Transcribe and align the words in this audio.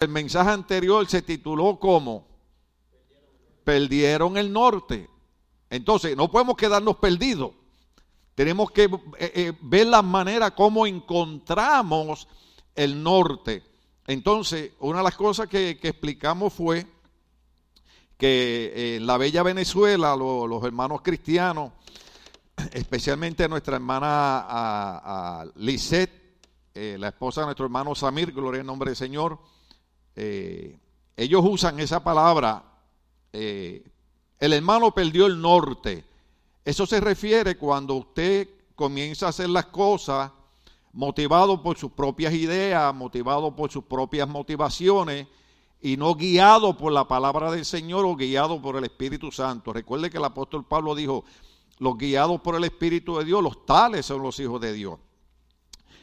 El 0.00 0.08
mensaje 0.08 0.48
anterior 0.48 1.06
se 1.06 1.20
tituló 1.20 1.78
como 1.78 2.26
Perdieron 3.64 4.38
el 4.38 4.50
norte. 4.50 5.10
Entonces, 5.68 6.16
no 6.16 6.30
podemos 6.30 6.56
quedarnos 6.56 6.96
perdidos. 6.96 7.52
Tenemos 8.34 8.70
que 8.70 8.84
eh, 8.84 8.88
eh, 9.18 9.52
ver 9.60 9.88
la 9.88 10.00
manera 10.00 10.54
como 10.54 10.86
encontramos 10.86 12.28
el 12.74 13.02
norte. 13.02 13.62
Entonces, 14.06 14.72
una 14.80 14.98
de 14.98 15.04
las 15.04 15.16
cosas 15.16 15.48
que, 15.48 15.78
explicamos 15.82 16.54
fue 16.54 16.86
que 18.16 18.96
en 18.96 19.06
la 19.06 19.18
bella 19.18 19.42
Venezuela, 19.42 20.16
los 20.16 20.64
hermanos 20.64 21.02
cristianos, 21.02 21.72
especialmente 22.72 23.46
nuestra 23.50 23.76
hermana 23.76 24.46
a, 24.48 25.44
Lisette, 25.56 26.40
eh, 26.72 26.96
la 26.98 27.08
esposa 27.08 27.42
de 27.42 27.48
nuestro 27.48 27.66
hermano 27.66 27.94
Samir, 27.94 28.32
gloria 28.32 28.62
al 28.62 28.66
nombre 28.66 28.92
del 28.92 28.96
Señor, 28.96 29.38
ellos 30.14 31.42
usan 31.44 31.80
esa 31.80 32.02
palabra, 32.02 32.64
el 33.32 34.52
hermano 34.52 34.92
perdió 34.92 35.26
el 35.26 35.40
norte. 35.40 36.04
Eso 36.64 36.86
se 36.86 37.00
refiere 37.00 37.56
cuando 37.56 37.94
usted 37.94 38.48
comienza 38.74 39.26
a 39.26 39.30
hacer 39.30 39.48
las 39.48 39.66
cosas 39.66 40.30
motivado 40.92 41.62
por 41.62 41.78
sus 41.78 41.92
propias 41.92 42.34
ideas, 42.34 42.94
motivado 42.94 43.54
por 43.54 43.70
sus 43.70 43.84
propias 43.84 44.28
motivaciones 44.28 45.26
y 45.80 45.96
no 45.96 46.14
guiado 46.14 46.76
por 46.76 46.92
la 46.92 47.06
palabra 47.06 47.50
del 47.50 47.64
Señor 47.64 48.04
o 48.04 48.16
guiado 48.16 48.60
por 48.60 48.76
el 48.76 48.84
Espíritu 48.84 49.30
Santo. 49.30 49.72
Recuerde 49.72 50.10
que 50.10 50.18
el 50.18 50.24
apóstol 50.24 50.66
Pablo 50.66 50.94
dijo, 50.94 51.24
los 51.78 51.96
guiados 51.96 52.40
por 52.40 52.56
el 52.56 52.64
Espíritu 52.64 53.16
de 53.18 53.24
Dios, 53.24 53.42
los 53.42 53.64
tales 53.64 54.04
son 54.04 54.22
los 54.22 54.38
hijos 54.40 54.60
de 54.60 54.72
Dios. 54.72 54.98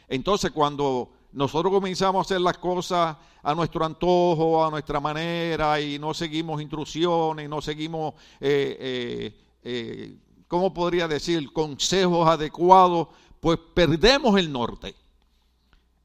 Entonces 0.08 0.50
cuando 0.50 1.10
nosotros 1.32 1.72
comenzamos 1.72 2.18
a 2.18 2.22
hacer 2.22 2.40
las 2.40 2.58
cosas 2.58 3.16
a 3.42 3.54
nuestro 3.54 3.84
antojo, 3.84 4.64
a 4.64 4.70
nuestra 4.70 5.00
manera, 5.00 5.80
y 5.80 5.98
no 5.98 6.14
seguimos 6.14 6.60
instrucciones, 6.60 7.48
no 7.48 7.60
seguimos 7.60 8.14
eh, 8.40 8.76
eh, 8.80 9.44
eh 9.62 10.16
¿cómo 10.48 10.72
podría 10.72 11.06
decir?, 11.06 11.52
consejos 11.52 12.26
adecuados, 12.26 13.08
pues 13.40 13.58
perdemos 13.74 14.38
el 14.38 14.50
norte. 14.50 14.94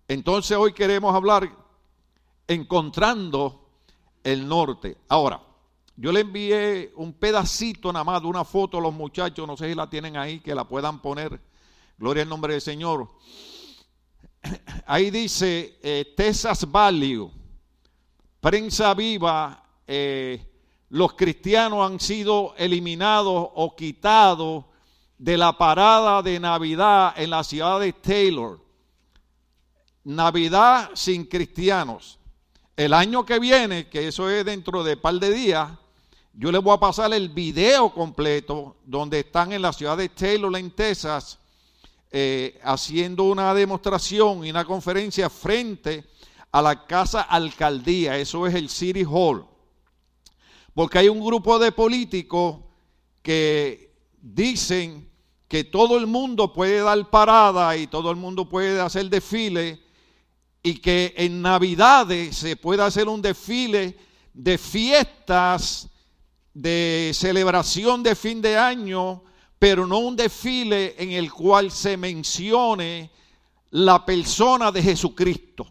Entonces 0.07 0.55
hoy 0.57 0.73
queremos 0.73 1.15
hablar 1.15 1.49
encontrando 2.47 3.69
el 4.23 4.47
norte. 4.47 4.97
Ahora, 5.07 5.41
yo 5.95 6.11
le 6.11 6.21
envié 6.21 6.91
un 6.95 7.13
pedacito 7.13 7.91
nada 7.93 8.03
más 8.03 8.21
de 8.21 8.27
una 8.27 8.43
foto 8.43 8.77
a 8.77 8.81
los 8.81 8.93
muchachos, 8.93 9.47
no 9.47 9.55
sé 9.55 9.69
si 9.69 9.75
la 9.75 9.89
tienen 9.89 10.17
ahí, 10.17 10.39
que 10.39 10.53
la 10.53 10.67
puedan 10.67 11.01
poner. 11.01 11.39
Gloria 11.97 12.23
al 12.23 12.29
nombre 12.29 12.53
del 12.53 12.61
Señor. 12.61 13.07
Ahí 14.85 15.09
dice 15.09 15.79
eh, 15.81 16.13
Texas 16.15 16.69
Value, 16.69 17.31
prensa 18.39 18.93
viva, 18.93 19.63
eh, 19.87 20.45
los 20.89 21.13
cristianos 21.13 21.89
han 21.89 21.99
sido 21.99 22.53
eliminados 22.57 23.49
o 23.55 23.75
quitados 23.75 24.65
de 25.17 25.37
la 25.37 25.57
parada 25.57 26.21
de 26.21 26.39
Navidad 26.39 27.13
en 27.17 27.29
la 27.29 27.43
ciudad 27.43 27.79
de 27.79 27.93
Taylor. 27.93 28.59
Navidad 30.03 30.91
sin 30.93 31.25
cristianos. 31.25 32.19
El 32.75 32.93
año 32.93 33.25
que 33.25 33.39
viene, 33.39 33.87
que 33.87 34.07
eso 34.07 34.29
es 34.29 34.43
dentro 34.43 34.83
de 34.83 34.95
un 34.95 34.99
par 34.99 35.15
de 35.15 35.31
días, 35.31 35.71
yo 36.33 36.51
les 36.51 36.61
voy 36.61 36.75
a 36.75 36.79
pasar 36.79 37.13
el 37.13 37.29
video 37.29 37.93
completo 37.93 38.75
donde 38.85 39.19
están 39.19 39.53
en 39.53 39.61
la 39.61 39.71
ciudad 39.71 39.95
de 39.95 40.09
Taylor, 40.09 40.55
en 40.57 40.71
Texas, 40.71 41.39
eh, 42.15 42.59
haciendo 42.63 43.23
una 43.23 43.55
demostración 43.55 44.45
y 44.45 44.51
una 44.51 44.65
conferencia 44.65 45.31
frente 45.31 46.05
a 46.51 46.61
la 46.61 46.85
casa 46.85 47.21
alcaldía. 47.23 48.19
Eso 48.19 48.45
es 48.45 48.53
el 48.53 48.69
City 48.69 49.03
Hall. 49.03 49.47
Porque 50.75 50.99
hay 50.99 51.09
un 51.09 51.25
grupo 51.25 51.57
de 51.57 51.71
políticos 51.71 52.57
que 53.23 53.95
dicen 54.21 55.09
que 55.47 55.63
todo 55.63 55.97
el 55.97 56.05
mundo 56.05 56.53
puede 56.53 56.81
dar 56.81 57.09
parada 57.09 57.75
y 57.77 57.87
todo 57.87 58.11
el 58.11 58.17
mundo 58.17 58.47
puede 58.47 58.79
hacer 58.79 59.09
desfile 59.09 59.81
y 60.61 60.75
que 60.75 61.15
en 61.17 61.41
Navidades 61.41 62.37
se 62.37 62.55
puede 62.57 62.83
hacer 62.83 63.07
un 63.07 63.23
desfile 63.23 63.97
de 64.35 64.59
fiestas, 64.59 65.89
de 66.53 67.09
celebración 67.15 68.03
de 68.03 68.13
fin 68.13 68.39
de 68.39 68.55
año, 68.55 69.23
pero 69.63 69.87
no 69.87 69.99
un 69.99 70.17
desfile 70.17 70.93
en 71.01 71.11
el 71.11 71.31
cual 71.31 71.71
se 71.71 71.95
mencione 71.95 73.09
la 73.69 74.05
persona 74.05 74.73
de 74.73 74.83
Jesucristo. 74.83 75.65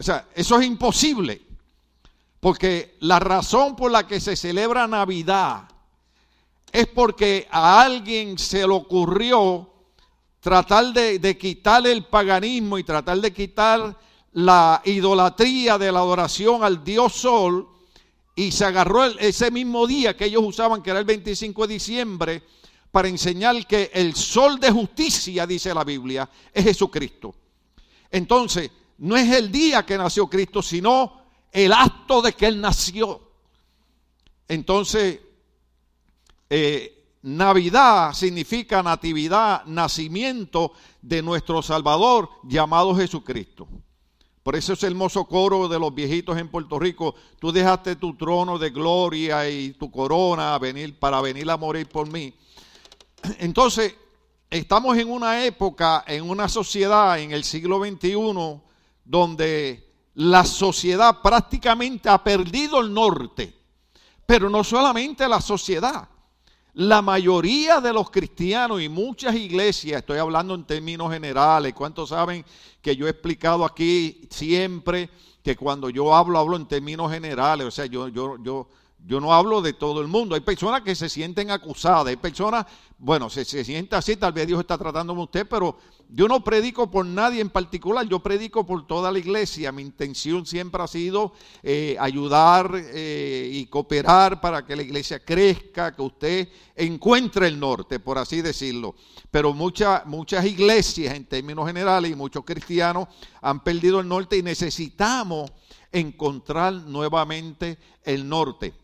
O 0.00 0.02
sea, 0.02 0.28
eso 0.34 0.58
es 0.58 0.66
imposible. 0.66 1.42
Porque 2.40 2.96
la 3.00 3.18
razón 3.20 3.76
por 3.76 3.90
la 3.90 4.06
que 4.06 4.20
se 4.20 4.36
celebra 4.36 4.86
Navidad 4.86 5.68
es 6.72 6.86
porque 6.86 7.46
a 7.50 7.82
alguien 7.82 8.38
se 8.38 8.60
le 8.60 8.72
ocurrió 8.72 9.70
tratar 10.40 10.94
de, 10.94 11.36
quitar 11.36 11.86
el 11.86 12.06
paganismo 12.06 12.78
y 12.78 12.84
tratar 12.84 13.18
de 13.18 13.34
quitar 13.34 13.98
la 14.32 14.80
idolatría 14.86 15.76
de 15.76 15.92
la 15.92 15.98
adoración 15.98 16.64
al 16.64 16.82
Dios 16.82 17.12
Sol 17.12 17.68
y 18.34 18.50
se 18.50 18.64
agarró 18.64 19.04
ese 19.04 19.50
mismo 19.50 19.86
día 19.86 20.16
que 20.16 20.26
ellos 20.26 20.42
usaban, 20.44 20.82
que 20.82 20.90
era 20.90 20.98
el 20.98 21.04
25 21.04 21.66
de 21.66 21.74
diciembre, 21.74 22.42
para 22.90 23.08
enseñar 23.08 23.66
que 23.66 23.90
el 23.92 24.14
sol 24.14 24.58
de 24.58 24.70
justicia, 24.70 25.46
dice 25.46 25.74
la 25.74 25.84
Biblia, 25.84 26.28
es 26.52 26.64
Jesucristo. 26.64 27.34
Entonces, 28.10 28.70
no 28.98 29.16
es 29.16 29.30
el 29.32 29.50
día 29.50 29.84
que 29.84 29.98
nació 29.98 30.28
Cristo, 30.28 30.62
sino 30.62 31.22
el 31.50 31.72
acto 31.72 32.22
de 32.22 32.32
que 32.32 32.46
Él 32.46 32.60
nació. 32.60 33.20
Entonces, 34.46 35.20
eh, 36.50 36.94
Navidad 37.22 38.12
significa 38.12 38.82
natividad, 38.82 39.64
nacimiento 39.64 40.72
de 41.00 41.22
nuestro 41.22 41.62
Salvador 41.62 42.28
llamado 42.44 42.94
Jesucristo. 42.94 43.66
Por 44.44 44.56
eso 44.56 44.74
ese 44.74 44.86
hermoso 44.86 45.24
coro 45.24 45.68
de 45.68 45.78
los 45.78 45.94
viejitos 45.94 46.36
en 46.36 46.48
Puerto 46.48 46.78
Rico, 46.78 47.14
tú 47.40 47.50
dejaste 47.50 47.96
tu 47.96 48.14
trono 48.14 48.58
de 48.58 48.68
gloria 48.68 49.48
y 49.48 49.72
tu 49.72 49.90
corona 49.90 50.60
para 51.00 51.22
venir 51.22 51.50
a 51.50 51.56
morir 51.56 51.88
por 51.88 52.06
mí. 52.12 52.34
Entonces, 53.38 53.94
estamos 54.50 54.98
en 54.98 55.10
una 55.10 55.46
época, 55.46 56.04
en 56.06 56.28
una 56.28 56.46
sociedad, 56.50 57.18
en 57.18 57.32
el 57.32 57.42
siglo 57.42 57.82
XXI, 57.82 58.60
donde 59.02 59.90
la 60.12 60.44
sociedad 60.44 61.22
prácticamente 61.22 62.10
ha 62.10 62.22
perdido 62.22 62.82
el 62.82 62.92
norte. 62.92 63.58
Pero 64.26 64.50
no 64.50 64.62
solamente 64.62 65.26
la 65.26 65.40
sociedad. 65.40 66.06
La 66.74 67.02
mayoría 67.02 67.80
de 67.80 67.92
los 67.92 68.10
cristianos 68.10 68.82
y 68.82 68.88
muchas 68.88 69.36
iglesias, 69.36 70.00
estoy 70.00 70.18
hablando 70.18 70.56
en 70.56 70.64
términos 70.64 71.12
generales, 71.12 71.72
¿cuántos 71.72 72.08
saben 72.08 72.44
que 72.82 72.96
yo 72.96 73.06
he 73.06 73.10
explicado 73.10 73.64
aquí 73.64 74.26
siempre 74.28 75.08
que 75.44 75.54
cuando 75.54 75.88
yo 75.88 76.12
hablo, 76.12 76.36
hablo 76.36 76.56
en 76.56 76.66
términos 76.66 77.12
generales? 77.12 77.64
O 77.64 77.70
sea, 77.70 77.86
yo, 77.86 78.08
yo, 78.08 78.42
yo, 78.42 78.66
yo 79.06 79.20
no 79.20 79.34
hablo 79.34 79.60
de 79.60 79.74
todo 79.74 80.00
el 80.00 80.08
mundo. 80.08 80.34
Hay 80.34 80.40
personas 80.40 80.80
que 80.82 80.94
se 80.94 81.08
sienten 81.08 81.50
acusadas, 81.50 82.06
hay 82.06 82.16
personas, 82.16 82.64
bueno, 82.98 83.28
se, 83.28 83.44
se 83.44 83.62
siente 83.62 83.96
así, 83.96 84.16
tal 84.16 84.32
vez 84.32 84.46
Dios 84.46 84.60
está 84.60 84.78
tratando 84.78 85.12
con 85.12 85.24
usted, 85.24 85.46
pero 85.46 85.76
yo 86.08 86.26
no 86.28 86.42
predico 86.42 86.90
por 86.90 87.04
nadie 87.04 87.40
en 87.40 87.50
particular, 87.50 88.06
yo 88.08 88.20
predico 88.20 88.64
por 88.64 88.86
toda 88.86 89.10
la 89.12 89.18
iglesia. 89.18 89.72
Mi 89.72 89.82
intención 89.82 90.46
siempre 90.46 90.82
ha 90.82 90.86
sido 90.86 91.32
eh, 91.62 91.96
ayudar 91.98 92.70
eh, 92.74 93.50
y 93.52 93.66
cooperar 93.66 94.40
para 94.40 94.64
que 94.64 94.76
la 94.76 94.82
iglesia 94.82 95.22
crezca, 95.22 95.94
que 95.94 96.02
usted 96.02 96.48
encuentre 96.74 97.48
el 97.48 97.58
norte, 97.58 98.00
por 98.00 98.16
así 98.16 98.40
decirlo. 98.40 98.94
Pero 99.30 99.52
muchas 99.52 100.06
muchas 100.06 100.44
iglesias 100.46 101.14
en 101.14 101.26
términos 101.26 101.66
generales 101.66 102.10
y 102.10 102.14
muchos 102.14 102.44
cristianos 102.44 103.08
han 103.42 103.62
perdido 103.62 104.00
el 104.00 104.08
norte 104.08 104.38
y 104.38 104.42
necesitamos 104.42 105.50
encontrar 105.92 106.72
nuevamente 106.72 107.78
el 108.04 108.28
norte. 108.28 108.83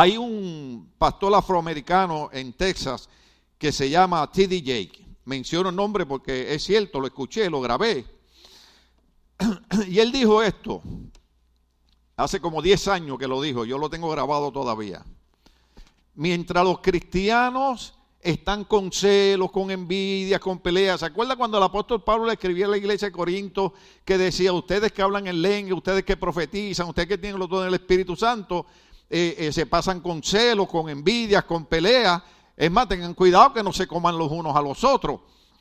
Hay 0.00 0.16
un 0.16 0.92
pastor 0.96 1.34
afroamericano 1.34 2.30
en 2.32 2.52
Texas 2.52 3.08
que 3.58 3.72
se 3.72 3.90
llama 3.90 4.30
T.D. 4.30 4.62
Jake. 4.62 5.04
Menciono 5.24 5.70
el 5.70 5.74
nombre 5.74 6.06
porque 6.06 6.54
es 6.54 6.62
cierto, 6.62 7.00
lo 7.00 7.08
escuché, 7.08 7.50
lo 7.50 7.60
grabé. 7.60 8.04
Y 9.88 9.98
él 9.98 10.12
dijo 10.12 10.40
esto. 10.40 10.82
Hace 12.16 12.38
como 12.38 12.62
10 12.62 12.86
años 12.86 13.18
que 13.18 13.26
lo 13.26 13.42
dijo, 13.42 13.64
yo 13.64 13.76
lo 13.76 13.90
tengo 13.90 14.08
grabado 14.08 14.52
todavía. 14.52 15.04
Mientras 16.14 16.62
los 16.62 16.78
cristianos 16.78 17.98
están 18.20 18.64
con 18.64 18.92
celos, 18.92 19.50
con 19.50 19.70
envidia, 19.70 20.38
con 20.38 20.58
peleas. 20.58 21.00
¿Se 21.00 21.06
acuerda 21.06 21.34
cuando 21.34 21.58
el 21.58 21.64
apóstol 21.64 22.04
Pablo 22.04 22.26
le 22.26 22.34
escribía 22.34 22.66
a 22.66 22.68
la 22.68 22.76
iglesia 22.76 23.08
de 23.08 23.12
Corinto 23.12 23.74
que 24.04 24.18
decía, 24.18 24.52
ustedes 24.52 24.92
que 24.92 25.02
hablan 25.02 25.26
en 25.26 25.40
lengua, 25.42 25.76
ustedes 25.76 26.04
que 26.04 26.16
profetizan, 26.16 26.88
ustedes 26.88 27.08
que 27.08 27.18
tienen 27.18 27.38
los 27.38 27.48
dones 27.48 27.66
del 27.66 27.80
Espíritu 27.80 28.16
Santo, 28.16 28.66
eh, 29.10 29.36
eh, 29.38 29.52
se 29.52 29.66
pasan 29.66 30.00
con 30.00 30.22
celos, 30.22 30.68
con 30.68 30.88
envidias, 30.88 31.44
con 31.44 31.66
peleas. 31.66 32.22
Es 32.56 32.70
más, 32.70 32.88
tengan 32.88 33.14
cuidado 33.14 33.52
que 33.52 33.62
no 33.62 33.72
se 33.72 33.86
coman 33.86 34.18
los 34.18 34.30
unos 34.30 34.54
a 34.56 34.60
los 34.60 34.84
otros. 34.84 35.20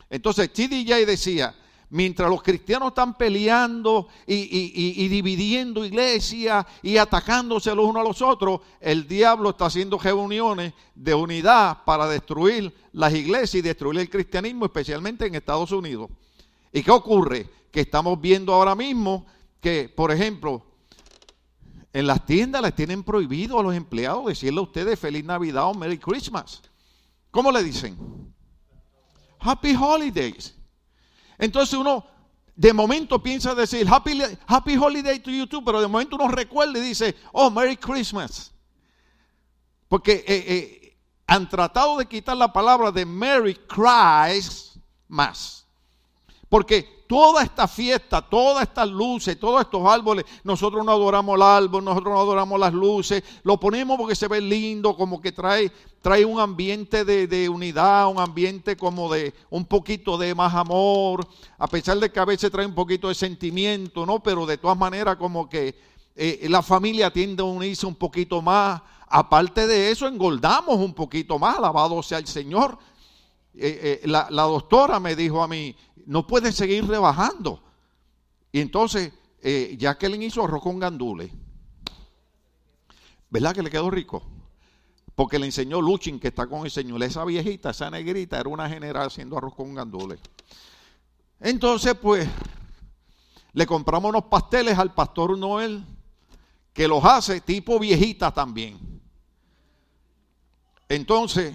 Entonces 0.10 0.52
TDJ 0.52 1.06
decía, 1.06 1.54
Mientras 1.90 2.30
los 2.30 2.44
cristianos 2.44 2.90
están 2.90 3.18
peleando 3.18 4.10
y, 4.26 5.08
dividiendo 5.08 5.86
iglesias 5.86 6.66
y 6.82 6.98
atacándose 6.98 7.74
los 7.74 7.86
unos 7.86 8.02
a 8.02 8.08
los 8.08 8.22
otros, 8.22 8.60
el 8.82 9.08
diablo 9.08 9.52
está 9.52 9.68
haciendo 9.68 9.98
reuniones 9.98 10.74
de 10.94 11.14
unidad 11.14 11.86
para 11.86 12.08
destruir 12.10 12.74
las 12.92 13.14
iglesias 13.14 13.56
y 13.56 13.62
destruir 13.62 14.02
el 14.02 14.10
cristianismo, 14.10 14.66
especialmente 14.66 15.26
en 15.26 15.36
Estados 15.36 15.72
Unidos. 15.72 16.10
¿Y 16.74 16.84
qué 16.84 16.92
ocurre? 16.92 17.50
Que 17.72 17.82
estamos 17.82 18.20
viendo 18.20 18.54
ahora 18.54 18.76
mismo 18.76 19.26
que, 19.62 19.88
por 19.88 20.12
ejemplo, 20.12 20.64
en 21.98 22.06
las 22.06 22.24
tiendas 22.28 22.62
les 22.62 22.76
tienen 22.76 23.02
prohibido 23.04 23.60
a 23.60 23.64
los 23.64 23.74
empleados 23.74 24.28
decirle 24.28 24.60
a 24.60 24.64
ustedes 24.64 25.00
feliz 25.00 25.26
Navidad 25.26 25.64
o 25.64 25.74
Merry 25.74 25.98
Christmas. 25.98 26.62
¿Cómo 27.32 27.52
le 27.52 27.64
dicen? 27.64 27.98
Happy 29.40 29.76
Holidays. 29.76 30.54
Entonces 31.40 31.74
uno 31.74 32.06
de 32.56 32.72
momento 32.72 33.24
piensa 33.24 33.56
decir 33.56 33.88
Happy, 33.90 34.22
happy 34.46 34.78
Holiday 34.78 35.18
to 35.18 35.32
you 35.32 35.48
too, 35.48 35.66
pero 35.66 35.82
de 35.82 35.88
momento 35.88 36.18
uno 36.18 36.28
recuerda 36.28 36.78
y 36.78 36.84
dice, 36.84 37.16
oh, 37.32 37.50
Merry 37.50 37.78
Christmas. 37.78 38.54
Porque 39.88 40.24
eh, 40.28 40.46
eh, 40.48 40.98
han 41.26 41.50
tratado 41.50 41.98
de 41.98 42.06
quitar 42.06 42.38
la 42.38 42.54
palabra 42.54 42.92
de 42.92 43.08
Merry 43.08 43.56
Christmas. 43.68 44.86
Porque 46.48 46.97
toda 47.08 47.42
esta 47.42 47.68
fiesta, 47.68 48.22
todas 48.22 48.64
estas 48.64 48.90
luces, 48.90 49.40
todos 49.40 49.62
estos 49.62 49.88
árboles, 49.88 50.26
nosotros 50.44 50.86
no 50.86 50.92
adoramos 50.92 51.36
el 51.38 51.42
árbol, 51.42 51.84
nosotros 51.84 52.14
no 52.14 52.20
adoramos 52.20 52.60
las 52.60 52.74
luces, 52.74 53.24
lo 53.44 53.60
ponemos 53.60 53.98
porque 53.98 54.16
se 54.16 54.28
ve 54.28 54.42
lindo, 54.42 54.96
como 54.96 55.22
que 55.22 55.32
trae, 55.32 55.72
trae 56.02 56.26
un 56.26 56.40
ambiente 56.40 57.06
de, 57.06 57.50
unidad, 57.50 58.08
un 58.10 58.20
ambiente 58.20 58.76
como 58.76 59.12
de 59.12 59.34
un 59.50 59.66
poquito 59.66 60.18
de 60.18 60.36
más 60.36 60.54
amor, 60.54 61.26
a 61.58 61.68
pesar 61.68 61.98
de 61.98 62.12
que 62.12 62.20
a 62.20 62.26
veces 62.26 62.52
trae 62.52 62.66
un 62.66 62.76
poquito 62.76 63.08
de 63.08 63.16
sentimiento, 63.16 64.06
¿no? 64.06 64.22
Pero 64.22 64.46
de 64.46 64.58
todas 64.58 64.78
maneras 64.78 65.16
como 65.16 65.50
que 65.50 65.76
eh, 66.16 66.48
la 66.50 66.62
familia 66.62 67.12
tiende 67.12 67.42
a 67.42 67.46
unirse 67.46 67.86
un 67.86 67.96
poquito 67.96 68.42
más. 68.42 68.82
Aparte 69.10 69.66
de 69.66 69.90
eso, 69.92 70.08
engordamos 70.08 70.76
un 70.76 70.94
poquito 70.94 71.40
más, 71.40 71.58
alabado 71.58 72.04
sea 72.04 72.18
el 72.18 72.28
Señor. 72.28 72.78
Eh, 73.54 74.02
eh, 74.04 74.08
la, 74.08 74.28
la, 74.30 74.44
doctora 74.44 75.00
me 75.00 75.16
dijo 75.16 75.42
a 75.42 75.48
mí, 75.48 75.76
no 76.08 76.26
puede 76.26 76.52
seguir 76.54 76.88
rebajando. 76.88 77.62
Y 78.52 78.62
entonces, 78.62 79.12
eh, 79.42 79.76
Jacqueline 79.78 80.24
hizo 80.24 80.44
arroz 80.44 80.64
con 80.64 80.80
gandules. 80.80 81.30
¿Verdad 83.30 83.54
que 83.54 83.62
le 83.62 83.70
quedó 83.70 83.92
rico? 83.92 84.24
Porque 85.16 85.38
le 85.38 85.46
enseñó 85.46 85.82
Luchin, 85.82 86.20
que 86.20 86.30
está 86.30 86.48
con 86.48 86.64
el 86.64 86.72
Señor. 86.72 87.04
Esa 87.04 87.26
viejita, 87.26 87.72
esa 87.72 87.92
negrita, 87.92 88.40
era 88.40 88.48
una 88.48 88.70
general 88.70 89.08
haciendo 89.08 89.38
arroz 89.38 89.54
con 89.54 89.76
gandules. 89.76 90.20
Entonces, 91.42 91.94
pues, 91.96 92.28
le 93.52 93.68
compramos 93.68 94.10
unos 94.10 94.26
pasteles 94.26 94.78
al 94.78 94.94
pastor 94.94 95.38
Noel, 95.38 95.84
que 96.72 96.88
los 96.88 97.04
hace 97.04 97.42
tipo 97.42 97.80
viejita 97.80 98.34
también. 98.34 99.02
Entonces, 100.88 101.54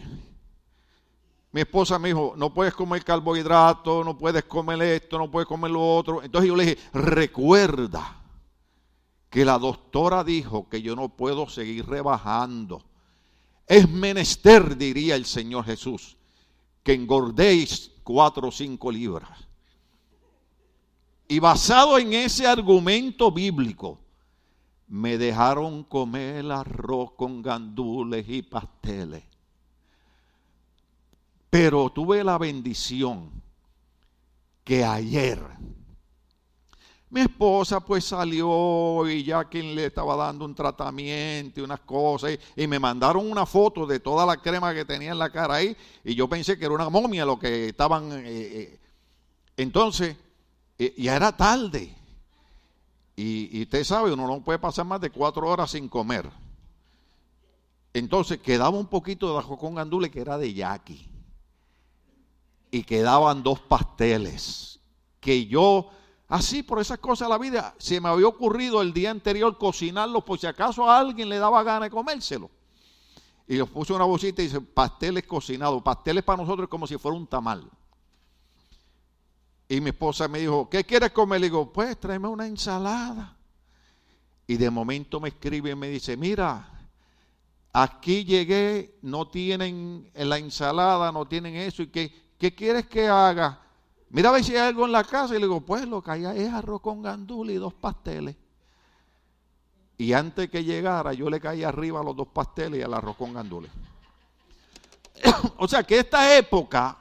mi 1.52 1.60
esposa 1.60 1.98
me 1.98 2.08
dijo, 2.08 2.32
no 2.36 2.52
puedes 2.52 2.72
comer 2.72 3.04
carbohidratos, 3.04 4.04
no 4.06 4.16
puedes 4.16 4.44
comer 4.44 4.80
esto, 4.82 5.18
no 5.18 5.30
puedes 5.30 5.46
comer 5.46 5.70
lo 5.70 5.96
otro. 5.96 6.22
Entonces 6.22 6.48
yo 6.48 6.56
le 6.56 6.64
dije, 6.64 6.78
recuerda 6.94 8.22
que 9.28 9.44
la 9.44 9.58
doctora 9.58 10.24
dijo 10.24 10.68
que 10.70 10.80
yo 10.80 10.96
no 10.96 11.10
puedo 11.10 11.48
seguir 11.48 11.86
rebajando. 11.86 12.82
Es 13.66 13.86
menester, 13.88 14.78
diría 14.78 15.14
el 15.14 15.26
Señor 15.26 15.66
Jesús, 15.66 16.16
que 16.82 16.94
engordéis 16.94 17.90
cuatro 18.02 18.48
o 18.48 18.52
cinco 18.52 18.90
libras. 18.90 19.46
Y 21.28 21.38
basado 21.38 21.98
en 21.98 22.14
ese 22.14 22.46
argumento 22.46 23.30
bíblico, 23.30 23.98
me 24.88 25.16
dejaron 25.18 25.84
comer 25.84 26.50
arroz 26.50 27.12
con 27.12 27.42
gandules 27.42 28.26
y 28.28 28.42
pasteles. 28.42 29.31
Pero 31.52 31.90
tuve 31.90 32.24
la 32.24 32.38
bendición 32.38 33.30
que 34.64 34.82
ayer 34.82 35.38
mi 37.10 37.20
esposa 37.20 37.80
pues 37.80 38.06
salió 38.06 39.06
y 39.06 39.22
ya 39.22 39.44
quien 39.44 39.74
le 39.74 39.84
estaba 39.84 40.16
dando 40.16 40.46
un 40.46 40.54
tratamiento 40.54 41.60
y 41.60 41.62
unas 41.62 41.80
cosas 41.80 42.38
y, 42.56 42.66
me 42.66 42.78
mandaron 42.78 43.30
una 43.30 43.44
foto 43.44 43.84
de 43.84 44.00
toda 44.00 44.24
la 44.24 44.38
crema 44.38 44.72
que 44.72 44.86
tenía 44.86 45.12
en 45.12 45.18
la 45.18 45.28
cara 45.28 45.56
ahí 45.56 45.76
y 46.02 46.14
yo 46.14 46.26
pensé 46.26 46.58
que 46.58 46.64
era 46.64 46.72
una 46.72 46.88
momia 46.88 47.26
lo 47.26 47.38
que 47.38 47.68
estaban... 47.68 48.10
Eh, 48.12 48.22
eh. 48.24 48.80
entonces, 49.58 50.16
eh, 50.78 50.94
ya 50.96 51.16
era 51.16 51.36
tarde 51.36 51.94
y, 53.14 53.58
y 53.58 53.62
usted 53.64 53.84
sabe, 53.84 54.10
uno 54.10 54.26
no 54.26 54.42
puede 54.42 54.58
pasar 54.58 54.86
más 54.86 55.02
de 55.02 55.10
cuatro 55.10 55.46
horas 55.46 55.72
sin 55.72 55.86
comer. 55.86 56.30
Entonces 57.92 58.38
quedaba 58.38 58.70
un 58.70 58.86
poquito 58.86 59.30
de 59.30 59.38
ajo 59.38 59.58
con 59.58 59.74
gandule 59.74 60.10
que 60.10 60.22
era 60.22 60.38
de 60.38 60.54
Jackie 60.54 61.11
y 62.72 62.82
quedaban 62.84 63.42
dos 63.42 63.60
pasteles 63.60 64.80
que 65.20 65.46
yo, 65.46 65.90
así 66.26 66.62
por 66.64 66.80
esas 66.80 66.98
cosas 66.98 67.28
de 67.28 67.32
la 67.34 67.38
vida, 67.38 67.74
se 67.78 68.00
me 68.00 68.08
había 68.08 68.26
ocurrido 68.26 68.80
el 68.80 68.94
día 68.94 69.10
anterior 69.10 69.56
cocinarlos 69.58 70.24
por 70.24 70.38
si 70.38 70.46
acaso 70.46 70.90
a 70.90 70.98
alguien 70.98 71.28
le 71.28 71.38
daba 71.38 71.62
ganas 71.62 71.88
de 71.88 71.90
comérselo. 71.90 72.50
Y 73.46 73.56
los 73.56 73.68
puse 73.68 73.92
una 73.92 74.04
bolsita 74.04 74.40
y 74.40 74.46
dice, 74.46 74.60
pasteles 74.62 75.24
cocinados. 75.24 75.82
Pasteles 75.82 76.24
para 76.24 76.42
nosotros 76.42 76.68
como 76.68 76.86
si 76.86 76.96
fuera 76.96 77.18
un 77.18 77.26
tamal. 77.26 77.70
Y 79.68 79.80
mi 79.80 79.90
esposa 79.90 80.26
me 80.26 80.38
dijo, 80.38 80.70
¿qué 80.70 80.84
quieres 80.84 81.10
comer? 81.10 81.40
Le 81.40 81.48
digo, 81.48 81.70
pues 81.70 82.00
tráeme 82.00 82.28
una 82.28 82.46
ensalada. 82.46 83.36
Y 84.46 84.56
de 84.56 84.70
momento 84.70 85.20
me 85.20 85.28
escribe 85.28 85.70
y 85.70 85.74
me 85.74 85.88
dice, 85.88 86.16
mira, 86.16 86.88
aquí 87.72 88.24
llegué, 88.24 88.98
no 89.02 89.28
tienen 89.28 90.10
la 90.14 90.38
ensalada, 90.38 91.12
no 91.12 91.26
tienen 91.26 91.54
eso, 91.56 91.82
y 91.82 91.88
que 91.88 92.31
¿qué 92.42 92.52
quieres 92.52 92.88
que 92.88 93.06
haga? 93.06 93.60
Mira 94.10 94.30
a 94.30 94.32
ver 94.32 94.42
si 94.42 94.50
hay 94.50 94.66
algo 94.66 94.84
en 94.84 94.90
la 94.90 95.04
casa. 95.04 95.36
Y 95.36 95.38
le 95.38 95.46
digo, 95.46 95.60
pues 95.60 95.86
lo 95.86 96.02
que 96.02 96.10
hay 96.10 96.24
es 96.24 96.52
arroz 96.52 96.80
con 96.80 97.00
gandula 97.00 97.52
y 97.52 97.54
dos 97.54 97.72
pasteles. 97.72 98.34
Y 99.96 100.12
antes 100.12 100.50
que 100.50 100.64
llegara, 100.64 101.12
yo 101.12 101.30
le 101.30 101.38
caí 101.38 101.62
arriba 101.62 102.00
a 102.00 102.02
los 102.02 102.16
dos 102.16 102.26
pasteles 102.26 102.80
y 102.80 102.82
al 102.82 102.94
arroz 102.94 103.16
con 103.16 103.32
gandules. 103.32 103.70
o 105.56 105.68
sea 105.68 105.84
que 105.84 106.00
esta 106.00 106.36
época 106.36 106.98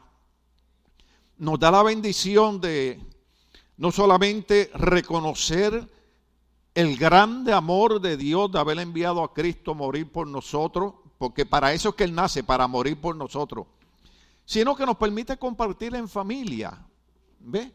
nos 1.39 1.59
da 1.59 1.71
la 1.71 1.81
bendición 1.81 2.61
de 2.61 3.01
no 3.77 3.91
solamente 3.91 4.69
reconocer 4.75 5.91
el 6.75 6.97
grande 6.97 7.51
amor 7.51 7.99
de 7.99 8.15
Dios 8.15 8.51
de 8.51 8.59
haber 8.59 8.77
enviado 8.77 9.23
a 9.23 9.33
Cristo 9.33 9.71
a 9.71 9.73
morir 9.73 10.07
por 10.11 10.27
nosotros, 10.27 10.93
porque 11.17 11.47
para 11.47 11.73
eso 11.73 11.89
es 11.89 11.95
que 11.95 12.03
Él 12.03 12.13
nace, 12.13 12.43
para 12.43 12.67
morir 12.67 13.01
por 13.01 13.15
nosotros 13.15 13.65
sino 14.45 14.75
que 14.75 14.85
nos 14.85 14.97
permite 14.97 15.37
compartir 15.37 15.95
en 15.95 16.07
familia. 16.07 16.85
¿Ve? 17.39 17.71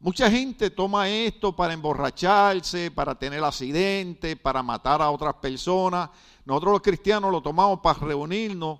Mucha 0.00 0.30
gente 0.30 0.70
toma 0.70 1.08
esto 1.08 1.56
para 1.56 1.72
emborracharse, 1.72 2.92
para 2.92 3.16
tener 3.16 3.42
accidentes, 3.42 4.36
para 4.36 4.62
matar 4.62 5.02
a 5.02 5.10
otras 5.10 5.34
personas. 5.34 6.08
Nosotros 6.44 6.74
los 6.74 6.82
cristianos 6.82 7.32
lo 7.32 7.42
tomamos 7.42 7.80
para 7.80 7.98
reunirnos, 7.98 8.78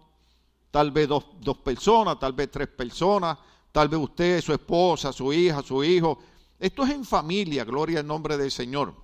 tal 0.71 0.93
vez 0.93 1.09
dos, 1.09 1.27
dos 1.41 1.59
personas, 1.59 2.21
tal 2.21 2.35
vez 2.35 2.49
tres 2.53 2.69
personas, 2.69 3.37
tal 3.73 3.89
vez 3.89 3.99
usted, 3.99 4.41
su 4.41 4.53
esposa, 4.53 5.13
su 5.13 5.33
hija, 5.33 5.61
su 5.63 5.83
hijo. 5.83 6.21
Esto 6.57 6.85
es 6.85 6.91
en 6.91 7.05
familia, 7.05 7.65
gloria 7.65 7.99
al 7.99 8.07
nombre 8.07 8.37
del 8.37 8.53
Señor. 8.53 8.95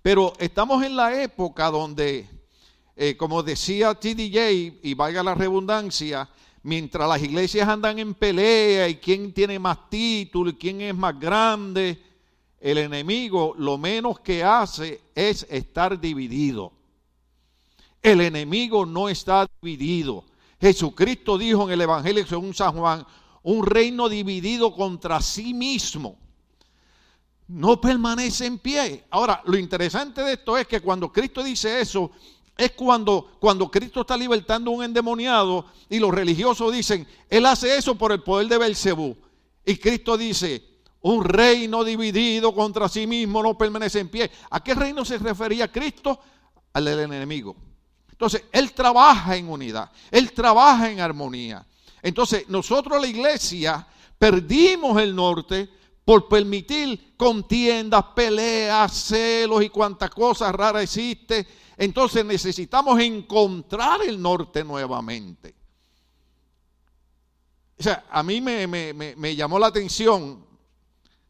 Pero 0.00 0.32
estamos 0.38 0.84
en 0.84 0.94
la 0.94 1.20
época 1.20 1.72
donde, 1.72 2.28
eh, 2.94 3.16
como 3.16 3.42
decía 3.42 3.94
TDJ, 3.94 4.78
y 4.82 4.94
valga 4.94 5.24
la 5.24 5.34
redundancia, 5.34 6.28
mientras 6.64 7.08
las 7.08 7.22
iglesias 7.22 7.68
andan 7.68 7.98
en 7.98 8.14
pelea 8.14 8.88
y 8.88 8.96
quién 8.96 9.32
tiene 9.32 9.58
más 9.58 9.88
título 9.88 10.50
y 10.50 10.54
quién 10.54 10.80
es 10.80 10.94
más 10.94 11.18
grande, 11.20 12.02
el 12.58 12.78
enemigo 12.78 13.54
lo 13.56 13.78
menos 13.78 14.18
que 14.20 14.42
hace 14.42 15.02
es 15.14 15.46
estar 15.48 16.00
dividido. 16.00 16.72
El 18.02 18.20
enemigo 18.20 18.84
no 18.84 19.08
está 19.08 19.46
dividido. 19.62 20.24
Jesucristo 20.60 21.38
dijo 21.38 21.64
en 21.64 21.70
el 21.72 21.82
Evangelio 21.82 22.26
según 22.26 22.54
San 22.54 22.72
Juan, 22.72 23.06
un 23.42 23.64
reino 23.64 24.08
dividido 24.08 24.74
contra 24.74 25.20
sí 25.20 25.54
mismo 25.54 26.18
no 27.48 27.80
permanece 27.80 28.46
en 28.46 28.58
pie. 28.58 29.04
Ahora, 29.10 29.42
lo 29.44 29.56
interesante 29.58 30.22
de 30.22 30.34
esto 30.34 30.56
es 30.56 30.66
que 30.66 30.80
cuando 30.80 31.12
Cristo 31.12 31.42
dice 31.42 31.80
eso, 31.80 32.10
es 32.56 32.72
cuando, 32.72 33.36
cuando 33.40 33.70
Cristo 33.70 34.02
está 34.02 34.16
libertando 34.16 34.70
a 34.70 34.74
un 34.74 34.84
endemoniado 34.84 35.66
y 35.88 35.98
los 35.98 36.12
religiosos 36.12 36.72
dicen, 36.72 37.06
Él 37.28 37.46
hace 37.46 37.76
eso 37.76 37.96
por 37.96 38.12
el 38.12 38.22
poder 38.22 38.46
de 38.48 38.58
Belcebú. 38.58 39.16
Y 39.64 39.76
Cristo 39.76 40.16
dice, 40.16 40.62
un 41.00 41.24
reino 41.24 41.84
dividido 41.84 42.54
contra 42.54 42.88
sí 42.88 43.06
mismo 43.06 43.42
no 43.42 43.58
permanece 43.58 44.00
en 44.00 44.08
pie. 44.08 44.30
¿A 44.50 44.62
qué 44.62 44.74
reino 44.74 45.04
se 45.04 45.18
refería 45.18 45.70
Cristo? 45.70 46.20
Al 46.72 46.84
del 46.84 47.00
enemigo. 47.00 47.56
Entonces, 48.10 48.44
Él 48.52 48.72
trabaja 48.72 49.36
en 49.36 49.48
unidad, 49.48 49.90
Él 50.10 50.32
trabaja 50.32 50.90
en 50.90 51.00
armonía. 51.00 51.66
Entonces, 52.00 52.48
nosotros 52.48 53.00
la 53.00 53.08
iglesia 53.08 53.86
perdimos 54.18 55.00
el 55.02 55.14
norte 55.14 55.68
por 56.04 56.28
permitir 56.28 57.16
contiendas, 57.16 58.04
peleas, 58.14 58.92
celos 58.92 59.62
y 59.62 59.70
cuantas 59.70 60.10
cosas 60.10 60.54
raras 60.54 60.82
existe. 60.82 61.46
Entonces 61.76 62.24
necesitamos 62.24 63.00
encontrar 63.00 64.02
el 64.02 64.20
norte 64.20 64.62
nuevamente. 64.62 65.54
O 67.78 67.82
sea, 67.82 68.04
a 68.10 68.22
mí 68.22 68.40
me, 68.40 68.66
me 68.66 69.36
llamó 69.36 69.58
la 69.58 69.66
atención, 69.66 70.44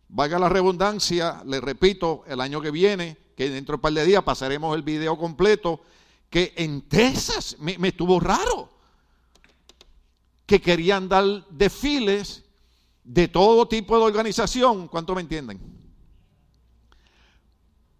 valga 0.08 0.38
la 0.38 0.48
redundancia, 0.48 1.42
le 1.46 1.60
repito, 1.60 2.22
el 2.26 2.40
año 2.40 2.60
que 2.60 2.70
viene, 2.70 3.16
que 3.36 3.50
dentro 3.50 3.72
de 3.72 3.76
un 3.76 3.80
par 3.80 3.92
de 3.92 4.04
días 4.04 4.22
pasaremos 4.22 4.74
el 4.76 4.82
video 4.82 5.16
completo, 5.16 5.80
que 6.28 6.52
en 6.56 6.82
Texas 6.82 7.56
me, 7.60 7.78
me 7.78 7.88
estuvo 7.88 8.20
raro, 8.20 8.70
que 10.46 10.60
querían 10.60 11.08
dar 11.08 11.24
desfiles 11.48 12.43
de 13.04 13.28
todo 13.28 13.68
tipo 13.68 13.98
de 13.98 14.04
organización, 14.04 14.88
¿cuánto 14.88 15.14
me 15.14 15.20
entienden? 15.20 15.60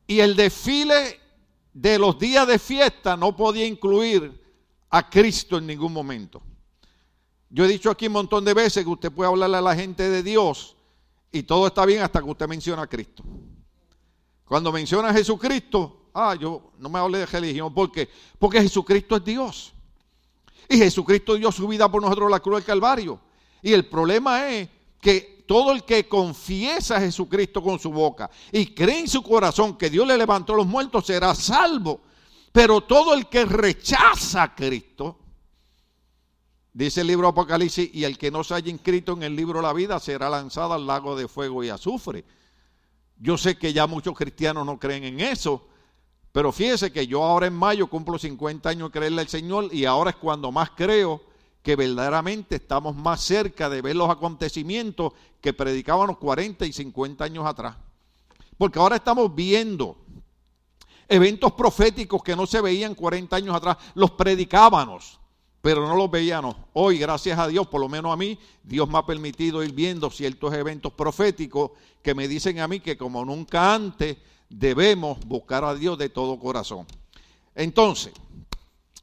Y 0.07 0.21
el 0.21 0.35
desfile 0.35 1.21
de 1.73 1.99
los 1.99 2.19
días 2.19 2.47
de 2.47 2.59
fiesta 2.59 3.17
no 3.17 3.37
podía 3.37 3.67
incluir 3.67 4.43
a 4.91 5.09
Cristo 5.09 5.59
en 5.59 5.67
ningún 5.67 5.93
momento. 5.93 6.43
Yo 7.51 7.65
he 7.65 7.69
dicho 7.69 7.91
aquí 7.91 8.07
un 8.07 8.15
montón 8.15 8.45
de 8.45 8.55
veces 8.55 8.83
que 8.83 8.91
usted 8.91 9.13
puede 9.13 9.31
hablarle 9.31 9.59
a 9.59 9.63
la 9.63 9.77
gente 9.77 10.09
de 10.09 10.23
Dios 10.23 10.77
y 11.31 11.43
todo 11.43 11.67
está 11.67 11.85
bien 11.85 12.03
hasta 12.03 12.21
que 12.21 12.29
usted 12.29 12.49
menciona 12.49 12.83
a 12.83 12.87
Cristo. 12.87 13.23
Cuando 14.45 14.73
menciona 14.73 15.11
a 15.11 15.13
Jesucristo, 15.13 16.09
ah, 16.15 16.35
yo 16.35 16.73
no 16.79 16.89
me 16.89 16.99
hable 16.99 17.19
de 17.19 17.27
religión, 17.27 17.73
¿por 17.75 17.93
qué? 17.93 18.09
Porque 18.39 18.61
Jesucristo 18.61 19.17
es 19.17 19.25
Dios. 19.25 19.73
Y 20.69 20.79
Jesucristo 20.79 21.35
dio 21.35 21.53
su 21.53 21.69
vida 21.69 21.91
por 21.91 22.01
nosotros 22.01 22.27
en 22.27 22.33
la 22.33 22.41
cruz 22.41 22.57
del 22.57 22.65
Calvario. 22.65 23.21
Y 23.63 23.73
el 23.73 23.87
problema 23.87 24.49
es 24.49 24.69
que 25.05 25.45
todo 25.47 25.73
el 25.73 25.85
que 25.85 26.09
confiesa 26.09 26.97
a 26.97 27.01
Jesucristo 27.01 27.63
con 27.63 27.79
su 27.79 27.93
boca 27.93 28.31
y 28.51 28.75
cree 28.75 29.01
en 29.01 29.09
su 29.09 29.23
corazón 29.23 29.77
que 29.77 29.91
Dios 29.91 30.07
le 30.09 30.17
levantó 30.17 30.55
a 30.55 30.57
los 30.57 30.67
muertos 30.67 31.05
será 31.05 31.35
salvo. 31.35 32.01
Pero 32.51 32.81
todo 32.81 33.13
el 33.13 33.27
que 33.27 33.45
rechaza 33.45 34.45
a 34.45 34.55
Cristo, 34.55 35.19
dice 36.73 37.03
el 37.03 37.09
libro 37.09 37.29
Apocalipsis, 37.29 37.91
y 37.93 38.05
el 38.05 38.17
que 38.17 38.31
no 38.31 38.43
se 38.43 38.55
haya 38.55 38.71
inscrito 38.71 39.13
en 39.13 39.25
el 39.25 39.37
libro 39.37 39.59
de 39.59 39.67
la 39.67 39.75
vida 39.75 40.01
será 40.01 40.31
lanzado 40.31 40.73
al 40.73 40.87
lago 40.87 41.15
de 41.17 41.29
fuego 41.29 41.63
y 41.63 41.69
azufre. 41.69 42.25
Yo 43.19 43.37
sé 43.37 43.59
que 43.59 43.75
ya 43.75 43.87
muchos 43.87 44.17
cristianos 44.17 44.65
no 44.65 44.79
creen 44.79 45.05
en 45.05 45.21
eso, 45.21 45.69
pero 46.33 46.51
fíjese 46.51 46.91
que 46.91 47.07
yo 47.07 47.23
ahora 47.23 47.47
en 47.47 47.55
mayo 47.55 47.89
cumplo 47.89 48.19
50 48.19 48.71
años 48.71 48.89
de 48.89 48.99
creerle 48.99 49.21
al 49.21 49.29
Señor 49.29 49.69
y 49.71 49.85
ahora 49.85 50.11
es 50.11 50.17
cuando 50.17 50.51
más 50.51 50.71
creo 50.71 51.34
que 51.65 51.77
verdaderamente 51.77 52.57
estamos 52.57 52.95
más 52.95 53.23
cerca 53.23 53.71
de 53.71 53.81
ver 53.81 53.97
los 53.97 54.11
acontecimientos 54.11 55.15
que 55.41 55.55
predicábamos 55.55 56.19
40 56.19 56.67
y 56.67 56.75
50 56.75 57.25
años 57.25 57.47
atrás. 57.47 57.75
Porque 58.59 58.79
ahora 58.79 58.97
estamos 58.97 59.35
viendo 59.35 59.97
eventos 61.09 61.53
proféticos 61.53 62.23
que 62.23 62.37
no 62.37 62.47
se 62.47 62.61
veían 62.61 62.95
40 62.95 63.35
años 63.35 63.57
atrás, 63.57 63.79
los 63.95 64.11
predicábamos, 64.11 65.19
pero 65.63 65.89
no 65.89 65.97
los 65.97 66.11
veíamos. 66.11 66.55
Hoy, 66.75 66.99
gracias 66.99 67.39
a 67.39 67.49
Dios, 67.49 67.67
por 67.67 67.81
lo 67.81 67.89
menos 67.89 68.13
a 68.13 68.17
mí, 68.17 68.39
Dios 68.63 68.87
me 68.87 68.99
ha 68.99 69.07
permitido 69.07 69.65
ir 69.65 69.73
viendo 69.73 70.11
ciertos 70.11 70.53
eventos 70.53 70.93
proféticos 70.93 71.71
que 72.03 72.15
me 72.15 72.29
dicen 72.29 72.61
a 72.61 72.69
mí 72.69 72.81
que 72.81 72.99
como 72.99 73.25
nunca 73.25 73.75
antes 73.75 74.19
debemos 74.51 75.19
buscar 75.25 75.65
a 75.65 75.75
Dios 75.75 75.97
de 75.97 76.11
todo 76.11 76.39
corazón. 76.39 76.87
Entonces, 77.55 78.13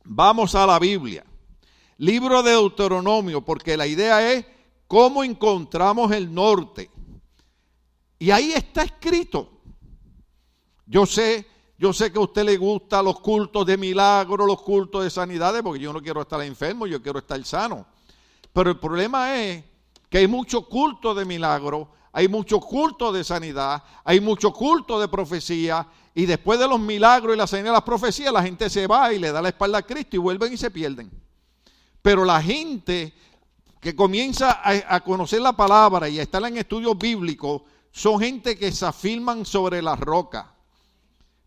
vamos 0.04 0.54
a 0.54 0.68
la 0.68 0.78
Biblia. 0.78 1.26
Libro 2.02 2.42
de 2.42 2.54
Deuteronomio, 2.54 3.42
porque 3.42 3.78
la 3.78 3.86
idea 3.86 4.32
es 4.32 4.44
cómo 4.88 5.24
encontramos 5.24 6.12
el 6.12 6.34
norte. 6.34 6.90
Y 8.18 8.32
ahí 8.32 8.54
está 8.54 8.82
escrito. 8.82 9.48
Yo 10.88 11.06
sé, 11.06 11.46
yo 11.78 11.94
sé 11.94 12.12
que 12.12 12.18
a 12.18 12.24
usted 12.24 12.44
le 12.44 12.58
gustan 12.58 13.06
los 13.06 13.20
cultos 13.20 13.68
de 13.68 13.78
milagros, 13.78 14.48
los 14.48 14.64
cultos 14.64 15.04
de 15.04 15.12
sanidades, 15.12 15.62
porque 15.62 15.80
yo 15.80 15.94
no 15.94 16.02
quiero 16.02 16.22
estar 16.22 16.42
enfermo, 16.42 16.88
yo 16.88 17.00
quiero 17.04 17.20
estar 17.20 17.46
sano. 17.46 17.86
Pero 18.52 18.72
el 18.72 18.80
problema 18.80 19.40
es 19.40 19.64
que 20.10 20.18
hay 20.18 20.28
mucho 20.28 20.68
culto 20.68 21.14
de 21.14 21.24
milagros, 21.24 21.88
hay 22.12 22.28
mucho 22.28 22.60
culto 22.60 23.12
de 23.12 23.24
sanidad, 23.24 23.84
hay 24.04 24.20
mucho 24.20 24.52
culto 24.52 25.00
de 25.00 25.08
profecía, 25.08 25.88
y 26.16 26.26
después 26.26 26.60
de 26.60 26.68
los 26.68 26.80
milagros 26.80 27.36
y 27.36 27.38
la 27.38 27.46
sanidad 27.46 27.68
de 27.68 27.74
las 27.74 27.84
profecías, 27.84 28.34
la 28.34 28.42
gente 28.42 28.72
se 28.72 28.88
va 28.88 29.14
y 29.14 29.20
le 29.20 29.32
da 29.32 29.40
la 29.40 29.50
espalda 29.50 29.78
a 29.78 29.84
Cristo 29.84 30.16
y 30.16 30.20
vuelven 30.20 30.52
y 30.52 30.58
se 30.58 30.72
pierden. 30.72 31.12
Pero 32.02 32.26
la 32.26 32.42
gente 32.42 33.14
que 33.80 33.96
comienza 33.96 34.62
a, 34.64 35.00
conocer 35.02 35.42
la 35.42 35.54
palabra 35.54 36.08
y 36.08 36.20
a 36.20 36.24
estar 36.24 36.44
en 36.46 36.58
estudios 36.58 36.98
bíblicos 36.98 37.64
son 37.92 38.20
gente 38.20 38.58
que 38.58 38.72
se 38.72 38.86
afirman 38.86 39.46
sobre 39.46 39.82
la 39.82 39.96
roca. 39.96 40.54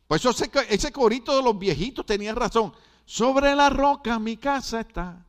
Por 0.06 0.18
eso 0.18 0.30
ese, 0.30 0.50
ese 0.68 0.92
corito 0.92 1.36
de 1.36 1.42
los 1.42 1.58
viejitos 1.58 2.04
tenía 2.04 2.34
razón. 2.34 2.72
Sobre 3.06 3.54
la 3.54 3.70
roca 3.70 4.18
mi 4.18 4.36
casa 4.36 4.80
está, 4.80 5.24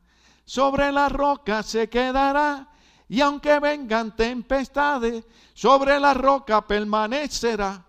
sobre 0.45 0.91
la 0.91 1.09
roca 1.09 1.63
se 1.63 1.89
quedará. 1.89 2.69
Y 3.07 3.21
aunque 3.21 3.59
vengan 3.59 4.15
tempestades, 4.15 5.23
sobre 5.53 5.99
la 5.99 6.13
roca 6.15 6.65
permanecerá. 6.65 7.85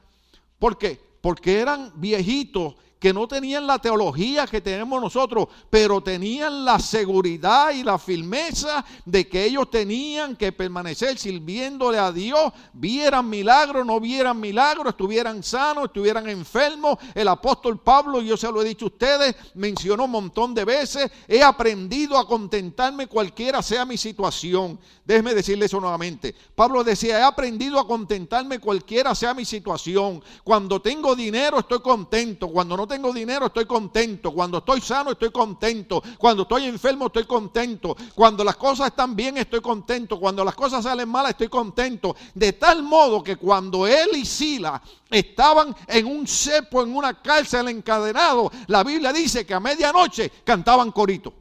¿Por 0.59 0.77
qué? 0.77 1.01
Porque 1.21 1.59
eran 1.59 1.91
viejitos 1.95 2.75
que 2.99 3.13
no 3.13 3.29
tenían 3.29 3.67
la 3.67 3.79
teología 3.79 4.47
que 4.47 4.61
tenemos 4.61 5.01
nosotros, 5.01 5.49
pero 5.69 6.01
tenían 6.01 6.65
la 6.65 6.79
seguridad 6.79 7.73
y 7.73 7.83
la 7.83 7.99
firmeza 7.99 8.85
de 9.05 9.29
que 9.29 9.45
ellos 9.45 9.71
tenían 9.71 10.35
que 10.37 10.53
permanecer 10.53 11.19
sirviéndole 11.19 11.99
a 11.99 12.11
Dios, 12.11 12.53
vieran 12.73 13.29
milagros, 13.29 13.85
no 13.85 14.01
vieran 14.01 14.41
milagros, 14.41 14.89
estuvieran 14.89 15.43
sanos, 15.43 15.87
estuvieran 15.87 16.29
enfermos. 16.29 16.99
El 17.15 17.29
apóstol 17.29 17.79
Pablo, 17.79 18.23
yo 18.23 18.37
se 18.37 18.51
lo 18.51 18.63
he 18.63 18.65
dicho 18.65 18.87
a 18.87 18.89
ustedes, 18.89 19.37
mencionó 19.55 20.05
un 20.05 20.13
montón 20.13 20.55
de 20.55 20.65
veces, 20.65 21.11
he 21.29 21.43
aprendido 21.43 22.19
a 22.19 22.27
contentarme 22.27 23.07
cualquiera 23.07 23.63
sea 23.63 23.85
mi 23.85 23.99
situación. 23.99 24.79
Déjeme 25.05 25.35
decirle 25.35 25.67
eso 25.67 25.81
nuevamente. 25.81 26.35
Pablo 26.55 26.83
decía, 26.83 27.21
he 27.21 27.23
aprendido 27.23 27.79
a 27.79 27.87
contentarme 27.87 28.59
cualquiera 28.59 29.15
sea 29.15 29.35
mi 29.35 29.45
situación. 29.45 30.23
Cuando 30.43 30.81
tengo 30.81 31.15
dinero 31.15 31.59
estoy 31.59 31.81
contento, 31.81 32.49
cuando 32.49 32.77
no 32.77 32.86
tengo 32.87 33.13
dinero 33.13 33.47
estoy 33.47 33.67
contento. 33.67 34.33
Cuando 34.33 34.59
estoy 34.59 34.81
sano 34.81 35.13
estoy 35.13 35.31
contento. 35.31 36.03
Cuando 36.19 36.43
estoy 36.43 36.65
enfermo 36.65 37.07
estoy 37.07 37.25
contento. 37.25 37.97
Cuando 38.15 38.45
las 38.45 38.57
cosas 38.57 38.89
están 38.89 39.15
bien 39.15 39.37
estoy 39.39 39.61
contento. 39.61 40.19
Cuando 40.19 40.45
las 40.45 40.55
cosas 40.55 40.85
salen 40.85 41.09
mal 41.09 41.27
estoy 41.27 41.49
contento. 41.49 42.17
De 42.35 42.53
tal 42.55 42.83
modo 42.83 43.23
que 43.23 43.37
cuando 43.37 43.87
él 43.87 44.11
y 44.15 44.25
Sila 44.25 44.81
estaban 45.11 45.75
en 45.87 46.07
un 46.07 46.27
cepo, 46.27 46.83
en 46.83 46.95
una 46.95 47.21
cárcel 47.21 47.69
encadenado, 47.69 48.51
la 48.67 48.83
Biblia 48.85 49.13
dice 49.13 49.45
que 49.47 49.55
a 49.55 49.61
medianoche 49.61 50.31
cantaban 50.45 50.93
corito. 50.93 51.33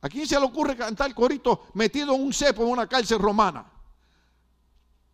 ¿A 0.00 0.08
quién 0.08 0.26
se 0.26 0.38
le 0.38 0.44
ocurre 0.44 0.76
cantar 0.76 1.14
corito 1.14 1.68
metido 1.72 2.14
en 2.14 2.22
un 2.22 2.32
cepo 2.32 2.62
en 2.62 2.68
una 2.68 2.86
cárcel 2.86 3.18
romana? 3.18 3.64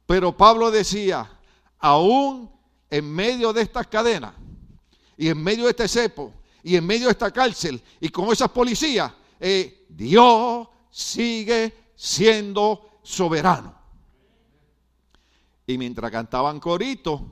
Pero 0.04 0.36
Pablo 0.36 0.72
decía, 0.72 1.30
aún 1.78 2.50
en 2.90 3.10
medio 3.10 3.52
de 3.52 3.62
estas 3.62 3.86
cadenas 3.86 4.34
y 5.16 5.28
en 5.28 5.42
medio 5.42 5.64
de 5.64 5.70
este 5.70 5.88
cepo 5.88 6.34
y 6.62 6.76
en 6.76 6.84
medio 6.84 7.06
de 7.06 7.12
esta 7.12 7.30
cárcel 7.30 7.80
y 8.00 8.08
con 8.08 8.30
esas 8.32 8.50
policías, 8.50 9.12
eh, 9.38 9.86
Dios 9.88 10.68
sigue 10.90 11.92
siendo 11.94 12.98
soberano. 13.02 13.74
Y 15.66 15.78
mientras 15.78 16.10
cantaban 16.10 16.58
coritos, 16.58 17.22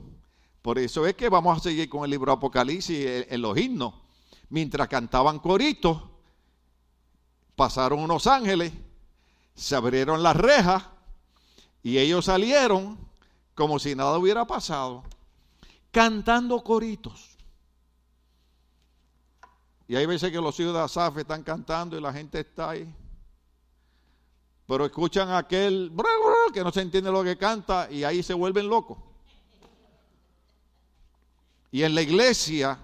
por 0.61 0.79
eso 0.79 1.05
es 1.05 1.15
que 1.15 1.29
vamos 1.29 1.57
a 1.57 1.61
seguir 1.61 1.89
con 1.89 2.05
el 2.05 2.11
libro 2.11 2.31
Apocalipsis 2.31 3.25
en 3.29 3.41
los 3.41 3.57
himnos. 3.57 3.93
Mientras 4.49 4.87
cantaban 4.87 5.39
coritos, 5.39 6.01
pasaron 7.55 7.99
unos 7.99 8.25
ángeles, 8.27 8.71
se 9.53 9.75
abrieron 9.75 10.23
las 10.23 10.35
rejas 10.35 10.85
y 11.83 11.97
ellos 11.97 12.25
salieron 12.25 12.97
como 13.53 13.77
si 13.77 13.93
nada 13.93 14.17
hubiera 14.17 14.47
pasado 14.47 15.03
cantando 15.91 16.63
coritos. 16.63 17.37
Y 19.87 19.95
hay 19.95 20.05
veces 20.05 20.31
que 20.31 20.39
los 20.39 20.59
hijos 20.59 20.73
de 20.73 20.79
Asaf 20.79 21.17
están 21.17 21.43
cantando 21.43 21.97
y 21.97 22.01
la 22.01 22.13
gente 22.13 22.39
está 22.39 22.69
ahí. 22.71 22.95
Pero 24.67 24.85
escuchan 24.85 25.31
aquel 25.31 25.91
que 26.53 26.63
no 26.63 26.71
se 26.71 26.81
entiende 26.81 27.11
lo 27.11 27.23
que 27.23 27.37
canta 27.37 27.89
y 27.89 28.03
ahí 28.03 28.21
se 28.21 28.35
vuelven 28.35 28.69
locos. 28.69 28.99
Y 31.71 31.83
en 31.83 31.95
la 31.95 32.01
iglesia 32.01 32.79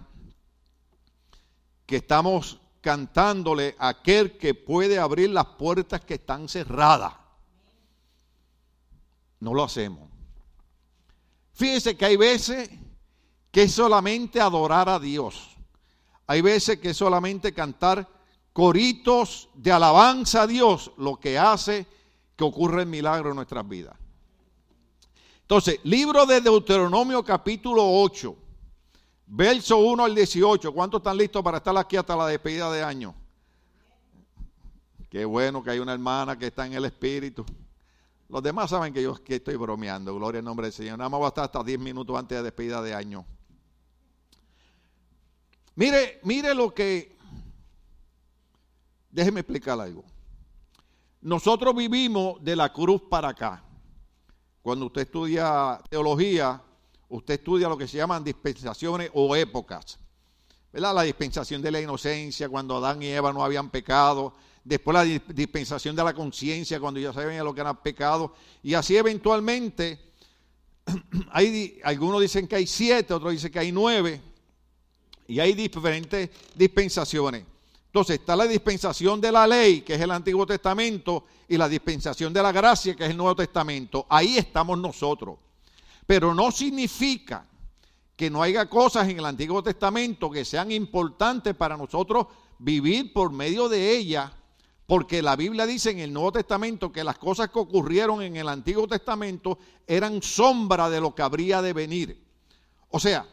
que 1.85 1.97
estamos 1.97 2.59
cantándole 2.81 3.75
a 3.79 3.89
aquel 3.89 4.37
que 4.37 4.53
puede 4.53 4.99
abrir 4.99 5.29
las 5.29 5.45
puertas 5.45 6.01
que 6.01 6.15
están 6.15 6.47
cerradas. 6.47 7.13
No 9.39 9.53
lo 9.53 9.63
hacemos. 9.63 10.09
Fíjense 11.53 11.95
que 11.95 12.05
hay 12.05 12.17
veces 12.17 12.69
que 13.55 13.63
es 13.63 13.71
solamente 13.71 14.41
adorar 14.41 14.89
a 14.89 14.99
Dios. 14.99 15.55
Hay 16.27 16.41
veces 16.41 16.77
que 16.77 16.93
solamente 16.93 17.53
cantar 17.53 18.05
coritos 18.51 19.47
de 19.53 19.71
alabanza 19.71 20.41
a 20.41 20.47
Dios, 20.47 20.91
lo 20.97 21.15
que 21.15 21.39
hace 21.39 21.87
que 22.35 22.43
ocurre 22.43 22.81
el 22.81 22.89
milagro 22.89 23.29
en 23.29 23.37
nuestras 23.37 23.65
vidas. 23.65 23.95
Entonces, 25.39 25.79
libro 25.83 26.25
de 26.25 26.41
Deuteronomio 26.41 27.23
capítulo 27.23 27.81
8, 28.01 28.35
verso 29.27 29.77
1 29.77 30.03
al 30.03 30.13
18. 30.13 30.73
¿Cuántos 30.73 30.99
están 30.99 31.15
listos 31.15 31.41
para 31.41 31.59
estar 31.59 31.77
aquí 31.77 31.95
hasta 31.95 32.13
la 32.13 32.27
despedida 32.27 32.69
de 32.73 32.83
año? 32.83 33.15
Qué 35.09 35.23
bueno 35.23 35.63
que 35.63 35.69
hay 35.69 35.79
una 35.79 35.93
hermana 35.93 36.37
que 36.37 36.47
está 36.47 36.65
en 36.67 36.73
el 36.73 36.83
espíritu. 36.83 37.45
Los 38.27 38.43
demás 38.43 38.69
saben 38.69 38.93
que 38.93 39.01
yo 39.01 39.13
que 39.23 39.35
estoy 39.35 39.55
bromeando, 39.55 40.13
gloria 40.13 40.39
al 40.39 40.45
nombre 40.45 40.65
del 40.65 40.73
Señor. 40.73 40.97
Nada 40.97 41.09
más 41.09 41.21
va 41.21 41.27
a 41.27 41.29
estar 41.29 41.45
hasta 41.45 41.63
10 41.63 41.79
minutos 41.79 42.19
antes 42.19 42.37
de 42.37 42.43
despedida 42.43 42.81
de 42.81 42.93
año. 42.93 43.25
Mire, 45.75 46.19
mire 46.23 46.53
lo 46.53 46.73
que... 46.73 47.15
Déjeme 49.11 49.41
explicar 49.41 49.79
algo. 49.79 50.03
Nosotros 51.21 51.75
vivimos 51.75 52.43
de 52.43 52.55
la 52.55 52.71
cruz 52.71 53.01
para 53.09 53.29
acá. 53.29 53.63
Cuando 54.61 54.87
usted 54.87 55.01
estudia 55.01 55.79
teología, 55.89 56.61
usted 57.09 57.35
estudia 57.35 57.69
lo 57.69 57.77
que 57.77 57.87
se 57.87 57.97
llaman 57.97 58.23
dispensaciones 58.23 59.09
o 59.13 59.35
épocas. 59.35 59.99
¿Verdad? 60.71 60.93
La 60.93 61.03
dispensación 61.03 61.61
de 61.61 61.71
la 61.71 61.79
inocencia, 61.79 62.49
cuando 62.49 62.77
Adán 62.77 63.01
y 63.01 63.07
Eva 63.07 63.31
no 63.31 63.43
habían 63.43 63.69
pecado. 63.69 64.33
Después 64.63 64.93
la 64.93 65.03
dispensación 65.03 65.95
de 65.95 66.03
la 66.03 66.13
conciencia, 66.13 66.79
cuando 66.79 66.99
ya 66.99 67.13
sabían 67.13 67.45
lo 67.45 67.53
que 67.53 67.61
era 67.61 67.73
pecado. 67.81 68.33
Y 68.63 68.73
así 68.73 68.97
eventualmente, 68.97 69.99
hay, 71.31 71.79
algunos 71.83 72.21
dicen 72.21 72.47
que 72.47 72.57
hay 72.57 72.67
siete, 72.67 73.13
otros 73.13 73.31
dicen 73.31 73.51
que 73.51 73.59
hay 73.59 73.71
nueve. 73.71 74.21
Y 75.27 75.39
hay 75.39 75.53
diferentes 75.53 76.29
dispensaciones. 76.53 77.43
Entonces 77.87 78.19
está 78.19 78.35
la 78.35 78.45
dispensación 78.45 79.21
de 79.21 79.31
la 79.31 79.47
ley, 79.47 79.81
que 79.81 79.95
es 79.95 80.01
el 80.01 80.11
Antiguo 80.11 80.45
Testamento, 80.45 81.25
y 81.47 81.57
la 81.57 81.69
dispensación 81.69 82.33
de 82.33 82.43
la 82.43 82.51
gracia, 82.51 82.95
que 82.95 83.05
es 83.05 83.11
el 83.11 83.17
Nuevo 83.17 83.35
Testamento. 83.35 84.05
Ahí 84.09 84.37
estamos 84.37 84.77
nosotros. 84.77 85.37
Pero 86.05 86.33
no 86.33 86.51
significa 86.51 87.47
que 88.15 88.29
no 88.29 88.41
haya 88.41 88.69
cosas 88.69 89.07
en 89.09 89.19
el 89.19 89.25
Antiguo 89.25 89.63
Testamento 89.63 90.29
que 90.29 90.45
sean 90.45 90.71
importantes 90.71 91.55
para 91.55 91.77
nosotros 91.77 92.27
vivir 92.59 93.11
por 93.11 93.31
medio 93.31 93.67
de 93.67 93.95
ellas, 93.95 94.31
porque 94.85 95.21
la 95.21 95.35
Biblia 95.35 95.65
dice 95.65 95.91
en 95.91 95.99
el 95.99 96.13
Nuevo 96.13 96.31
Testamento 96.31 96.91
que 96.91 97.03
las 97.03 97.17
cosas 97.17 97.49
que 97.49 97.59
ocurrieron 97.59 98.21
en 98.21 98.35
el 98.35 98.47
Antiguo 98.47 98.87
Testamento 98.87 99.57
eran 99.87 100.21
sombra 100.21 100.89
de 100.89 101.01
lo 101.01 101.15
que 101.15 101.21
habría 101.21 101.61
de 101.61 101.73
venir. 101.73 102.23
O 102.89 102.99
sea, 102.99 103.25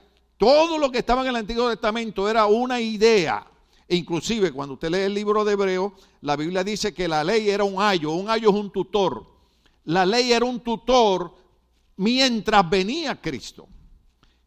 todo 0.42 0.76
lo 0.76 0.90
que 0.90 0.98
estaba 0.98 1.22
en 1.22 1.28
el 1.28 1.36
Antiguo 1.36 1.70
Testamento 1.70 2.28
era 2.28 2.46
una 2.46 2.80
idea, 2.80 3.46
e 3.86 3.94
inclusive 3.94 4.50
cuando 4.50 4.74
usted 4.74 4.90
lee 4.90 5.02
el 5.02 5.14
libro 5.14 5.44
de 5.44 5.52
Hebreo, 5.52 5.94
la 6.22 6.34
Biblia 6.34 6.64
dice 6.64 6.92
que 6.92 7.06
la 7.06 7.22
ley 7.22 7.48
era 7.48 7.62
un 7.62 7.80
ayo, 7.80 8.10
un 8.10 8.28
ayo 8.28 8.50
es 8.50 8.56
un 8.56 8.72
tutor. 8.72 9.24
La 9.84 10.04
ley 10.04 10.32
era 10.32 10.44
un 10.44 10.58
tutor 10.58 11.32
mientras 11.96 12.68
venía 12.68 13.20
Cristo. 13.20 13.68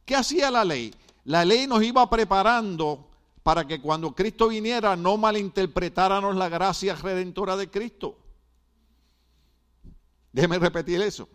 ¿Qué 0.03 0.17
hacía 0.17 0.51
la 0.51 0.65
ley? 0.65 0.93
La 1.23 1.45
ley 1.45 1.65
nos 1.65 1.81
iba 1.81 2.09
preparando 2.09 3.07
para 3.41 3.65
que 3.65 3.79
cuando 3.79 4.13
Cristo 4.13 4.49
viniera 4.49 4.97
no 4.97 5.15
malinterpretáramos 5.15 6.35
la 6.35 6.49
gracia 6.49 6.93
redentora 6.95 7.55
de 7.55 7.69
Cristo. 7.69 8.17
Déjeme 10.33 10.59
repetir 10.59 11.01
eso. 11.01 11.29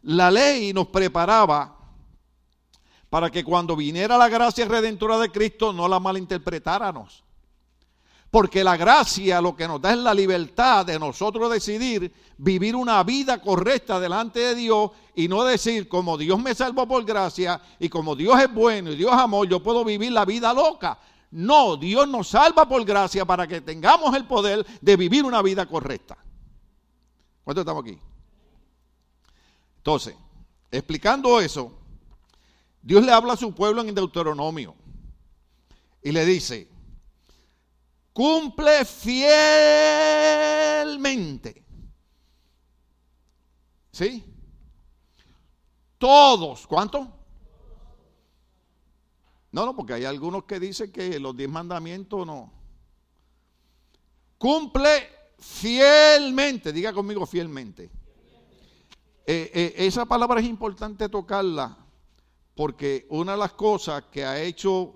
La 0.00 0.30
ley 0.30 0.72
nos 0.72 0.86
preparaba 0.86 1.81
para 3.12 3.30
que 3.30 3.44
cuando 3.44 3.76
viniera 3.76 4.16
la 4.16 4.30
gracia 4.30 4.64
redentora 4.64 5.18
de 5.18 5.30
Cristo 5.30 5.70
no 5.70 5.86
la 5.86 6.00
malinterpretáramos. 6.00 7.22
Porque 8.30 8.64
la 8.64 8.74
gracia 8.78 9.38
lo 9.38 9.54
que 9.54 9.68
nos 9.68 9.82
da 9.82 9.92
es 9.92 9.98
la 9.98 10.14
libertad 10.14 10.86
de 10.86 10.98
nosotros 10.98 11.52
decidir 11.52 12.10
vivir 12.38 12.74
una 12.74 13.02
vida 13.02 13.38
correcta 13.42 14.00
delante 14.00 14.40
de 14.40 14.54
Dios 14.54 14.92
y 15.14 15.28
no 15.28 15.44
decir 15.44 15.90
como 15.90 16.16
Dios 16.16 16.40
me 16.40 16.54
salvó 16.54 16.88
por 16.88 17.04
gracia 17.04 17.60
y 17.78 17.90
como 17.90 18.16
Dios 18.16 18.40
es 18.40 18.50
bueno 18.50 18.92
y 18.92 18.96
Dios 18.96 19.12
amor, 19.12 19.46
yo 19.46 19.62
puedo 19.62 19.84
vivir 19.84 20.10
la 20.10 20.24
vida 20.24 20.54
loca. 20.54 20.98
No, 21.32 21.76
Dios 21.76 22.08
nos 22.08 22.28
salva 22.28 22.66
por 22.66 22.82
gracia 22.82 23.26
para 23.26 23.46
que 23.46 23.60
tengamos 23.60 24.16
el 24.16 24.24
poder 24.24 24.64
de 24.80 24.96
vivir 24.96 25.22
una 25.26 25.42
vida 25.42 25.66
correcta. 25.66 26.16
¿Cuántos 27.44 27.60
estamos 27.60 27.82
aquí? 27.82 27.98
Entonces, 29.76 30.16
explicando 30.70 31.38
eso, 31.40 31.81
Dios 32.82 33.04
le 33.04 33.12
habla 33.12 33.34
a 33.34 33.36
su 33.36 33.54
pueblo 33.54 33.80
en 33.82 33.94
Deuteronomio 33.94 34.74
y 36.02 36.10
le 36.10 36.24
dice, 36.24 36.68
cumple 38.12 38.84
fielmente. 38.84 39.24
¿Sí? 43.92 44.24
Todos, 45.96 46.66
¿cuánto? 46.66 47.08
No, 49.52 49.64
no, 49.64 49.76
porque 49.76 49.92
hay 49.92 50.04
algunos 50.04 50.42
que 50.44 50.58
dicen 50.58 50.90
que 50.90 51.20
los 51.20 51.36
diez 51.36 51.48
mandamientos 51.48 52.26
no. 52.26 52.52
Cumple 54.38 55.08
fielmente, 55.38 56.72
diga 56.72 56.92
conmigo 56.92 57.26
fielmente. 57.26 57.84
Eh, 59.24 59.52
eh, 59.54 59.74
esa 59.76 60.04
palabra 60.04 60.40
es 60.40 60.46
importante 60.46 61.08
tocarla 61.08 61.81
porque 62.54 63.06
una 63.10 63.32
de 63.32 63.38
las 63.38 63.52
cosas 63.52 64.04
que 64.10 64.24
ha 64.24 64.40
hecho 64.40 64.94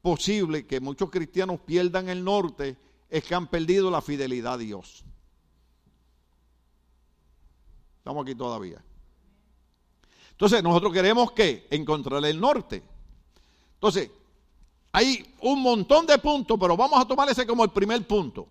posible 0.00 0.66
que 0.66 0.80
muchos 0.80 1.10
cristianos 1.10 1.60
pierdan 1.60 2.08
el 2.08 2.22
norte 2.22 2.76
es 3.08 3.24
que 3.24 3.34
han 3.34 3.46
perdido 3.46 3.90
la 3.90 4.02
fidelidad 4.02 4.54
a 4.54 4.58
Dios. 4.58 5.04
Estamos 7.98 8.22
aquí 8.22 8.34
todavía. 8.34 8.84
Entonces, 10.32 10.62
nosotros 10.62 10.92
queremos 10.92 11.32
que 11.32 11.66
encontrar 11.70 12.24
el 12.24 12.40
norte. 12.40 12.82
Entonces, 13.74 14.10
hay 14.92 15.34
un 15.40 15.62
montón 15.62 16.06
de 16.06 16.18
puntos, 16.18 16.58
pero 16.60 16.76
vamos 16.76 17.00
a 17.00 17.06
tomar 17.06 17.28
ese 17.28 17.46
como 17.46 17.64
el 17.64 17.70
primer 17.70 18.06
punto. 18.06 18.48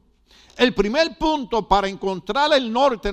El 0.55 0.75
primer 0.75 1.17
punto 1.17 1.67
para 1.67 1.87
encontrar 1.87 2.53
el 2.53 2.71
norte 2.71 3.11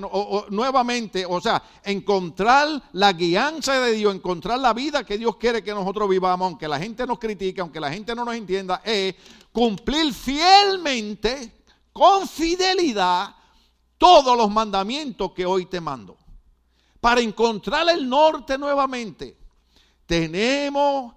nuevamente, 0.51 1.25
o 1.27 1.41
sea, 1.41 1.63
encontrar 1.85 2.83
la 2.93 3.15
guianza 3.15 3.81
de 3.81 3.93
Dios, 3.93 4.15
encontrar 4.15 4.59
la 4.59 4.75
vida 4.75 5.05
que 5.05 5.17
Dios 5.17 5.37
quiere 5.37 5.65
que 5.65 5.73
nosotros 5.73 6.09
vivamos, 6.09 6.47
aunque 6.47 6.69
la 6.69 6.79
gente 6.79 7.07
nos 7.07 7.19
critique, 7.19 7.63
aunque 7.63 7.81
la 7.81 7.91
gente 7.91 8.15
no 8.15 8.27
nos 8.27 8.35
entienda, 8.35 8.83
es 8.85 9.15
cumplir 9.53 10.13
fielmente, 10.13 11.63
con 11.93 12.29
fidelidad, 12.29 13.35
todos 13.97 14.37
los 14.37 14.51
mandamientos 14.51 15.33
que 15.33 15.47
hoy 15.47 15.65
te 15.65 15.81
mando. 15.81 16.19
Para 17.01 17.23
encontrar 17.23 17.89
el 17.89 18.07
norte 18.07 18.59
nuevamente, 18.59 19.39
tenemos 20.05 21.15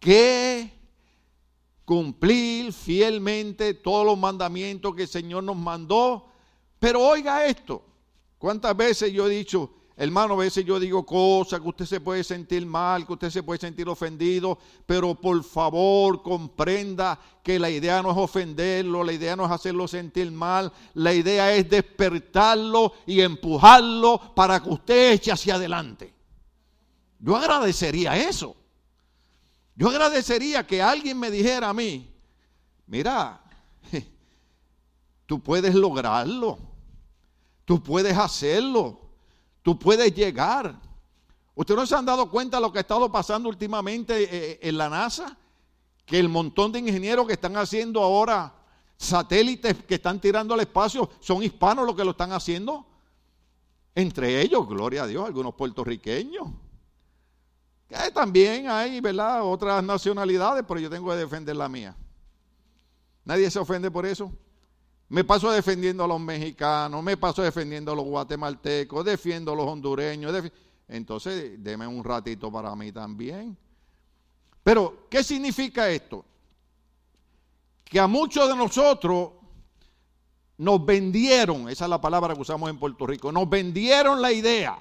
que 0.00 0.81
cumplir 1.84 2.72
fielmente 2.72 3.74
todos 3.74 4.06
los 4.06 4.18
mandamientos 4.18 4.94
que 4.94 5.02
el 5.02 5.08
Señor 5.08 5.44
nos 5.44 5.56
mandó. 5.56 6.28
Pero 6.78 7.00
oiga 7.00 7.46
esto, 7.46 7.82
¿cuántas 8.38 8.76
veces 8.76 9.12
yo 9.12 9.26
he 9.26 9.30
dicho, 9.30 9.70
hermano, 9.96 10.34
a 10.34 10.38
veces 10.38 10.64
yo 10.64 10.80
digo 10.80 11.04
cosas 11.04 11.60
que 11.60 11.68
usted 11.68 11.84
se 11.84 12.00
puede 12.00 12.24
sentir 12.24 12.66
mal, 12.66 13.06
que 13.06 13.12
usted 13.12 13.30
se 13.30 13.42
puede 13.42 13.60
sentir 13.60 13.88
ofendido, 13.88 14.58
pero 14.86 15.14
por 15.14 15.42
favor 15.44 16.22
comprenda 16.22 17.18
que 17.42 17.58
la 17.58 17.70
idea 17.70 18.02
no 18.02 18.10
es 18.10 18.16
ofenderlo, 18.16 19.04
la 19.04 19.12
idea 19.12 19.36
no 19.36 19.44
es 19.44 19.50
hacerlo 19.50 19.86
sentir 19.86 20.32
mal, 20.32 20.72
la 20.94 21.12
idea 21.12 21.54
es 21.54 21.68
despertarlo 21.68 22.94
y 23.06 23.20
empujarlo 23.20 24.34
para 24.34 24.60
que 24.62 24.70
usted 24.70 25.12
eche 25.12 25.32
hacia 25.32 25.54
adelante. 25.54 26.12
Yo 27.20 27.36
agradecería 27.36 28.16
eso. 28.16 28.56
Yo 29.74 29.88
agradecería 29.88 30.66
que 30.66 30.82
alguien 30.82 31.18
me 31.18 31.30
dijera 31.30 31.70
a 31.70 31.74
mí, 31.74 32.10
mira, 32.86 33.40
tú 35.26 35.40
puedes 35.40 35.74
lograrlo, 35.74 36.58
tú 37.64 37.82
puedes 37.82 38.16
hacerlo, 38.16 39.00
tú 39.62 39.78
puedes 39.78 40.14
llegar. 40.14 40.78
¿Ustedes 41.54 41.80
no 41.80 41.86
se 41.86 41.94
han 41.94 42.04
dado 42.04 42.30
cuenta 42.30 42.58
de 42.58 42.62
lo 42.62 42.72
que 42.72 42.78
ha 42.78 42.82
estado 42.82 43.10
pasando 43.10 43.48
últimamente 43.48 44.22
eh, 44.22 44.28
eh, 44.30 44.58
en 44.62 44.76
la 44.76 44.88
NASA? 44.88 45.36
Que 46.04 46.18
el 46.18 46.28
montón 46.28 46.72
de 46.72 46.80
ingenieros 46.80 47.26
que 47.26 47.34
están 47.34 47.56
haciendo 47.56 48.02
ahora 48.02 48.54
satélites 48.96 49.84
que 49.84 49.96
están 49.96 50.20
tirando 50.20 50.54
al 50.54 50.60
espacio 50.60 51.10
son 51.20 51.42
hispanos 51.42 51.86
los 51.86 51.96
que 51.96 52.04
lo 52.04 52.12
están 52.12 52.32
haciendo. 52.32 52.86
Entre 53.94 54.40
ellos, 54.40 54.66
gloria 54.66 55.04
a 55.04 55.06
Dios, 55.06 55.26
algunos 55.26 55.54
puertorriqueños 55.54 56.48
también 58.14 58.68
hay, 58.68 59.00
¿verdad? 59.00 59.44
Otras 59.44 59.82
nacionalidades, 59.84 60.64
pero 60.66 60.80
yo 60.80 60.88
tengo 60.88 61.10
que 61.10 61.16
defender 61.16 61.56
la 61.56 61.68
mía. 61.68 61.96
Nadie 63.24 63.50
se 63.50 63.58
ofende 63.58 63.90
por 63.90 64.06
eso. 64.06 64.32
Me 65.08 65.24
paso 65.24 65.50
defendiendo 65.50 66.04
a 66.04 66.08
los 66.08 66.20
mexicanos, 66.20 67.02
me 67.02 67.16
paso 67.16 67.42
defendiendo 67.42 67.92
a 67.92 67.94
los 67.94 68.04
guatemaltecos, 68.04 69.04
defiendo 69.04 69.52
a 69.52 69.56
los 69.56 69.66
hondureños. 69.66 70.50
Entonces, 70.88 71.62
deme 71.62 71.86
un 71.86 72.02
ratito 72.02 72.50
para 72.50 72.74
mí 72.74 72.92
también. 72.92 73.56
Pero, 74.62 75.06
¿qué 75.10 75.22
significa 75.22 75.90
esto? 75.90 76.24
Que 77.84 78.00
a 78.00 78.06
muchos 78.06 78.48
de 78.48 78.56
nosotros 78.56 79.32
nos 80.56 80.84
vendieron, 80.84 81.68
esa 81.68 81.84
es 81.84 81.90
la 81.90 82.00
palabra 82.00 82.34
que 82.34 82.40
usamos 82.40 82.70
en 82.70 82.78
Puerto 82.78 83.06
Rico, 83.06 83.30
nos 83.30 83.48
vendieron 83.50 84.22
la 84.22 84.32
idea 84.32 84.78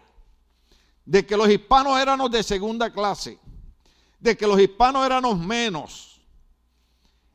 de 1.06 1.26
que 1.26 1.38
los 1.38 1.50
hispanos 1.50 2.00
éramos 2.00 2.32
de 2.32 2.44
segunda 2.44 2.92
clase, 2.92 3.40
de 4.20 4.38
que 4.38 4.48
los 4.48 4.60
hispanos 4.60 5.06
éramos 5.06 5.38
menos. 5.38 6.22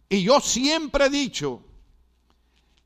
Y 0.09 0.23
yo 0.23 0.41
siempre 0.41 1.07
he 1.07 1.11
dicho 1.11 1.63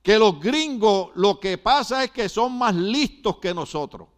que 0.03 0.19
los 0.19 0.41
gringos 0.41 1.11
lo 1.15 1.39
que 1.39 1.59
pasa 1.59 2.05
es 2.05 2.11
que 2.11 2.29
son 2.29 2.57
más 2.57 2.75
listos 2.75 3.37
que 3.37 3.53
nosotros. 3.53 4.09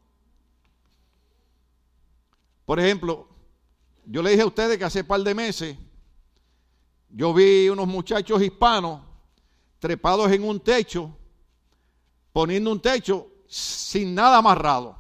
Por 2.64 2.79
ejemplo, 2.79 3.29
yo 4.07 4.22
le 4.22 4.31
dije 4.31 4.42
a 4.42 4.46
ustedes 4.46 4.79
que 4.79 4.85
hace 4.85 5.05
par 5.05 5.20
de 5.20 5.35
meses 5.35 5.77
yo 7.14 7.35
vi 7.35 7.68
unos 7.68 7.87
muchachos 7.87 8.40
hispanos 8.40 9.03
trepados 9.79 10.31
en 10.33 10.44
un 10.44 10.61
techo, 10.61 11.14
poniendo 12.33 12.72
un 12.72 12.81
techo 12.81 13.29
sin 13.46 14.14
nada 14.14 14.38
amarrado. 14.38 14.96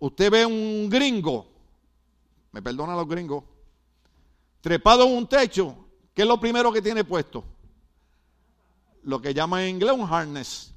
Usted 0.00 0.30
ve 0.30 0.46
un 0.46 0.88
gringo, 0.88 1.46
me 2.52 2.62
perdona 2.62 2.96
los 2.96 3.06
gringos, 3.06 3.44
trepado 4.62 5.04
en 5.04 5.14
un 5.14 5.26
techo, 5.26 5.76
¿qué 6.14 6.22
es 6.22 6.28
lo 6.28 6.40
primero 6.40 6.72
que 6.72 6.80
tiene 6.80 7.04
puesto? 7.04 7.44
Lo 9.02 9.20
que 9.20 9.34
llaman 9.34 9.60
en 9.60 9.76
inglés 9.76 9.92
un 9.92 10.10
harness. 10.10 10.74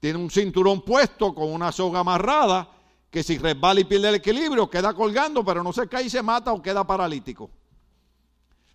Tiene 0.00 0.18
un 0.18 0.30
cinturón 0.30 0.82
puesto 0.82 1.32
con 1.32 1.52
una 1.52 1.70
soga 1.70 2.00
amarrada 2.00 2.68
que 3.08 3.22
si 3.22 3.38
resbala 3.38 3.80
y 3.80 3.84
pierde 3.84 4.08
el 4.08 4.14
equilibrio 4.16 4.68
queda 4.68 4.94
colgando, 4.94 5.44
pero 5.44 5.62
no 5.62 5.72
se 5.72 5.88
cae 5.88 6.04
y 6.04 6.10
se 6.10 6.22
mata 6.22 6.52
o 6.52 6.60
queda 6.60 6.84
paralítico. 6.84 7.50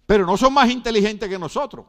Pero 0.06 0.26
no 0.26 0.38
son 0.38 0.54
más 0.54 0.70
inteligentes 0.70 1.28
que 1.28 1.40
nosotros. 1.40 1.86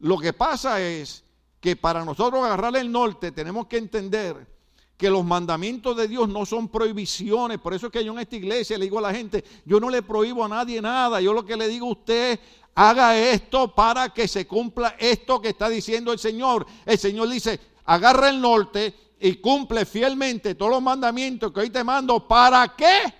Lo 0.00 0.18
que 0.18 0.32
pasa 0.32 0.80
es 0.80 1.22
que 1.60 1.76
para 1.76 2.04
nosotros 2.04 2.44
agarrar 2.44 2.74
el 2.76 2.90
norte 2.90 3.30
tenemos 3.30 3.66
que 3.66 3.78
entender 3.78 4.55
que 4.96 5.10
los 5.10 5.24
mandamientos 5.24 5.96
de 5.96 6.08
Dios 6.08 6.28
no 6.28 6.46
son 6.46 6.68
prohibiciones. 6.68 7.58
Por 7.58 7.74
eso 7.74 7.86
es 7.86 7.92
que 7.92 8.04
yo 8.04 8.12
en 8.12 8.20
esta 8.20 8.36
iglesia 8.36 8.78
le 8.78 8.86
digo 8.86 8.98
a 8.98 9.02
la 9.02 9.14
gente, 9.14 9.44
yo 9.64 9.78
no 9.78 9.90
le 9.90 10.02
prohíbo 10.02 10.44
a 10.44 10.48
nadie 10.48 10.80
nada. 10.80 11.20
Yo 11.20 11.32
lo 11.32 11.44
que 11.44 11.56
le 11.56 11.68
digo 11.68 11.86
a 11.86 11.92
usted, 11.92 12.40
haga 12.74 13.16
esto 13.16 13.74
para 13.74 14.10
que 14.10 14.26
se 14.26 14.46
cumpla 14.46 14.96
esto 14.98 15.40
que 15.40 15.50
está 15.50 15.68
diciendo 15.68 16.12
el 16.12 16.18
Señor. 16.18 16.66
El 16.84 16.98
Señor 16.98 17.28
dice, 17.28 17.60
agarra 17.84 18.30
el 18.30 18.40
norte 18.40 19.14
y 19.20 19.34
cumple 19.36 19.84
fielmente 19.84 20.54
todos 20.54 20.72
los 20.72 20.82
mandamientos 20.82 21.52
que 21.52 21.60
hoy 21.60 21.70
te 21.70 21.84
mando 21.84 22.26
para 22.26 22.74
que 22.74 23.12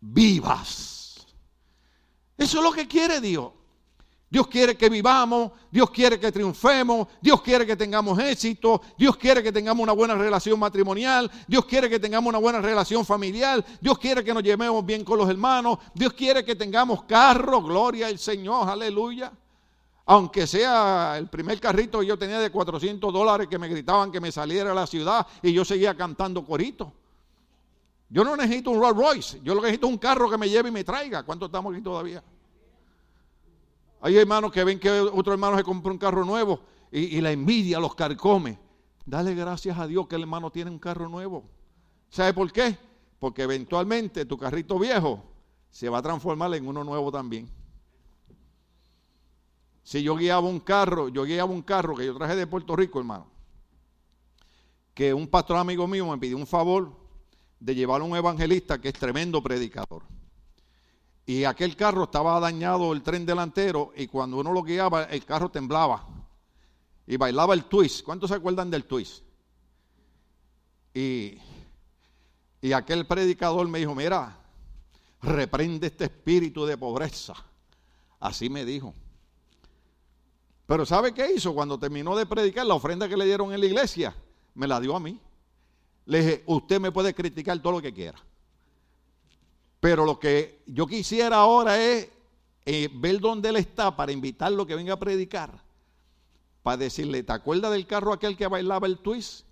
vivas. 0.00 1.26
Eso 2.36 2.58
es 2.58 2.64
lo 2.64 2.72
que 2.72 2.86
quiere 2.86 3.20
Dios. 3.20 3.52
Dios 4.34 4.48
quiere 4.48 4.76
que 4.76 4.88
vivamos, 4.88 5.52
Dios 5.70 5.88
quiere 5.90 6.18
que 6.18 6.32
triunfemos, 6.32 7.06
Dios 7.20 7.40
quiere 7.40 7.64
que 7.64 7.76
tengamos 7.76 8.18
éxito, 8.18 8.82
Dios 8.98 9.16
quiere 9.16 9.44
que 9.44 9.52
tengamos 9.52 9.80
una 9.80 9.92
buena 9.92 10.16
relación 10.16 10.58
matrimonial, 10.58 11.30
Dios 11.46 11.64
quiere 11.66 11.88
que 11.88 12.00
tengamos 12.00 12.30
una 12.30 12.38
buena 12.38 12.60
relación 12.60 13.06
familiar, 13.06 13.64
Dios 13.80 13.96
quiere 13.96 14.24
que 14.24 14.34
nos 14.34 14.42
llevemos 14.42 14.84
bien 14.84 15.04
con 15.04 15.18
los 15.18 15.30
hermanos, 15.30 15.78
Dios 15.94 16.14
quiere 16.14 16.44
que 16.44 16.56
tengamos 16.56 17.04
carro, 17.04 17.62
gloria 17.62 18.08
al 18.08 18.18
Señor, 18.18 18.68
aleluya. 18.68 19.30
Aunque 20.06 20.48
sea 20.48 21.14
el 21.16 21.28
primer 21.28 21.60
carrito 21.60 22.00
que 22.00 22.06
yo 22.06 22.18
tenía 22.18 22.40
de 22.40 22.50
400 22.50 23.12
dólares 23.12 23.46
que 23.46 23.56
me 23.56 23.68
gritaban 23.68 24.10
que 24.10 24.20
me 24.20 24.32
saliera 24.32 24.72
a 24.72 24.74
la 24.74 24.88
ciudad 24.88 25.24
y 25.42 25.52
yo 25.52 25.64
seguía 25.64 25.96
cantando 25.96 26.44
corito. 26.44 26.92
Yo 28.08 28.24
no 28.24 28.36
necesito 28.36 28.72
un 28.72 28.80
Rolls 28.80 28.96
Royce, 28.96 29.40
yo 29.44 29.54
lo 29.54 29.60
necesito 29.60 29.86
es 29.86 29.92
un 29.92 29.98
carro 29.98 30.28
que 30.28 30.38
me 30.38 30.48
lleve 30.48 30.70
y 30.70 30.72
me 30.72 30.82
traiga. 30.82 31.22
¿Cuánto 31.22 31.46
estamos 31.46 31.72
aquí 31.72 31.84
todavía? 31.84 32.20
Hay 34.04 34.18
hermanos 34.18 34.52
que 34.52 34.62
ven 34.64 34.78
que 34.78 34.90
otro 34.90 35.32
hermano 35.32 35.56
se 35.56 35.64
compra 35.64 35.90
un 35.90 35.96
carro 35.96 36.26
nuevo 36.26 36.60
y, 36.92 37.22
la 37.22 37.32
envidia 37.32 37.80
los 37.80 37.94
carcome. 37.94 38.58
Dale 39.06 39.34
gracias 39.34 39.78
a 39.78 39.86
Dios 39.86 40.06
que 40.06 40.16
el 40.16 40.20
hermano 40.20 40.52
tiene 40.52 40.70
un 40.70 40.78
carro 40.78 41.08
nuevo. 41.08 41.48
¿Sabe 42.10 42.34
por 42.34 42.52
qué? 42.52 42.76
Porque 43.18 43.44
eventualmente 43.44 44.26
tu 44.26 44.36
carrito 44.36 44.78
viejo 44.78 45.24
se 45.70 45.88
va 45.88 45.98
a 45.98 46.02
transformar 46.02 46.52
en 46.52 46.68
uno 46.68 46.84
nuevo 46.84 47.10
también. 47.10 47.48
Si 49.82 50.02
yo 50.02 50.16
guiaba 50.16 50.46
un 50.46 50.60
carro, 50.60 51.08
yo 51.08 51.24
guiaba 51.24 51.50
un 51.50 51.62
carro 51.62 51.96
que 51.96 52.04
yo 52.04 52.14
traje 52.14 52.36
de 52.36 52.46
Puerto 52.46 52.76
Rico, 52.76 52.98
hermano, 52.98 53.26
que 54.92 55.14
un 55.14 55.26
pastor 55.28 55.56
amigo 55.56 55.88
mío 55.88 56.06
me 56.08 56.18
pidió 56.18 56.36
un 56.36 56.46
favor 56.46 56.92
de 57.58 57.74
llevar 57.74 58.02
a 58.02 58.04
un 58.04 58.14
evangelista 58.14 58.78
que 58.78 58.88
es 58.88 58.94
tremendo 58.94 59.42
predicador. 59.42 60.02
Y 61.26 61.44
aquel 61.44 61.74
carro 61.76 62.04
estaba 62.04 62.38
dañado 62.38 62.92
el 62.92 63.02
tren 63.02 63.24
delantero 63.24 63.92
y 63.96 64.06
cuando 64.06 64.38
uno 64.38 64.52
lo 64.52 64.62
guiaba 64.62 65.04
el 65.04 65.24
carro 65.24 65.50
temblaba 65.50 66.06
y 67.06 67.16
bailaba 67.16 67.54
el 67.54 67.64
twist. 67.64 68.04
¿Cuántos 68.04 68.30
se 68.30 68.36
acuerdan 68.36 68.70
del 68.70 68.84
twist? 68.84 69.22
Y, 70.92 71.38
y 72.60 72.72
aquel 72.72 73.06
predicador 73.06 73.66
me 73.68 73.78
dijo, 73.78 73.94
mira, 73.94 74.36
reprende 75.22 75.86
este 75.86 76.04
espíritu 76.04 76.66
de 76.66 76.76
pobreza. 76.76 77.34
Así 78.20 78.48
me 78.48 78.64
dijo. 78.64 78.94
Pero 80.66 80.86
¿sabe 80.86 81.12
qué 81.12 81.32
hizo? 81.34 81.54
Cuando 81.54 81.78
terminó 81.78 82.16
de 82.16 82.26
predicar, 82.26 82.66
la 82.66 82.74
ofrenda 82.74 83.08
que 83.08 83.16
le 83.16 83.26
dieron 83.26 83.52
en 83.52 83.60
la 83.60 83.66
iglesia, 83.66 84.14
me 84.54 84.66
la 84.66 84.80
dio 84.80 84.96
a 84.96 85.00
mí. 85.00 85.20
Le 86.06 86.18
dije, 86.18 86.42
usted 86.46 86.80
me 86.80 86.92
puede 86.92 87.14
criticar 87.14 87.58
todo 87.60 87.72
lo 87.72 87.82
que 87.82 87.92
quiera. 87.92 88.18
Pero 89.84 90.06
lo 90.06 90.18
que 90.18 90.62
yo 90.64 90.86
quisiera 90.86 91.36
ahora 91.36 91.78
es 91.78 92.08
eh, 92.64 92.88
ver 92.90 93.20
dónde 93.20 93.50
él 93.50 93.56
está 93.56 93.94
para 93.94 94.12
invitarlo 94.12 94.66
que 94.66 94.74
venga 94.74 94.94
a 94.94 94.98
predicar. 94.98 95.62
Para 96.62 96.78
decirle, 96.78 97.22
¿te 97.22 97.34
acuerdas 97.34 97.70
del 97.70 97.86
carro 97.86 98.10
aquel 98.10 98.34
que 98.34 98.46
bailaba 98.46 98.86
el 98.86 98.96
twist? 99.00 99.44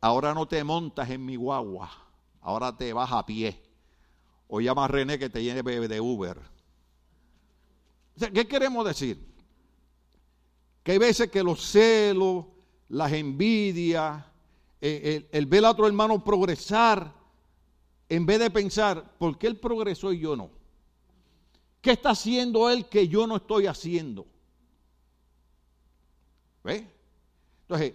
Ahora 0.00 0.34
no 0.34 0.46
te 0.46 0.62
montas 0.62 1.10
en 1.10 1.24
mi 1.24 1.34
guagua, 1.34 1.90
ahora 2.40 2.76
te 2.76 2.92
vas 2.92 3.10
a 3.10 3.26
pie. 3.26 3.60
O 4.46 4.60
llama 4.60 4.84
a 4.84 4.88
René 4.88 5.18
que 5.18 5.30
te 5.30 5.42
lleve 5.42 5.88
de 5.88 6.00
Uber. 6.00 6.40
¿Qué 8.16 8.46
queremos 8.46 8.86
decir? 8.86 9.18
Que 10.84 10.92
hay 10.92 10.98
veces 10.98 11.28
que 11.28 11.42
los 11.42 11.60
celos, 11.60 12.44
las 12.88 13.10
envidias, 13.10 14.24
eh, 14.80 15.28
el 15.32 15.46
ver 15.46 15.64
a 15.64 15.72
otro 15.72 15.88
hermano 15.88 16.22
progresar, 16.22 17.15
en 18.08 18.26
vez 18.26 18.38
de 18.38 18.50
pensar, 18.50 19.04
¿por 19.18 19.36
qué 19.38 19.48
él 19.48 19.56
progresó 19.56 20.12
y 20.12 20.20
yo 20.20 20.36
no? 20.36 20.50
¿Qué 21.80 21.92
está 21.92 22.10
haciendo 22.10 22.70
él 22.70 22.88
que 22.88 23.08
yo 23.08 23.26
no 23.26 23.36
estoy 23.36 23.66
haciendo? 23.66 24.26
¿Ve? 26.62 26.86
Entonces, 27.62 27.94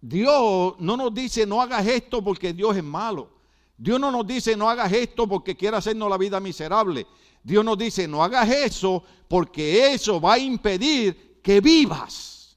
Dios 0.00 0.74
no 0.78 0.96
nos 0.96 1.14
dice 1.14 1.46
no 1.46 1.60
hagas 1.60 1.86
esto 1.86 2.22
porque 2.22 2.52
Dios 2.52 2.76
es 2.76 2.84
malo. 2.84 3.30
Dios 3.76 3.98
no 3.98 4.10
nos 4.10 4.26
dice 4.26 4.56
no 4.56 4.68
hagas 4.68 4.92
esto 4.92 5.26
porque 5.26 5.56
quiere 5.56 5.76
hacernos 5.76 6.10
la 6.10 6.18
vida 6.18 6.40
miserable. 6.40 7.06
Dios 7.42 7.64
nos 7.64 7.78
dice 7.78 8.06
no 8.06 8.22
hagas 8.22 8.48
eso 8.48 9.02
porque 9.28 9.92
eso 9.92 10.20
va 10.20 10.34
a 10.34 10.38
impedir 10.38 11.40
que 11.42 11.60
vivas. 11.60 12.56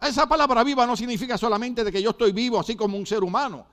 Esa 0.00 0.28
palabra 0.28 0.64
viva 0.64 0.86
no 0.86 0.96
significa 0.96 1.38
solamente 1.38 1.84
de 1.84 1.92
que 1.92 2.02
yo 2.02 2.10
estoy 2.10 2.32
vivo 2.32 2.58
así 2.58 2.74
como 2.74 2.96
un 2.96 3.06
ser 3.06 3.22
humano 3.22 3.66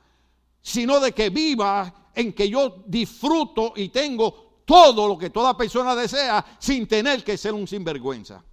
sino 0.61 0.99
de 0.99 1.11
que 1.11 1.29
viva 1.29 1.93
en 2.19 2.33
que 2.33 2.49
yo 2.49 2.83
disfruto 2.85 3.71
y 3.77 3.87
tengo 3.87 4.63
todo 4.65 5.07
lo 5.07 5.17
que 5.17 5.29
toda 5.29 5.55
persona 5.55 5.95
desea 5.95 6.57
sin 6.59 6.85
tener 6.85 7.23
que 7.23 7.37
ser 7.37 7.53
un 7.53 7.65
sinvergüenza. 7.65 8.43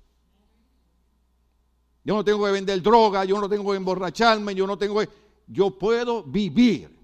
Yo 2.04 2.14
no 2.14 2.24
tengo 2.24 2.44
que 2.44 2.52
vender 2.52 2.80
droga, 2.80 3.24
yo 3.24 3.40
no 3.40 3.48
tengo 3.48 3.72
que 3.72 3.76
emborracharme, 3.76 4.54
yo 4.54 4.68
no 4.68 4.78
tengo 4.78 5.00
que... 5.00 5.08
Yo 5.48 5.76
puedo 5.76 6.22
vivir 6.22 6.96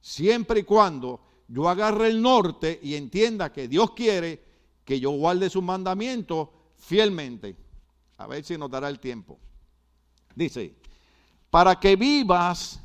siempre 0.00 0.60
y 0.60 0.62
cuando 0.64 1.20
yo 1.46 1.68
agarre 1.68 2.08
el 2.08 2.20
norte 2.20 2.80
y 2.82 2.96
entienda 2.96 3.52
que 3.52 3.68
Dios 3.68 3.92
quiere 3.92 4.42
que 4.84 4.98
yo 4.98 5.12
guarde 5.12 5.48
sus 5.48 5.62
mandamientos 5.62 6.48
fielmente. 6.76 7.56
A 8.18 8.26
ver 8.26 8.44
si 8.44 8.58
nos 8.58 8.68
dará 8.68 8.88
el 8.88 8.98
tiempo. 8.98 9.38
Dice, 10.34 10.74
para 11.50 11.78
que 11.78 11.94
vivas 11.94 12.80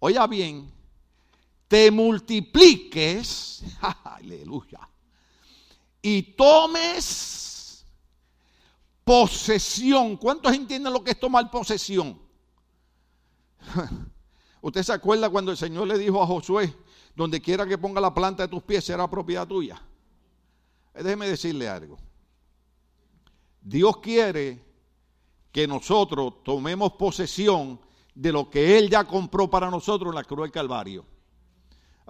oiga 0.00 0.26
bien, 0.26 0.70
te 1.70 1.88
multipliques, 1.92 3.62
aleluya, 4.02 4.80
y 6.02 6.34
tomes 6.34 7.86
posesión. 9.04 10.16
¿Cuántos 10.16 10.52
entienden 10.52 10.92
lo 10.92 11.04
que 11.04 11.12
es 11.12 11.20
tomar 11.20 11.48
posesión? 11.48 12.20
Usted 14.62 14.82
se 14.82 14.92
acuerda 14.92 15.30
cuando 15.30 15.52
el 15.52 15.56
Señor 15.56 15.86
le 15.86 15.96
dijo 15.96 16.20
a 16.20 16.26
Josué, 16.26 16.74
donde 17.14 17.40
quiera 17.40 17.64
que 17.64 17.78
ponga 17.78 18.00
la 18.00 18.12
planta 18.12 18.42
de 18.42 18.48
tus 18.48 18.64
pies 18.64 18.84
será 18.84 19.08
propiedad 19.08 19.46
tuya. 19.46 19.80
Eh, 20.92 21.04
déjeme 21.04 21.28
decirle 21.28 21.68
algo. 21.68 21.98
Dios 23.60 23.98
quiere 23.98 24.60
que 25.52 25.68
nosotros 25.68 26.42
tomemos 26.42 26.94
posesión 26.94 27.78
de 28.12 28.32
lo 28.32 28.50
que 28.50 28.76
Él 28.76 28.90
ya 28.90 29.04
compró 29.04 29.48
para 29.48 29.70
nosotros 29.70 30.10
en 30.10 30.16
la 30.16 30.24
cruz 30.24 30.42
del 30.42 30.50
Calvario. 30.50 31.19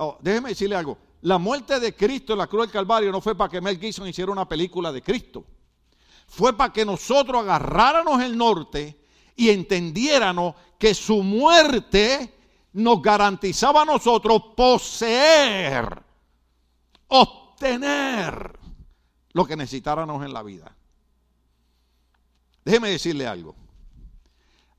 Oh, 0.03 0.17
déjeme 0.19 0.49
decirle 0.49 0.77
algo. 0.77 0.97
La 1.21 1.37
muerte 1.37 1.79
de 1.79 1.95
Cristo 1.95 2.33
en 2.33 2.39
la 2.39 2.47
cruz 2.47 2.63
del 2.63 2.73
Calvario 2.73 3.13
no 3.13 3.21
fue 3.21 3.35
para 3.35 3.51
que 3.51 3.61
Mel 3.61 3.79
Gibson 3.79 4.09
hiciera 4.09 4.33
una 4.33 4.49
película 4.49 4.91
de 4.91 5.03
Cristo. 5.03 5.45
fue 6.27 6.57
para 6.57 6.73
que 6.73 6.87
nosotros 6.87 7.43
agarráramos 7.43 8.23
el 8.23 8.35
norte 8.35 8.99
y 9.37 9.51
entendiéramos 9.51 10.55
que 10.79 10.95
su 10.95 11.23
muerte 11.23 12.35
nos 12.73 13.03
garantizaba 13.03 13.83
a 13.83 13.85
nosotros 13.85 14.43
poseer, 14.57 16.03
obtener 17.09 18.59
lo 19.35 19.45
que 19.45 19.57
necesitáramos 19.57 20.25
en 20.25 20.33
la 20.33 20.43
vida. 20.43 20.75
Déjeme 22.65 22.89
decirle 22.89 23.27
algo. 23.27 23.55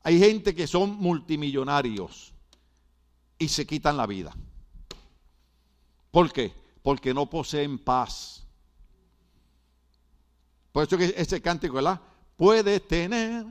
Hay 0.01 0.17
gente 0.17 0.55
que 0.55 0.65
son 0.65 0.95
multimillonarios 0.95 2.33
y 3.37 3.49
se 3.49 3.67
quitan 3.67 3.97
la 3.97 4.07
vida. 4.07 4.33
¿Por 6.11 6.31
qué? 6.31 6.53
Porque 6.83 7.13
no 7.13 7.29
poseen 7.29 7.79
paz. 7.79 8.45
Por 10.71 10.83
eso 10.83 10.97
que 10.97 11.13
ese 11.17 11.41
cántico, 11.41 11.75
¿verdad? 11.75 11.99
Puede 12.35 12.79
tener 12.79 13.45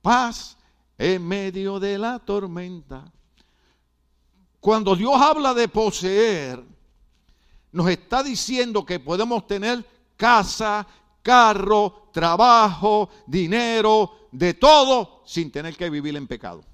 paz 0.00 0.56
en 0.96 1.26
medio 1.26 1.78
de 1.80 1.98
la 1.98 2.18
tormenta. 2.18 3.04
Cuando 4.60 4.94
Dios 4.94 5.14
habla 5.20 5.54
de 5.54 5.66
poseer, 5.68 6.62
nos 7.72 7.88
está 7.88 8.22
diciendo 8.22 8.86
que 8.86 9.00
podemos 9.00 9.46
tener 9.46 9.84
casa, 10.16 10.86
carro, 11.22 12.10
trabajo, 12.12 13.08
dinero, 13.26 14.28
de 14.30 14.54
todo, 14.54 15.22
sin 15.26 15.50
tener 15.50 15.76
que 15.76 15.90
vivir 15.90 16.16
en 16.16 16.26
pecado. 16.26 16.64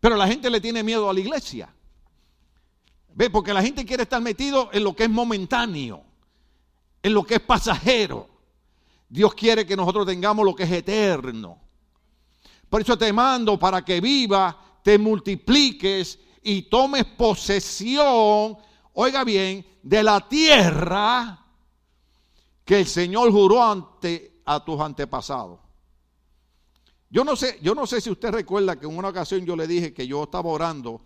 Pero 0.00 0.16
la 0.16 0.26
gente 0.26 0.50
le 0.50 0.60
tiene 0.60 0.82
miedo 0.82 1.08
a 1.08 1.12
la 1.12 1.20
iglesia. 1.20 1.72
¿Ve? 3.18 3.30
Porque 3.30 3.52
la 3.52 3.60
gente 3.60 3.84
quiere 3.84 4.04
estar 4.04 4.22
metido 4.22 4.70
en 4.72 4.84
lo 4.84 4.94
que 4.94 5.02
es 5.02 5.10
momentáneo, 5.10 6.04
en 7.02 7.12
lo 7.12 7.24
que 7.24 7.34
es 7.34 7.40
pasajero. 7.40 8.28
Dios 9.08 9.34
quiere 9.34 9.66
que 9.66 9.74
nosotros 9.74 10.06
tengamos 10.06 10.46
lo 10.46 10.54
que 10.54 10.62
es 10.62 10.70
eterno. 10.70 11.58
Por 12.70 12.80
eso 12.80 12.96
te 12.96 13.12
mando 13.12 13.58
para 13.58 13.84
que 13.84 14.00
viva, 14.00 14.56
te 14.84 14.98
multipliques 14.98 16.16
y 16.44 16.62
tomes 16.62 17.06
posesión, 17.06 18.56
oiga 18.92 19.24
bien, 19.24 19.66
de 19.82 20.00
la 20.04 20.28
tierra 20.28 21.44
que 22.64 22.78
el 22.78 22.86
Señor 22.86 23.32
juró 23.32 23.64
ante 23.64 24.42
a 24.44 24.64
tus 24.64 24.80
antepasados. 24.80 25.58
Yo 27.10 27.24
no 27.24 27.34
sé, 27.34 27.58
yo 27.62 27.74
no 27.74 27.84
sé 27.84 28.00
si 28.00 28.10
usted 28.10 28.30
recuerda 28.30 28.78
que 28.78 28.86
en 28.86 28.96
una 28.96 29.08
ocasión 29.08 29.44
yo 29.44 29.56
le 29.56 29.66
dije 29.66 29.92
que 29.92 30.06
yo 30.06 30.22
estaba 30.22 30.50
orando 30.50 31.00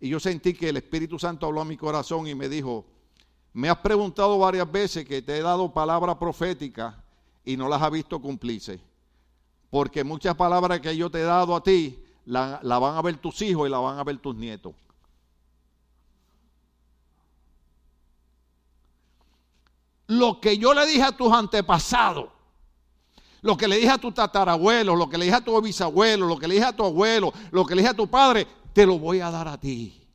y 0.00 0.08
yo 0.08 0.18
sentí 0.18 0.54
que 0.54 0.70
el 0.70 0.78
Espíritu 0.78 1.18
Santo 1.18 1.46
habló 1.46 1.60
a 1.60 1.64
mi 1.64 1.76
corazón 1.76 2.26
y 2.26 2.34
me 2.34 2.48
dijo, 2.48 2.86
me 3.52 3.68
has 3.68 3.78
preguntado 3.78 4.38
varias 4.38 4.70
veces 4.70 5.06
que 5.06 5.22
te 5.22 5.36
he 5.36 5.42
dado 5.42 5.72
palabra 5.72 6.18
profética 6.18 7.04
y 7.44 7.56
no 7.56 7.68
las 7.68 7.82
has 7.82 7.90
visto 7.90 8.20
cumplirse. 8.20 8.80
Porque 9.68 10.02
muchas 10.02 10.34
palabras 10.34 10.80
que 10.80 10.96
yo 10.96 11.10
te 11.10 11.20
he 11.20 11.24
dado 11.24 11.54
a 11.54 11.62
ti, 11.62 12.02
la, 12.24 12.58
la 12.62 12.78
van 12.78 12.96
a 12.96 13.02
ver 13.02 13.18
tus 13.18 13.42
hijos 13.42 13.68
y 13.68 13.70
la 13.70 13.78
van 13.78 13.98
a 13.98 14.04
ver 14.04 14.18
tus 14.18 14.34
nietos. 14.34 14.74
lo 20.10 20.40
que 20.40 20.58
yo 20.58 20.74
le 20.74 20.86
dije 20.86 21.04
a 21.04 21.12
tus 21.12 21.32
antepasados, 21.32 22.30
lo 23.42 23.56
que 23.56 23.68
le 23.68 23.76
dije 23.76 23.90
a 23.90 23.98
tu 23.98 24.10
tatarabuelo, 24.10 24.96
lo 24.96 25.08
que 25.08 25.16
le 25.16 25.26
dije 25.26 25.36
a 25.36 25.44
tu 25.44 25.58
bisabuelo, 25.62 26.26
lo 26.26 26.36
que 26.36 26.48
le 26.48 26.54
dije 26.54 26.66
a 26.66 26.74
tu 26.74 26.84
abuelo, 26.84 27.32
lo 27.52 27.64
que 27.64 27.76
le 27.76 27.82
dije 27.82 27.92
a 27.92 27.96
tu 27.96 28.08
padre, 28.08 28.44
te 28.72 28.86
lo 28.86 28.98
voy 28.98 29.20
a 29.20 29.30
dar 29.30 29.48
a 29.48 29.58
ti. 29.58 30.06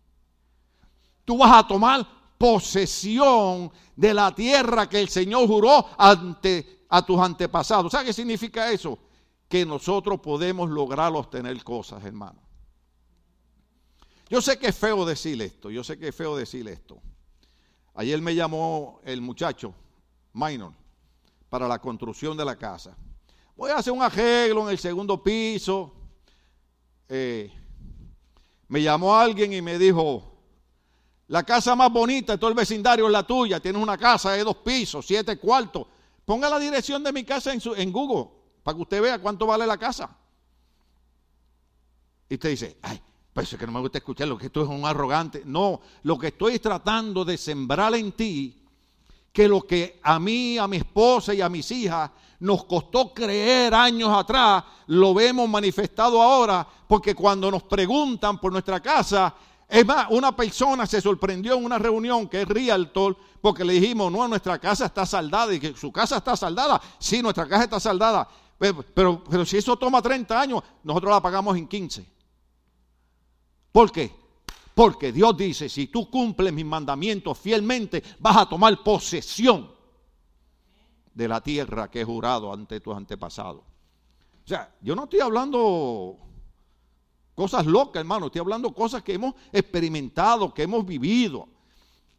Tú 1.24 1.38
vas 1.38 1.64
a 1.64 1.68
tomar 1.68 2.08
posesión 2.38 3.72
de 3.96 4.14
la 4.14 4.34
tierra 4.34 4.88
que 4.88 5.00
el 5.00 5.10
Señor 5.10 5.48
juró 5.48 5.86
ante 5.98 6.84
a 6.90 7.06
tus 7.06 7.20
antepasados. 7.20 7.92
¿Sabes 7.92 8.08
qué 8.08 8.14
significa 8.14 8.72
eso? 8.72 9.00
Que 9.48 9.66
nosotros 9.66 10.20
podemos 10.20 10.70
lograr 10.70 11.14
obtener 11.14 11.64
cosas, 11.64 12.04
hermano. 12.04 12.40
Yo 14.30 14.42
sé 14.42 14.58
que 14.58 14.68
es 14.68 14.76
feo 14.76 15.06
decir 15.06 15.42
esto, 15.42 15.70
yo 15.70 15.84
sé 15.84 15.98
que 16.00 16.08
es 16.08 16.16
feo 16.16 16.36
decir 16.36 16.68
esto. 16.68 17.00
Ayer 17.94 18.22
me 18.22 18.36
llamó 18.36 19.00
el 19.06 19.22
muchacho 19.22 19.74
minor 20.34 20.74
para 21.50 21.68
la 21.68 21.80
construcción 21.80 22.36
de 22.36 22.44
la 22.44 22.56
casa. 22.56 22.98
Voy 23.56 23.72
a 23.72 23.78
hacer 23.78 23.94
un 23.94 24.02
arreglo 24.02 24.64
en 24.64 24.70
el 24.70 24.80
segundo 24.80 25.24
piso. 25.24 25.94
Eh, 27.08 27.52
me 28.68 28.82
llamó 28.82 29.16
alguien 29.16 29.54
y 29.54 29.62
me 29.62 29.78
dijo, 29.78 30.36
la 31.28 31.44
casa 31.44 31.76
más 31.76 31.92
bonita 31.92 32.34
de 32.34 32.38
todo 32.38 32.50
el 32.50 32.56
vecindario 32.56 33.06
es 33.06 33.12
la 33.12 33.24
tuya. 33.24 33.60
Tienes 33.60 33.82
una 33.82 33.98
casa 33.98 34.32
de 34.32 34.44
dos 34.44 34.58
pisos, 34.58 35.06
siete 35.06 35.38
cuartos. 35.38 35.88
Ponga 36.24 36.50
la 36.50 36.60
dirección 36.60 37.04
de 37.04 37.12
mi 37.12 37.24
casa 37.24 37.54
en, 37.54 37.62
su, 37.62 37.74
Google 37.92 38.32
para 38.64 38.76
que 38.76 38.82
usted 38.82 39.02
vea 39.02 39.20
cuánto 39.20 39.46
vale 39.46 39.66
la 39.66 39.78
casa. 39.78 40.16
Y 42.30 42.36
usted 42.36 42.50
dice, 42.50 42.78
ay, 42.82 43.02
pues 43.34 43.52
es 43.52 43.60
que 43.60 43.66
no 43.66 43.72
me 43.72 43.80
gusta 43.80 43.98
escuchar 43.98 44.28
lo 44.28 44.38
que 44.38 44.48
esto 44.48 44.64
es 44.64 44.70
un 44.70 44.86
arrogante. 44.86 45.44
No, 45.46 45.82
lo 46.04 46.18
que 46.18 46.28
estoy 46.28 46.60
tratando 46.60 47.26
de 47.26 47.38
sembrar 47.38 47.94
en 47.96 48.12
ti 48.12 48.62
que 49.32 49.48
lo 49.48 49.64
que 49.64 50.00
a 50.02 50.20
mí, 50.20 50.58
a 50.58 50.68
mi 50.68 50.78
esposa 50.78 51.34
y 51.34 51.42
a 51.42 51.50
mis 51.50 51.70
hijas 51.72 52.10
nos 52.40 52.66
costó 52.66 53.14
creer 53.14 53.74
años 53.74 54.10
atrás, 54.10 54.64
lo 54.88 55.14
vemos 55.14 55.48
manifestado 55.50 56.22
ahora, 56.22 56.68
porque 56.88 57.16
cuando 57.16 57.50
nos 57.50 57.64
preguntan 57.64 58.40
por 58.40 58.52
nuestra 58.52 58.80
casa, 58.80 59.34
es 59.68 59.86
más, 59.86 60.08
una 60.12 60.36
persona 60.36 60.86
se 60.86 61.02
sorprendió 61.02 61.56
en 61.56 61.66
una 61.66 61.78
reunión 61.78 62.28
que 62.28 62.42
es 62.42 62.48
Realtor, 62.48 63.18
porque 63.42 63.64
le 63.64 63.74
dijimos, 63.74 64.12
no, 64.12 64.28
nuestra 64.28 64.60
casa 64.60 64.86
está 64.86 65.06
saldada, 65.06 65.54
y 65.54 65.60
que 65.60 65.76
su 65.76 65.92
casa 65.92 66.18
está 66.18 66.36
saldada, 66.36 66.82
sí, 67.00 67.22
nuestra 67.22 67.48
casa 67.48 67.64
está 67.64 67.80
saldada, 67.80 68.28
pero, 68.58 68.84
pero, 68.94 69.24
pero 69.24 69.46
si 69.46 69.58
eso 69.58 69.76
toma 69.78 70.02
30 70.02 70.40
años, 70.40 70.64
nosotros 70.84 71.12
la 71.12 71.22
pagamos 71.22 71.58
en 71.58 71.68
15. 71.68 72.16
¿Por 73.72 73.92
qué? 73.92 74.16
Porque 74.74 75.12
Dios 75.12 75.36
dice, 75.36 75.68
si 75.70 75.88
tú 75.88 76.10
cumples 76.10 76.54
mis 76.54 76.66
mandamientos 76.66 77.38
fielmente, 77.38 78.04
vas 78.20 78.38
a 78.38 78.46
tomar 78.46 78.84
posesión 78.84 79.75
de 81.16 81.28
la 81.28 81.42
tierra 81.42 81.90
que 81.90 82.02
he 82.02 82.06
jurado 82.06 82.54
ante 82.54 82.80
tus 82.80 82.96
antepasados. 82.96 83.62
O 83.62 84.48
sea, 84.48 84.76
yo 84.82 84.96
no 84.96 85.06
estoy 85.06 85.22
hablando 85.22 86.18
cosas 87.34 87.66
locas, 87.66 88.02
hermano, 88.02 88.28
estoy 88.28 88.42
hablando 88.42 88.74
cosas 88.74 89.02
que 89.02 89.14
hemos 89.14 89.34
experimentado, 89.52 90.54
que 90.54 90.64
hemos 90.64 90.86
vivido. 90.86 91.48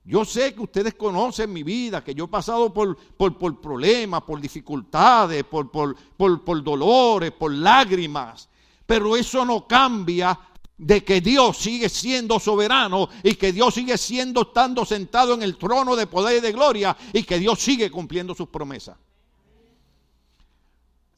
Yo 0.05 0.25
sé 0.25 0.55
que 0.55 0.63
ustedes 0.63 0.95
conocen 0.95 1.53
mi 1.53 1.63
vida, 1.63 2.03
que 2.03 2.15
yo 2.15 2.25
he 2.25 2.29
pasado 2.29 2.73
por, 2.73 2.97
por, 2.97 3.61
problemas, 3.61 4.23
por 4.23 4.41
dificultades, 4.41 5.45
por, 5.45 5.71
por, 5.71 5.97
por 6.17 6.63
dolores, 6.63 7.33
por 7.33 7.53
lágrimas, 7.53 8.49
pero 8.87 9.17
eso 9.17 9.45
no 9.45 9.67
cambia 9.67 10.39
de 10.79 11.03
que 11.05 11.21
Dios 11.21 11.57
sigue 11.57 11.89
siendo 11.89 12.39
soberano 12.39 13.09
y 13.23 13.35
que 13.35 13.53
Dios 13.53 13.75
sigue 13.75 13.97
siendo 13.97 14.43
estando 14.43 14.85
sentado 14.85 15.35
en 15.35 15.43
el 15.43 15.57
trono 15.57 15.97
de 15.97 16.07
poder 16.07 16.39
y 16.39 16.41
de 16.41 16.53
gloria 16.53 16.97
y 17.13 17.23
que 17.23 17.39
Dios 17.39 17.61
sigue 17.61 17.91
cumpliendo 17.91 18.35
sus 18.35 18.49
promesas. 18.49 18.97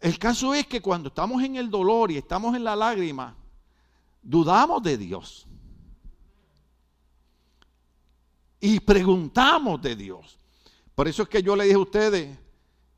El 0.01 0.19
caso 0.19 0.55
es 0.55 0.67
que 0.67 0.81
cuando 0.81 1.09
estamos 1.09 1.43
en 1.43 1.57
el 1.57 1.71
dolor 1.71 2.13
y 2.13 2.17
estamos 2.17 2.55
en 2.55 2.63
la 2.63 2.77
lágrima, 2.77 3.35
dudamos 4.23 4.81
de 4.83 4.97
Dios. 4.97 5.47
Y 8.61 8.79
preguntamos 8.81 9.83
de 9.83 9.97
Dios. 9.97 10.39
Por 10.95 11.09
eso 11.09 11.23
es 11.23 11.29
que 11.29 11.43
yo 11.43 11.57
le 11.57 11.65
dije 11.65 11.77
a 11.77 11.81
ustedes 11.81 12.39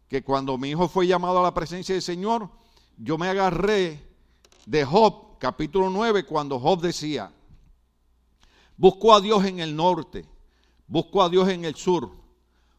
que 0.08 0.22
cuando 0.22 0.58
mi 0.58 0.70
hijo 0.70 0.88
fue 0.88 1.06
llamado 1.06 1.38
a 1.38 1.42
la 1.42 1.54
presencia 1.54 1.94
del 1.94 2.02
Señor, 2.02 2.50
yo 2.98 3.16
me 3.16 3.28
agarré 3.28 4.02
de 4.66 4.84
Job 4.84 5.29
capítulo 5.40 5.88
9, 5.88 6.26
cuando 6.26 6.60
Job 6.60 6.82
decía, 6.82 7.32
busco 8.76 9.14
a 9.14 9.20
Dios 9.22 9.42
en 9.46 9.58
el 9.58 9.74
norte, 9.74 10.26
busco 10.86 11.22
a 11.22 11.30
Dios 11.30 11.48
en 11.48 11.64
el 11.64 11.74
sur, 11.74 12.10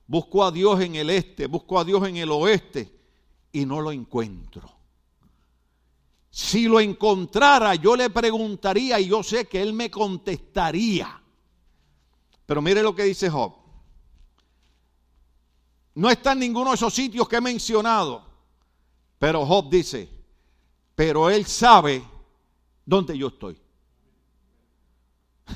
busco 0.06 0.46
a 0.46 0.52
Dios 0.52 0.80
en 0.80 0.96
el 0.96 1.10
este, 1.10 1.48
busco 1.48 1.80
a 1.80 1.84
Dios 1.84 2.08
en 2.08 2.18
el 2.18 2.30
oeste 2.30 2.96
y 3.52 3.66
no 3.66 3.82
lo 3.82 3.92
encuentro. 3.92 4.72
Si 6.30 6.68
lo 6.68 6.80
encontrara, 6.80 7.74
yo 7.76 7.96
le 7.96 8.12
preguntaría 8.12 9.00
y 9.00 9.08
yo 9.08 9.24
sé 9.24 9.48
que 9.48 9.60
él 9.60 9.74
me 9.74 9.90
contestaría. 9.90 11.20
Pero 12.46 12.62
mire 12.62 12.84
lo 12.84 12.96
que 12.96 13.04
dice 13.04 13.28
Job. 13.28 13.54
No 15.96 16.10
está 16.12 16.34
en 16.34 16.40
ninguno 16.40 16.70
de 16.70 16.76
esos 16.76 16.94
sitios 16.94 17.28
que 17.28 17.38
he 17.38 17.42
mencionado. 17.42 18.24
Pero 19.18 19.46
Job 19.46 19.70
dice, 19.70 20.08
pero 20.96 21.30
él 21.30 21.46
sabe 21.46 22.11
donde 22.92 23.18
yo 23.18 23.28
estoy. 23.28 23.58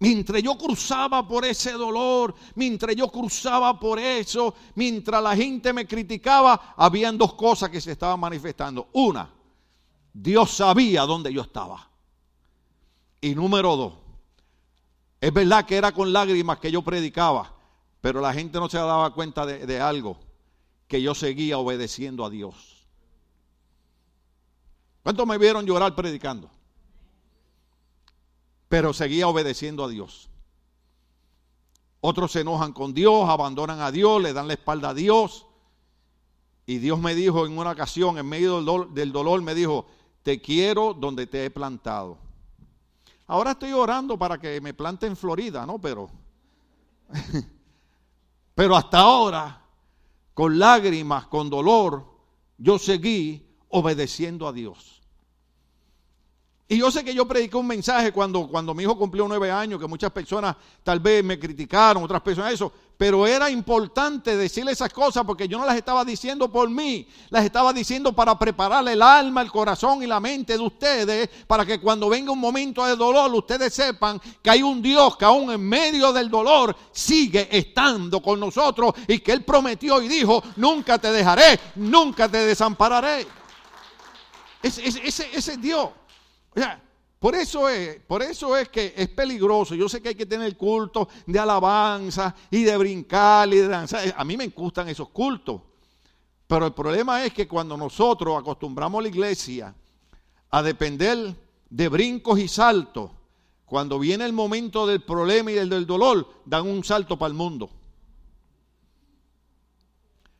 Mientras 0.00 0.42
yo 0.42 0.58
cruzaba 0.58 1.26
por 1.28 1.44
ese 1.44 1.70
dolor, 1.72 2.34
mientras 2.56 2.96
yo 2.96 3.06
cruzaba 3.06 3.78
por 3.78 4.00
eso, 4.00 4.52
mientras 4.74 5.22
la 5.22 5.36
gente 5.36 5.72
me 5.72 5.86
criticaba, 5.86 6.74
habían 6.76 7.16
dos 7.16 7.34
cosas 7.34 7.70
que 7.70 7.80
se 7.80 7.92
estaban 7.92 8.18
manifestando. 8.18 8.88
Una, 8.94 9.30
Dios 10.12 10.50
sabía 10.50 11.02
dónde 11.02 11.32
yo 11.32 11.42
estaba. 11.42 11.88
Y 13.20 13.36
número 13.36 13.76
dos, 13.76 13.92
es 15.20 15.32
verdad 15.32 15.66
que 15.66 15.76
era 15.76 15.92
con 15.92 16.12
lágrimas 16.12 16.58
que 16.58 16.72
yo 16.72 16.82
predicaba, 16.82 17.54
Pero 18.00 18.20
la 18.20 18.32
gente 18.34 18.58
no 18.58 18.68
se 18.68 18.78
daba 18.78 19.14
cuenta 19.14 19.46
de, 19.46 19.64
de 19.64 19.80
algo, 19.80 20.18
que 20.88 21.00
yo 21.00 21.14
seguía 21.14 21.58
obedeciendo 21.58 22.24
a 22.24 22.30
Dios. 22.30 22.75
¿Cuántos 25.06 25.24
me 25.24 25.38
vieron 25.38 25.64
llorar 25.64 25.94
predicando? 25.94 26.50
Pero 28.68 28.92
seguía 28.92 29.28
obedeciendo 29.28 29.84
a 29.84 29.88
Dios. 29.88 30.28
Otros 32.00 32.32
se 32.32 32.40
enojan 32.40 32.72
con 32.72 32.92
Dios, 32.92 33.28
abandonan 33.28 33.78
a 33.82 33.92
Dios, 33.92 34.20
le 34.20 34.32
dan 34.32 34.48
la 34.48 34.54
espalda 34.54 34.88
a 34.88 34.94
Dios. 34.94 35.46
Y 36.66 36.78
Dios 36.78 36.98
me 36.98 37.14
dijo 37.14 37.46
en 37.46 37.56
una 37.56 37.70
ocasión, 37.70 38.18
en 38.18 38.28
medio 38.28 38.60
del 38.86 39.12
dolor, 39.12 39.42
me 39.42 39.54
dijo, 39.54 39.86
te 40.24 40.40
quiero 40.42 40.92
donde 40.92 41.28
te 41.28 41.44
he 41.44 41.50
plantado. 41.52 42.18
Ahora 43.28 43.52
estoy 43.52 43.70
orando 43.70 44.18
para 44.18 44.38
que 44.38 44.60
me 44.60 44.74
plante 44.74 45.06
en 45.06 45.16
Florida, 45.16 45.64
¿no? 45.64 45.80
Pero, 45.80 46.10
pero 48.56 48.74
hasta 48.74 48.98
ahora, 48.98 49.62
con 50.34 50.58
lágrimas, 50.58 51.28
con 51.28 51.48
dolor, 51.48 52.04
yo 52.58 52.76
seguí 52.76 53.46
obedeciendo 53.68 54.48
a 54.48 54.52
Dios. 54.52 54.95
Y 56.68 56.78
yo 56.78 56.90
sé 56.90 57.04
que 57.04 57.14
yo 57.14 57.28
prediqué 57.28 57.56
un 57.56 57.66
mensaje 57.66 58.10
cuando, 58.10 58.48
cuando 58.48 58.74
mi 58.74 58.82
hijo 58.82 58.98
cumplió 58.98 59.28
nueve 59.28 59.52
años, 59.52 59.78
que 59.78 59.86
muchas 59.86 60.10
personas 60.10 60.56
tal 60.82 60.98
vez 60.98 61.22
me 61.22 61.38
criticaron, 61.38 62.02
otras 62.02 62.20
personas 62.20 62.52
eso, 62.52 62.72
pero 62.98 63.24
era 63.24 63.48
importante 63.48 64.36
decirle 64.36 64.72
esas 64.72 64.92
cosas 64.92 65.22
porque 65.24 65.46
yo 65.46 65.58
no 65.58 65.64
las 65.64 65.76
estaba 65.76 66.04
diciendo 66.04 66.50
por 66.50 66.68
mí, 66.68 67.06
las 67.30 67.44
estaba 67.44 67.72
diciendo 67.72 68.12
para 68.12 68.36
prepararle 68.36 68.94
el 68.94 69.02
alma, 69.02 69.42
el 69.42 69.52
corazón 69.52 70.02
y 70.02 70.08
la 70.08 70.18
mente 70.18 70.54
de 70.54 70.64
ustedes, 70.64 71.30
para 71.46 71.64
que 71.64 71.80
cuando 71.80 72.08
venga 72.08 72.32
un 72.32 72.40
momento 72.40 72.84
de 72.84 72.96
dolor 72.96 73.32
ustedes 73.32 73.72
sepan 73.72 74.20
que 74.42 74.50
hay 74.50 74.62
un 74.62 74.82
Dios 74.82 75.16
que 75.16 75.24
aún 75.24 75.52
en 75.52 75.62
medio 75.62 76.12
del 76.12 76.28
dolor 76.28 76.74
sigue 76.90 77.46
estando 77.56 78.20
con 78.20 78.40
nosotros 78.40 78.92
y 79.06 79.20
que 79.20 79.30
Él 79.30 79.44
prometió 79.44 80.02
y 80.02 80.08
dijo, 80.08 80.42
nunca 80.56 80.98
te 80.98 81.12
dejaré, 81.12 81.60
nunca 81.76 82.28
te 82.28 82.38
desampararé. 82.38 83.24
Ese, 84.60 84.84
ese 84.88 85.32
es 85.32 85.60
Dios 85.60 85.90
por 87.18 87.34
eso 87.34 87.68
es, 87.68 88.00
por 88.02 88.22
eso 88.22 88.56
es 88.56 88.68
que 88.68 88.94
es 88.96 89.08
peligroso. 89.08 89.74
Yo 89.74 89.88
sé 89.88 90.00
que 90.00 90.10
hay 90.10 90.14
que 90.14 90.26
tener 90.26 90.56
cultos 90.56 91.08
de 91.26 91.38
alabanza 91.38 92.34
y 92.50 92.62
de 92.62 92.76
brincar 92.76 93.48
y 93.48 93.56
de 93.56 93.68
danzar. 93.68 94.14
A 94.16 94.24
mí 94.24 94.36
me 94.36 94.48
gustan 94.48 94.88
esos 94.88 95.08
cultos. 95.08 95.60
Pero 96.46 96.66
el 96.66 96.72
problema 96.72 97.24
es 97.24 97.32
que 97.32 97.48
cuando 97.48 97.76
nosotros 97.76 98.38
acostumbramos 98.38 99.00
a 99.00 99.02
la 99.02 99.08
iglesia 99.08 99.74
a 100.50 100.62
depender 100.62 101.34
de 101.68 101.88
brincos 101.88 102.38
y 102.38 102.48
saltos, 102.48 103.10
cuando 103.64 103.98
viene 103.98 104.24
el 104.24 104.32
momento 104.32 104.86
del 104.86 105.02
problema 105.02 105.50
y 105.50 105.54
del, 105.54 105.86
dolor, 105.86 106.28
dan 106.44 106.68
un 106.68 106.84
salto 106.84 107.18
para 107.18 107.28
el 107.28 107.34
mundo. 107.34 107.68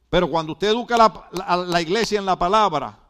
Pero 0.09 0.31
cuando 0.31 0.53
usted 0.53 0.69
educa 0.69 0.95
a 1.45 1.57
la 1.57 1.83
iglesia 1.83 2.21
en 2.21 2.27
la 2.27 2.39
palabra, 2.39 3.06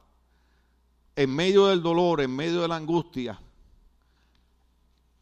en 1.16 1.34
medio 1.34 1.66
del 1.66 1.82
dolor, 1.82 2.20
en 2.20 2.36
medio 2.36 2.60
de 2.60 2.68
la 2.68 2.76
angustia, 2.76 3.40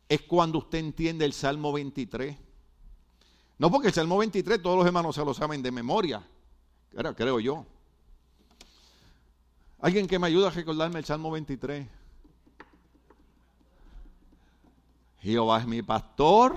es 0.09 0.23
cuando 0.23 0.59
usted 0.59 0.79
entiende 0.79 1.25
el 1.25 1.33
Salmo 1.33 1.73
23. 1.73 2.37
No 3.59 3.71
porque 3.71 3.89
el 3.89 3.95
Salmo 3.95 4.19
23 4.19 4.61
todos 4.61 4.77
los 4.77 4.87
hermanos 4.87 5.15
se 5.15 5.25
lo 5.25 5.33
saben 5.33 5.63
de 5.63 5.71
memoria, 5.71 6.21
creo 7.17 7.39
yo. 7.39 7.65
Alguien 9.81 10.09
que 10.09 10.19
me 10.19 10.27
ayude 10.27 10.49
a 10.49 10.51
recordarme 10.51 10.99
el 10.99 11.05
Salmo 11.05 11.31
23. 11.31 11.87
Jehová 15.21 15.61
es 15.61 15.67
mi 15.67 15.81
pastor 15.83 16.57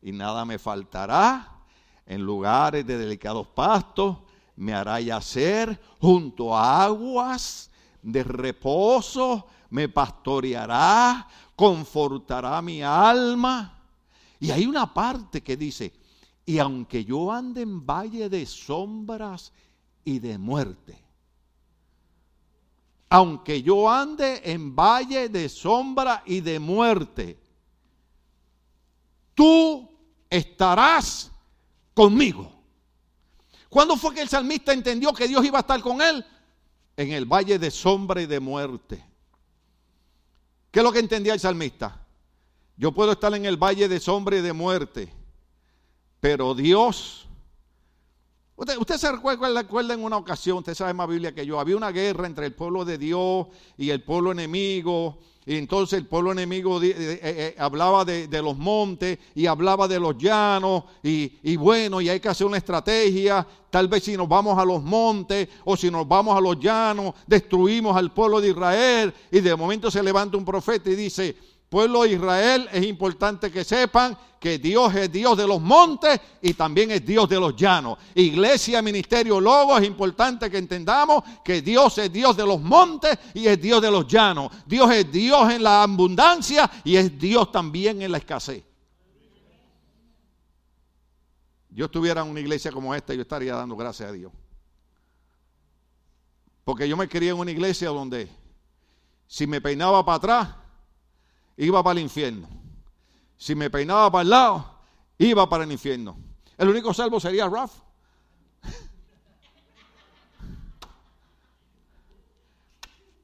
y 0.00 0.12
nada 0.12 0.44
me 0.44 0.58
faltará. 0.58 1.52
En 2.06 2.22
lugares 2.22 2.86
de 2.86 2.96
delicados 2.96 3.48
pastos 3.48 4.18
me 4.54 4.72
hará 4.72 5.00
yacer 5.00 5.78
junto 6.00 6.56
a 6.56 6.84
aguas 6.84 7.70
de 8.02 8.22
reposo, 8.24 9.46
me 9.70 9.88
pastoreará, 9.88 11.26
confortará 11.54 12.60
mi 12.62 12.82
alma. 12.82 13.82
Y 14.38 14.50
hay 14.50 14.66
una 14.66 14.92
parte 14.92 15.42
que 15.42 15.56
dice, 15.56 15.92
y 16.44 16.58
aunque 16.58 17.04
yo 17.04 17.32
ande 17.32 17.62
en 17.62 17.84
valle 17.84 18.28
de 18.28 18.46
sombras 18.46 19.52
y 20.04 20.18
de 20.18 20.38
muerte, 20.38 21.02
aunque 23.08 23.62
yo 23.62 23.88
ande 23.88 24.42
en 24.44 24.74
valle 24.74 25.28
de 25.28 25.48
sombra 25.48 26.22
y 26.26 26.40
de 26.40 26.58
muerte, 26.58 27.38
tú 29.34 29.88
estarás 30.28 31.30
conmigo. 31.94 32.52
¿Cuándo 33.68 33.96
fue 33.96 34.14
que 34.14 34.22
el 34.22 34.28
salmista 34.28 34.72
entendió 34.72 35.12
que 35.12 35.28
Dios 35.28 35.44
iba 35.44 35.58
a 35.58 35.60
estar 35.60 35.80
con 35.80 36.00
él? 36.00 36.24
En 36.96 37.12
el 37.12 37.26
valle 37.26 37.58
de 37.58 37.70
sombra 37.70 38.22
y 38.22 38.26
de 38.26 38.40
muerte. 38.40 39.04
¿Qué 40.70 40.80
es 40.80 40.84
lo 40.84 40.92
que 40.92 40.98
entendía 40.98 41.34
el 41.34 41.40
salmista? 41.40 42.00
Yo 42.76 42.92
puedo 42.92 43.12
estar 43.12 43.34
en 43.34 43.46
el 43.46 43.56
valle 43.56 43.88
de 43.88 44.00
sombra 44.00 44.36
y 44.36 44.42
de 44.42 44.52
muerte, 44.52 45.12
pero 46.20 46.54
Dios... 46.54 47.25
Usted, 48.56 48.96
se 48.96 49.12
recuerda, 49.12 49.48
recuerda 49.62 49.92
en 49.92 50.02
una 50.02 50.16
ocasión, 50.16 50.58
usted 50.58 50.74
sabe 50.74 50.94
más 50.94 51.08
Biblia 51.08 51.34
que 51.34 51.44
yo, 51.44 51.60
había 51.60 51.76
una 51.76 51.90
guerra 51.90 52.26
entre 52.26 52.46
el 52.46 52.54
pueblo 52.54 52.86
de 52.86 52.96
Dios 52.96 53.48
y 53.76 53.90
el 53.90 54.02
pueblo 54.02 54.32
enemigo, 54.32 55.18
y 55.48 55.58
entonces 55.58 56.00
el 56.00 56.06
pueblo 56.06 56.32
enemigo 56.32 56.82
eh, 56.82 56.92
eh, 56.96 57.54
hablaba 57.56 58.04
de, 58.04 58.26
los 58.42 58.58
montes 58.58 59.16
y 59.32 59.46
hablaba 59.46 59.86
de 59.86 60.00
los 60.00 60.18
llanos. 60.18 60.82
Y, 61.04 61.34
y, 61.44 61.54
bueno, 61.54 62.00
y 62.00 62.08
hay 62.08 62.18
que 62.18 62.28
hacer 62.28 62.48
una 62.48 62.56
estrategia. 62.56 63.46
Tal 63.70 63.86
vez 63.86 64.02
si 64.02 64.16
nos 64.16 64.28
vamos 64.28 64.58
a 64.58 64.64
los 64.64 64.82
montes 64.82 65.48
o 65.64 65.76
si 65.76 65.88
nos 65.88 66.08
vamos 66.08 66.36
a 66.36 66.40
los 66.40 66.58
llanos, 66.58 67.14
destruimos 67.28 67.96
al 67.96 68.12
pueblo 68.12 68.40
de 68.40 68.48
Israel. 68.48 69.14
Y 69.30 69.38
de 69.38 69.54
momento 69.54 69.88
se 69.88 70.02
levanta 70.02 70.36
un 70.36 70.44
profeta 70.44 70.90
y 70.90 70.96
dice, 70.96 71.36
Pueblo 71.68 72.02
de 72.02 72.12
Israel, 72.12 72.68
es 72.72 72.84
importante 72.86 73.50
que 73.50 73.64
sepan 73.64 74.16
que 74.38 74.58
Dios 74.58 74.94
es 74.94 75.10
Dios 75.10 75.36
de 75.36 75.46
los 75.46 75.60
montes 75.60 76.20
y 76.40 76.54
también 76.54 76.92
es 76.92 77.04
Dios 77.04 77.28
de 77.28 77.40
los 77.40 77.56
llanos. 77.56 77.98
Iglesia, 78.14 78.80
ministerio, 78.80 79.40
logo, 79.40 79.76
es 79.76 79.84
importante 79.84 80.48
que 80.48 80.58
entendamos 80.58 81.24
que 81.44 81.62
Dios 81.62 81.98
es 81.98 82.12
Dios 82.12 82.36
de 82.36 82.46
los 82.46 82.60
montes 82.60 83.18
y 83.34 83.46
es 83.48 83.60
Dios 83.60 83.82
de 83.82 83.90
los 83.90 84.06
llanos. 84.06 84.52
Dios 84.64 84.88
es 84.92 85.10
Dios 85.10 85.50
en 85.50 85.64
la 85.64 85.82
abundancia 85.82 86.70
y 86.84 86.96
es 86.96 87.18
Dios 87.18 87.50
también 87.50 88.00
en 88.00 88.12
la 88.12 88.18
escasez. 88.18 88.62
Yo 91.70 91.86
estuviera 91.86 92.22
en 92.22 92.28
una 92.28 92.40
iglesia 92.40 92.70
como 92.70 92.94
esta, 92.94 93.12
yo 93.12 93.22
estaría 93.22 93.54
dando 93.56 93.74
gracias 93.76 94.08
a 94.08 94.12
Dios. 94.12 94.32
Porque 96.64 96.88
yo 96.88 96.96
me 96.96 97.08
quería 97.08 97.32
en 97.32 97.38
una 97.38 97.50
iglesia 97.50 97.88
donde 97.88 98.28
si 99.26 99.46
me 99.46 99.60
peinaba 99.60 100.04
para 100.04 100.16
atrás, 100.16 100.65
iba 101.56 101.82
para 101.82 101.98
el 101.98 102.04
infierno. 102.04 102.48
Si 103.36 103.54
me 103.54 103.70
peinaba 103.70 104.10
para 104.10 104.22
el 104.22 104.30
lado, 104.30 104.78
iba 105.18 105.48
para 105.48 105.64
el 105.64 105.72
infierno. 105.72 106.16
El 106.56 106.68
único 106.68 106.94
salvo 106.94 107.20
sería 107.20 107.48
Raf. 107.48 107.72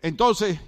Entonces, 0.03 0.59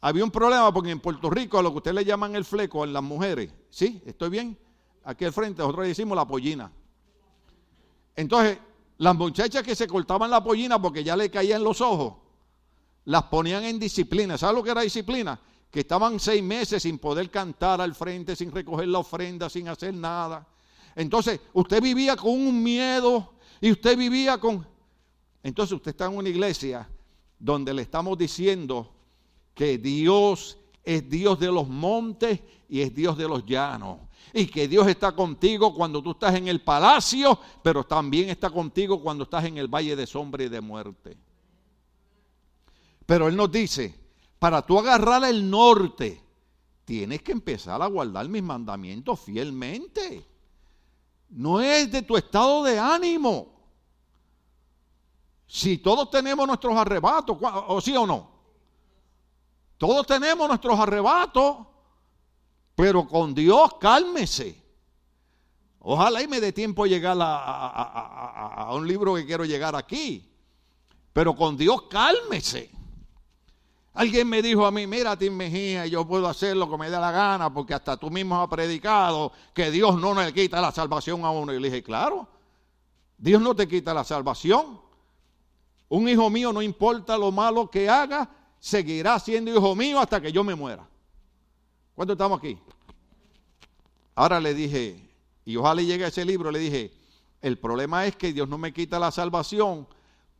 había 0.00 0.24
un 0.24 0.30
problema 0.30 0.72
porque 0.72 0.90
en 0.90 1.00
Puerto 1.00 1.30
Rico 1.30 1.58
a 1.58 1.62
lo 1.62 1.70
que 1.70 1.78
ustedes 1.78 1.94
le 1.94 2.04
llaman 2.04 2.34
el 2.36 2.44
fleco 2.44 2.84
en 2.84 2.92
las 2.92 3.02
mujeres, 3.02 3.52
¿sí? 3.70 4.02
¿Estoy 4.04 4.28
bien? 4.28 4.58
Aquí 5.04 5.24
al 5.24 5.32
frente, 5.32 5.62
nosotros 5.62 5.84
le 5.84 5.88
decimos 5.88 6.16
la 6.16 6.26
pollina. 6.26 6.70
Entonces, 8.16 8.58
las 8.98 9.14
muchachas 9.14 9.62
que 9.62 9.76
se 9.76 9.86
cortaban 9.86 10.30
la 10.30 10.42
pollina 10.42 10.80
porque 10.80 11.04
ya 11.04 11.16
le 11.16 11.30
caían 11.30 11.62
los 11.62 11.80
ojos, 11.80 12.14
las 13.04 13.24
ponían 13.24 13.64
en 13.64 13.78
disciplina. 13.78 14.36
¿Sabes 14.36 14.56
lo 14.56 14.62
que 14.64 14.70
era 14.70 14.80
disciplina? 14.80 15.38
Que 15.76 15.80
estaban 15.80 16.18
seis 16.18 16.42
meses 16.42 16.84
sin 16.84 16.98
poder 16.98 17.30
cantar 17.30 17.82
al 17.82 17.94
frente, 17.94 18.34
sin 18.34 18.50
recoger 18.50 18.88
la 18.88 19.00
ofrenda, 19.00 19.50
sin 19.50 19.68
hacer 19.68 19.92
nada. 19.92 20.48
Entonces, 20.94 21.38
usted 21.52 21.82
vivía 21.82 22.16
con 22.16 22.30
un 22.30 22.62
miedo 22.62 23.34
y 23.60 23.72
usted 23.72 23.94
vivía 23.94 24.38
con... 24.38 24.66
Entonces, 25.42 25.74
usted 25.74 25.90
está 25.90 26.06
en 26.06 26.16
una 26.16 26.30
iglesia 26.30 26.88
donde 27.38 27.74
le 27.74 27.82
estamos 27.82 28.16
diciendo 28.16 28.90
que 29.52 29.76
Dios 29.76 30.56
es 30.82 31.10
Dios 31.10 31.38
de 31.38 31.52
los 31.52 31.68
montes 31.68 32.40
y 32.70 32.80
es 32.80 32.94
Dios 32.94 33.18
de 33.18 33.28
los 33.28 33.44
llanos. 33.44 33.98
Y 34.32 34.46
que 34.46 34.68
Dios 34.68 34.86
está 34.86 35.12
contigo 35.12 35.74
cuando 35.74 36.02
tú 36.02 36.12
estás 36.12 36.36
en 36.36 36.48
el 36.48 36.62
palacio, 36.62 37.38
pero 37.62 37.84
también 37.84 38.30
está 38.30 38.48
contigo 38.48 39.02
cuando 39.02 39.24
estás 39.24 39.44
en 39.44 39.58
el 39.58 39.68
valle 39.68 39.94
de 39.94 40.06
sombra 40.06 40.42
y 40.42 40.48
de 40.48 40.62
muerte. 40.62 41.18
Pero 43.04 43.28
Él 43.28 43.36
nos 43.36 43.52
dice, 43.52 44.05
para 44.38 44.62
tú 44.62 44.78
agarrar 44.78 45.24
el 45.24 45.48
norte, 45.50 46.22
tienes 46.84 47.22
que 47.22 47.32
empezar 47.32 47.80
a 47.82 47.86
guardar 47.86 48.28
mis 48.28 48.42
mandamientos 48.42 49.20
fielmente. 49.20 50.26
No 51.30 51.60
es 51.60 51.90
de 51.90 52.02
tu 52.02 52.16
estado 52.16 52.62
de 52.64 52.78
ánimo. 52.78 53.54
Si 55.46 55.78
todos 55.78 56.10
tenemos 56.10 56.46
nuestros 56.46 56.76
arrebatos, 56.76 57.36
o 57.40 57.80
sí 57.80 57.96
o 57.96 58.06
no. 58.06 58.30
Todos 59.78 60.06
tenemos 60.06 60.48
nuestros 60.48 60.78
arrebatos, 60.78 61.58
pero 62.74 63.06
con 63.06 63.34
Dios 63.34 63.74
cálmese. 63.80 64.62
Ojalá 65.80 66.22
y 66.22 66.26
me 66.26 66.40
dé 66.40 66.52
tiempo 66.52 66.84
llegar 66.86 67.16
a, 67.20 68.64
a, 68.64 68.74
un 68.74 68.88
libro 68.88 69.14
que 69.14 69.24
quiero 69.24 69.44
llegar 69.44 69.76
aquí. 69.76 70.32
Pero 71.12 71.36
con 71.36 71.56
Dios 71.56 71.82
cálmese. 71.82 72.75
Alguien 73.96 74.28
me 74.28 74.42
dijo 74.42 74.66
a 74.66 74.70
mí, 74.70 74.86
mira 74.86 75.16
Tim 75.16 75.34
Mejía, 75.34 75.86
yo 75.86 76.06
puedo 76.06 76.28
hacer 76.28 76.54
lo 76.54 76.70
que 76.70 76.76
me 76.76 76.90
dé 76.90 77.00
la 77.00 77.10
gana 77.10 77.52
porque 77.52 77.72
hasta 77.72 77.96
tú 77.96 78.10
mismo 78.10 78.38
has 78.38 78.46
predicado 78.46 79.32
que 79.54 79.70
Dios 79.70 79.98
no 79.98 80.12
le 80.12 80.34
quita 80.34 80.60
la 80.60 80.70
salvación 80.70 81.24
a 81.24 81.30
uno. 81.30 81.54
Y 81.54 81.58
le 81.58 81.68
dije, 81.68 81.82
claro, 81.82 82.28
Dios 83.16 83.40
no 83.40 83.56
te 83.56 83.66
quita 83.66 83.94
la 83.94 84.04
salvación. 84.04 84.78
Un 85.88 86.10
hijo 86.10 86.28
mío, 86.28 86.52
no 86.52 86.60
importa 86.60 87.16
lo 87.16 87.32
malo 87.32 87.70
que 87.70 87.88
haga, 87.88 88.28
seguirá 88.58 89.18
siendo 89.18 89.50
hijo 89.50 89.74
mío 89.74 89.98
hasta 89.98 90.20
que 90.20 90.30
yo 90.30 90.44
me 90.44 90.54
muera. 90.54 90.86
¿Cuánto 91.94 92.12
estamos 92.12 92.38
aquí? 92.38 92.58
Ahora 94.14 94.40
le 94.40 94.52
dije, 94.52 95.08
y 95.46 95.56
ojalá 95.56 95.80
llegue 95.80 96.04
a 96.04 96.08
ese 96.08 96.26
libro, 96.26 96.50
le 96.50 96.58
dije, 96.58 96.92
el 97.40 97.58
problema 97.58 98.04
es 98.04 98.14
que 98.14 98.34
Dios 98.34 98.46
no 98.46 98.58
me 98.58 98.74
quita 98.74 98.98
la 98.98 99.10
salvación, 99.10 99.88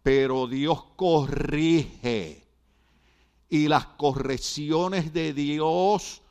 pero 0.02 0.46
Dios 0.46 0.84
corrige. 0.94 2.45
Y 3.48 3.68
las 3.68 3.86
correcciones 3.86 5.12
de 5.12 5.32
Dios 5.32 6.22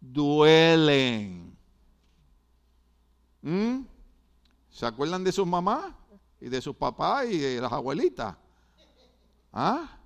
duelen. 0.00 1.56
¿Mm? 3.42 3.80
¿Se 4.70 4.86
acuerdan 4.86 5.24
de 5.24 5.32
sus 5.32 5.46
mamás? 5.46 5.92
Y 6.40 6.48
de 6.48 6.60
sus 6.60 6.76
papás 6.76 7.26
y 7.26 7.38
de 7.38 7.60
las 7.60 7.72
abuelitas. 7.72 8.36
¿Ah? 9.52 9.98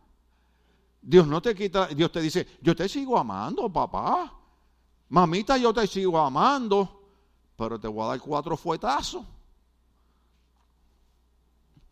Dios 1.00 1.26
no 1.26 1.42
te 1.42 1.54
quita, 1.54 1.88
Dios 1.88 2.12
te 2.12 2.20
dice, 2.20 2.46
yo 2.60 2.76
te 2.76 2.88
sigo 2.88 3.18
amando, 3.18 3.70
papá. 3.70 4.32
Mamita, 5.08 5.56
yo 5.56 5.74
te 5.74 5.86
sigo 5.86 6.18
amando 6.18 7.02
pero 7.62 7.78
te 7.78 7.88
voy 7.88 8.04
a 8.04 8.08
dar 8.08 8.20
cuatro 8.20 8.56
fuetazos. 8.56 9.24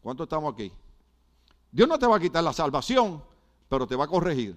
¿Cuánto 0.02 0.24
estamos 0.24 0.52
aquí? 0.52 0.72
Dios 1.70 1.88
no 1.88 1.98
te 1.98 2.06
va 2.06 2.16
a 2.16 2.20
quitar 2.20 2.42
la 2.42 2.52
salvación, 2.52 3.22
pero 3.70 3.86
te 3.86 3.94
va 3.94 4.04
a 4.04 4.08
corregir. 4.08 4.56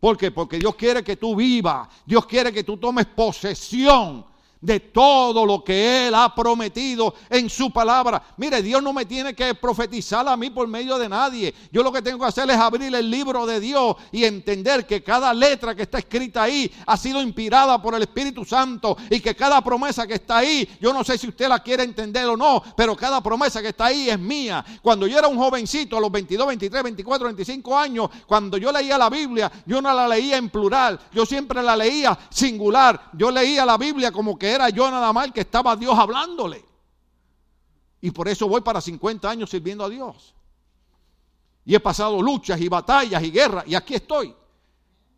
¿Por 0.00 0.18
qué? 0.18 0.32
Porque 0.32 0.58
Dios 0.58 0.74
quiere 0.74 1.04
que 1.04 1.16
tú 1.16 1.36
vivas, 1.36 1.88
Dios 2.04 2.26
quiere 2.26 2.52
que 2.52 2.64
tú 2.64 2.76
tomes 2.76 3.06
posesión 3.06 4.26
de 4.60 4.80
todo 4.80 5.46
lo 5.46 5.64
que 5.64 6.08
Él 6.08 6.14
ha 6.14 6.34
prometido 6.34 7.14
en 7.28 7.48
su 7.48 7.72
palabra. 7.72 8.22
Mire, 8.36 8.62
Dios 8.62 8.82
no 8.82 8.92
me 8.92 9.06
tiene 9.06 9.34
que 9.34 9.54
profetizar 9.54 10.26
a 10.28 10.36
mí 10.36 10.50
por 10.50 10.68
medio 10.68 10.98
de 10.98 11.08
nadie. 11.08 11.54
Yo 11.72 11.82
lo 11.82 11.92
que 11.92 12.02
tengo 12.02 12.18
que 12.18 12.26
hacer 12.26 12.50
es 12.50 12.56
abrir 12.56 12.94
el 12.94 13.10
libro 13.10 13.46
de 13.46 13.60
Dios 13.60 13.96
y 14.12 14.24
entender 14.24 14.86
que 14.86 15.02
cada 15.02 15.32
letra 15.32 15.74
que 15.74 15.82
está 15.82 15.98
escrita 15.98 16.42
ahí 16.42 16.70
ha 16.86 16.96
sido 16.96 17.22
inspirada 17.22 17.80
por 17.80 17.94
el 17.94 18.02
Espíritu 18.02 18.44
Santo 18.44 18.96
y 19.08 19.20
que 19.20 19.34
cada 19.34 19.62
promesa 19.62 20.06
que 20.06 20.14
está 20.14 20.38
ahí, 20.38 20.68
yo 20.80 20.92
no 20.92 21.04
sé 21.04 21.16
si 21.18 21.28
usted 21.28 21.48
la 21.48 21.60
quiere 21.60 21.82
entender 21.82 22.26
o 22.26 22.36
no, 22.36 22.62
pero 22.76 22.96
cada 22.96 23.22
promesa 23.22 23.62
que 23.62 23.68
está 23.68 23.86
ahí 23.86 24.10
es 24.10 24.18
mía. 24.18 24.64
Cuando 24.82 25.06
yo 25.06 25.18
era 25.18 25.28
un 25.28 25.38
jovencito, 25.38 25.96
a 25.96 26.00
los 26.00 26.10
22, 26.10 26.46
23, 26.46 26.82
24, 26.82 27.26
25 27.26 27.78
años, 27.78 28.10
cuando 28.26 28.56
yo 28.56 28.72
leía 28.72 28.98
la 28.98 29.08
Biblia, 29.08 29.50
yo 29.66 29.80
no 29.80 29.92
la 29.92 30.06
leía 30.06 30.36
en 30.36 30.50
plural, 30.50 30.98
yo 31.12 31.24
siempre 31.24 31.62
la 31.62 31.76
leía 31.76 32.18
singular. 32.30 33.10
Yo 33.12 33.30
leía 33.30 33.64
la 33.64 33.76
Biblia 33.76 34.12
como 34.12 34.38
que 34.38 34.49
era 34.50 34.68
yo 34.68 34.90
nada 34.90 35.12
más 35.12 35.30
que 35.32 35.40
estaba 35.40 35.76
Dios 35.76 35.98
hablándole. 35.98 36.64
Y 38.00 38.10
por 38.10 38.28
eso 38.28 38.48
voy 38.48 38.60
para 38.60 38.80
50 38.80 39.28
años 39.28 39.50
sirviendo 39.50 39.84
a 39.84 39.88
Dios. 39.88 40.34
Y 41.64 41.74
he 41.74 41.80
pasado 41.80 42.20
luchas 42.22 42.60
y 42.60 42.68
batallas 42.68 43.22
y 43.22 43.30
guerras 43.30 43.64
y 43.66 43.74
aquí 43.74 43.94
estoy. 43.94 44.34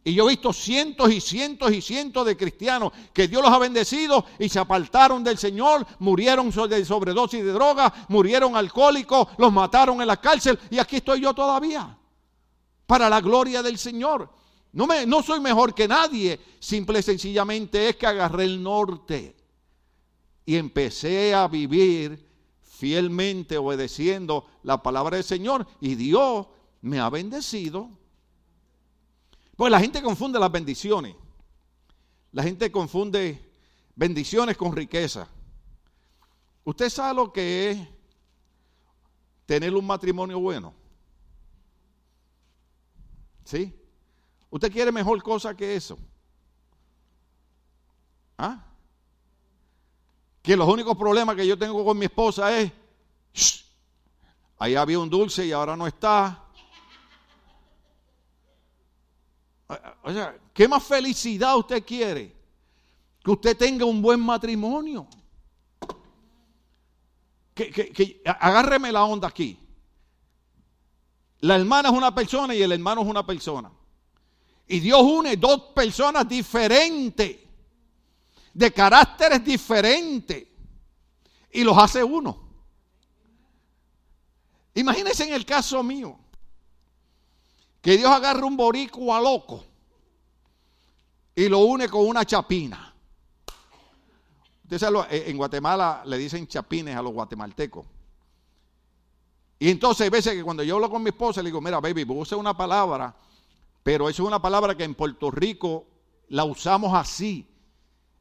Y 0.04 0.14
yo 0.14 0.26
he 0.26 0.30
visto 0.30 0.52
cientos 0.52 1.12
y 1.12 1.20
cientos 1.20 1.70
y 1.72 1.80
cientos 1.80 2.26
de 2.26 2.36
cristianos 2.36 2.92
que 3.12 3.28
Dios 3.28 3.40
los 3.40 3.52
ha 3.52 3.58
bendecido 3.58 4.24
y 4.38 4.48
se 4.48 4.58
apartaron 4.58 5.22
del 5.22 5.38
Señor, 5.38 5.86
murieron 6.00 6.50
de 6.50 6.84
sobredosis 6.84 7.44
de 7.44 7.52
drogas, 7.52 7.92
murieron 8.08 8.56
alcohólicos, 8.56 9.28
los 9.38 9.52
mataron 9.52 10.00
en 10.00 10.08
la 10.08 10.20
cárcel 10.20 10.58
y 10.70 10.80
aquí 10.80 10.96
estoy 10.96 11.20
yo 11.20 11.32
todavía. 11.32 11.96
Para 12.86 13.08
la 13.08 13.20
gloria 13.20 13.62
del 13.62 13.78
Señor. 13.78 14.28
No, 14.72 14.86
me, 14.86 15.04
no 15.06 15.22
soy 15.22 15.38
mejor 15.40 15.74
que 15.74 15.86
nadie, 15.86 16.40
simple 16.58 17.00
y 17.00 17.02
sencillamente 17.02 17.90
es 17.90 17.96
que 17.96 18.06
agarré 18.06 18.44
el 18.44 18.62
norte 18.62 19.36
y 20.46 20.56
empecé 20.56 21.34
a 21.34 21.46
vivir 21.46 22.26
fielmente 22.62 23.58
obedeciendo 23.58 24.46
la 24.62 24.82
palabra 24.82 25.16
del 25.16 25.24
Señor 25.24 25.66
y 25.80 25.94
Dios 25.94 26.46
me 26.80 26.98
ha 26.98 27.10
bendecido. 27.10 27.90
Pues 29.56 29.70
la 29.70 29.78
gente 29.78 30.02
confunde 30.02 30.40
las 30.40 30.50
bendiciones. 30.50 31.14
La 32.32 32.42
gente 32.42 32.72
confunde 32.72 33.52
bendiciones 33.94 34.56
con 34.56 34.74
riqueza. 34.74 35.28
¿Usted 36.64 36.88
sabe 36.88 37.14
lo 37.14 37.32
que 37.32 37.70
es 37.70 37.88
tener 39.44 39.74
un 39.74 39.86
matrimonio 39.86 40.40
bueno? 40.40 40.72
¿Sí? 43.44 43.72
¿Usted 44.52 44.70
quiere 44.70 44.92
mejor 44.92 45.20
cosa 45.22 45.56
que 45.56 45.74
eso? 45.74 45.98
¿Ah? 48.38 48.72
que 50.42 50.56
los 50.56 50.68
únicos 50.68 50.96
problemas 50.96 51.36
que 51.36 51.46
yo 51.46 51.56
tengo 51.56 51.84
con 51.84 51.96
mi 51.96 52.06
esposa 52.06 52.58
es, 52.58 52.72
ahí 54.58 54.74
había 54.74 54.98
un 54.98 55.08
dulce 55.08 55.46
y 55.46 55.52
ahora 55.52 55.76
no 55.76 55.86
está. 55.86 56.44
O 60.02 60.12
sea, 60.12 60.36
¿qué 60.52 60.66
más 60.66 60.82
felicidad 60.82 61.56
usted 61.56 61.84
quiere? 61.84 62.34
Que 63.22 63.30
usted 63.30 63.56
tenga 63.56 63.84
un 63.84 64.02
buen 64.02 64.18
matrimonio. 64.18 65.06
Que, 67.54 67.70
que, 67.70 68.20
agárreme 68.24 68.90
la 68.90 69.04
onda 69.04 69.28
aquí. 69.28 69.56
La 71.38 71.54
hermana 71.54 71.90
es 71.90 71.94
una 71.94 72.12
persona 72.12 72.54
y 72.54 72.62
el 72.62 72.72
hermano 72.72 73.02
es 73.02 73.06
una 73.06 73.24
persona. 73.24 73.70
Y 74.72 74.80
Dios 74.80 75.02
une 75.02 75.36
dos 75.36 75.64
personas 75.74 76.26
diferentes 76.26 77.36
de 78.54 78.72
caracteres 78.72 79.44
diferentes 79.44 80.46
y 81.50 81.62
los 81.62 81.76
hace 81.76 82.02
uno. 82.02 82.48
Imagínense 84.72 85.24
en 85.24 85.34
el 85.34 85.44
caso 85.44 85.82
mío, 85.82 86.18
que 87.82 87.98
Dios 87.98 88.10
agarre 88.10 88.44
un 88.44 88.56
boricua 88.56 89.20
loco 89.20 89.62
y 91.34 91.50
lo 91.50 91.58
une 91.58 91.86
con 91.86 92.06
una 92.06 92.24
chapina. 92.24 92.94
Eh, 94.70 95.24
en 95.26 95.36
Guatemala 95.36 96.02
le 96.06 96.16
dicen 96.16 96.46
chapines 96.46 96.96
a 96.96 97.02
los 97.02 97.12
guatemaltecos. 97.12 97.84
Y 99.58 99.68
entonces 99.68 100.04
hay 100.04 100.08
veces 100.08 100.32
que 100.32 100.42
cuando 100.42 100.62
yo 100.62 100.76
hablo 100.76 100.88
con 100.88 101.02
mi 101.02 101.10
esposa 101.10 101.42
le 101.42 101.50
digo, 101.50 101.60
mira, 101.60 101.78
baby, 101.78 102.06
use 102.08 102.34
una 102.34 102.56
palabra, 102.56 103.14
pero 103.82 104.08
es 104.08 104.18
una 104.20 104.40
palabra 104.40 104.76
que 104.76 104.84
en 104.84 104.94
Puerto 104.94 105.30
Rico 105.30 105.86
la 106.28 106.44
usamos 106.44 106.94
así. 106.94 107.48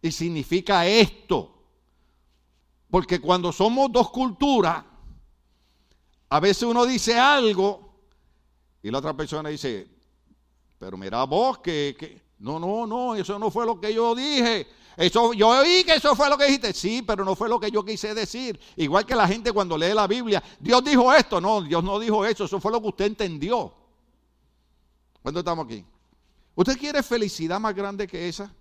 Y 0.01 0.11
significa 0.11 0.85
esto. 0.87 1.53
Porque 2.89 3.21
cuando 3.21 3.51
somos 3.51 3.91
dos 3.91 4.09
culturas, 4.09 4.83
a 6.29 6.39
veces 6.39 6.63
uno 6.63 6.85
dice 6.85 7.17
algo 7.17 7.91
y 8.81 8.89
la 8.89 8.97
otra 8.97 9.15
persona 9.15 9.49
dice, 9.49 9.87
pero 10.79 10.97
mira 10.97 11.23
vos 11.25 11.59
que, 11.59 12.21
no, 12.39 12.59
no, 12.59 12.87
no, 12.87 13.15
eso 13.15 13.37
no 13.37 13.51
fue 13.51 13.65
lo 13.65 13.79
que 13.79 13.93
yo 13.93 14.15
dije. 14.15 14.67
Eso, 14.97 15.33
yo 15.33 15.49
oí 15.49 15.83
que 15.83 15.93
eso 15.93 16.15
fue 16.15 16.29
lo 16.29 16.37
que 16.37 16.45
dijiste. 16.45 16.73
Sí, 16.73 17.01
pero 17.01 17.23
no 17.23 17.35
fue 17.35 17.47
lo 17.47 17.59
que 17.59 17.71
yo 17.71 17.85
quise 17.85 18.13
decir. 18.13 18.59
Igual 18.75 19.05
que 19.05 19.15
la 19.15 19.27
gente 19.27 19.51
cuando 19.51 19.77
lee 19.77 19.93
la 19.93 20.07
Biblia, 20.07 20.43
Dios 20.59 20.83
dijo 20.83 21.13
esto. 21.13 21.39
No, 21.39 21.61
Dios 21.61 21.83
no 21.83 21.99
dijo 21.99 22.25
eso. 22.25 22.45
Eso 22.45 22.59
fue 22.59 22.71
lo 22.71 22.81
que 22.81 22.87
usted 22.87 23.05
entendió. 23.05 23.73
¿Cuándo 25.21 25.39
estamos 25.39 25.65
aquí? 25.65 25.85
¿Usted 26.55 26.77
quiere 26.77 27.03
felicidad 27.03 27.59
más 27.59 27.75
grande 27.75 28.07
que 28.07 28.27
esa? 28.27 28.51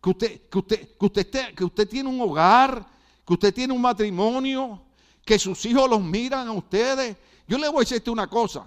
que 0.00 0.10
usted, 0.10 0.40
que 0.48 0.58
usted, 0.58 0.88
que 0.98 1.06
usted, 1.06 1.54
que 1.54 1.64
usted 1.64 1.88
tiene 1.88 2.08
un 2.08 2.20
hogar, 2.20 2.86
que 3.26 3.34
usted 3.34 3.52
tiene 3.52 3.72
un 3.74 3.82
matrimonio, 3.82 4.82
que 5.24 5.38
sus 5.38 5.64
hijos 5.66 5.88
los 5.88 6.00
miran 6.00 6.48
a 6.48 6.52
ustedes. 6.52 7.16
Yo 7.46 7.58
le 7.58 7.68
voy 7.68 7.78
a 7.78 7.80
decirte 7.80 8.10
una 8.10 8.26
cosa. 8.28 8.66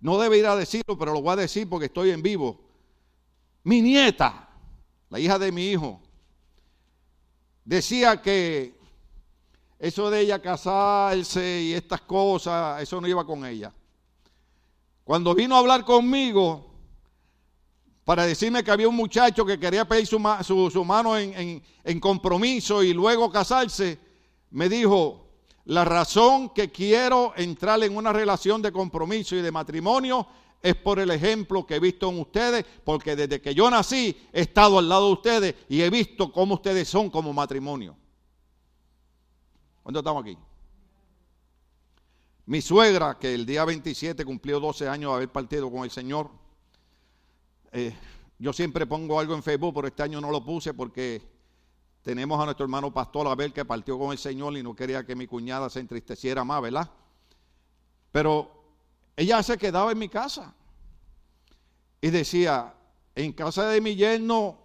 No 0.00 0.18
debe 0.18 0.38
ir 0.38 0.46
a 0.46 0.56
decirlo, 0.56 0.98
pero 0.98 1.12
lo 1.12 1.22
voy 1.22 1.34
a 1.34 1.36
decir 1.36 1.68
porque 1.68 1.86
estoy 1.86 2.10
en 2.10 2.22
vivo. 2.22 2.60
Mi 3.62 3.80
nieta, 3.80 4.48
la 5.10 5.20
hija 5.20 5.38
de 5.38 5.52
mi 5.52 5.70
hijo, 5.70 6.00
decía 7.64 8.20
que 8.20 8.74
eso 9.78 10.10
de 10.10 10.20
ella 10.20 10.42
casarse 10.42 11.60
y 11.62 11.74
estas 11.74 12.00
cosas, 12.00 12.82
eso 12.82 13.00
no 13.00 13.06
iba 13.06 13.24
con 13.24 13.44
ella. 13.44 13.72
Cuando 15.10 15.34
vino 15.34 15.56
a 15.56 15.58
hablar 15.58 15.84
conmigo, 15.84 16.70
para 18.04 18.26
decirme 18.26 18.62
que 18.62 18.70
había 18.70 18.88
un 18.88 18.94
muchacho 18.94 19.44
que 19.44 19.58
quería 19.58 19.84
pedir 19.84 20.06
su, 20.06 20.20
mano 20.20 21.18
en, 21.18 21.98
compromiso 21.98 22.84
y 22.84 22.92
luego 22.92 23.28
casarse, 23.28 23.98
me 24.50 24.68
dijo, 24.68 25.26
la 25.64 25.84
razón 25.84 26.50
que 26.50 26.70
quiero 26.70 27.32
entrar 27.36 27.82
en 27.82 27.96
una 27.96 28.12
relación 28.12 28.62
de 28.62 28.70
compromiso 28.70 29.34
y 29.34 29.42
de 29.42 29.50
matrimonio 29.50 30.28
es 30.62 30.76
por 30.76 31.00
el 31.00 31.10
ejemplo 31.10 31.66
que 31.66 31.74
he 31.74 31.80
visto 31.80 32.08
en 32.08 32.20
ustedes, 32.20 32.64
porque 32.84 33.16
desde 33.16 33.40
que 33.40 33.52
yo 33.52 33.68
nací 33.68 34.16
he 34.32 34.42
estado 34.42 34.78
al 34.78 34.88
lado 34.88 35.08
de 35.08 35.12
ustedes 35.14 35.54
y 35.68 35.82
he 35.82 35.90
visto 35.90 36.30
cómo 36.30 36.54
ustedes 36.54 36.88
son 36.88 37.10
como 37.10 37.32
matrimonio. 37.32 37.96
¿Cuándo 39.82 39.98
estamos 39.98 40.22
aquí? 40.22 40.38
Mi 42.50 42.60
suegra, 42.60 43.16
que 43.16 43.32
el 43.32 43.46
día 43.46 43.64
27 43.64 44.24
cumplió 44.24 44.58
12 44.58 44.88
años 44.88 45.12
de 45.12 45.16
haber 45.18 45.28
partido 45.28 45.70
con 45.70 45.84
el 45.84 45.90
Señor. 45.92 46.28
Eh, 47.70 47.94
yo 48.40 48.52
siempre 48.52 48.88
pongo 48.88 49.20
algo 49.20 49.36
en 49.36 49.42
Facebook, 49.44 49.72
pero 49.72 49.86
este 49.86 50.02
año 50.02 50.20
no 50.20 50.32
lo 50.32 50.44
puse 50.44 50.74
porque 50.74 51.22
tenemos 52.02 52.40
a 52.40 52.46
nuestro 52.46 52.64
hermano 52.64 52.92
pastor 52.92 53.28
Abel 53.28 53.52
que 53.52 53.64
partió 53.64 53.96
con 54.00 54.10
el 54.10 54.18
Señor 54.18 54.56
y 54.56 54.64
no 54.64 54.74
quería 54.74 55.06
que 55.06 55.14
mi 55.14 55.28
cuñada 55.28 55.70
se 55.70 55.78
entristeciera 55.78 56.42
más, 56.42 56.60
¿verdad? 56.60 56.90
Pero 58.10 58.50
ella 59.14 59.40
se 59.44 59.56
quedaba 59.56 59.92
en 59.92 59.98
mi 60.00 60.08
casa 60.08 60.52
y 62.00 62.10
decía, 62.10 62.74
en 63.14 63.32
casa 63.32 63.68
de 63.68 63.80
mi 63.80 63.94
yerno, 63.94 64.58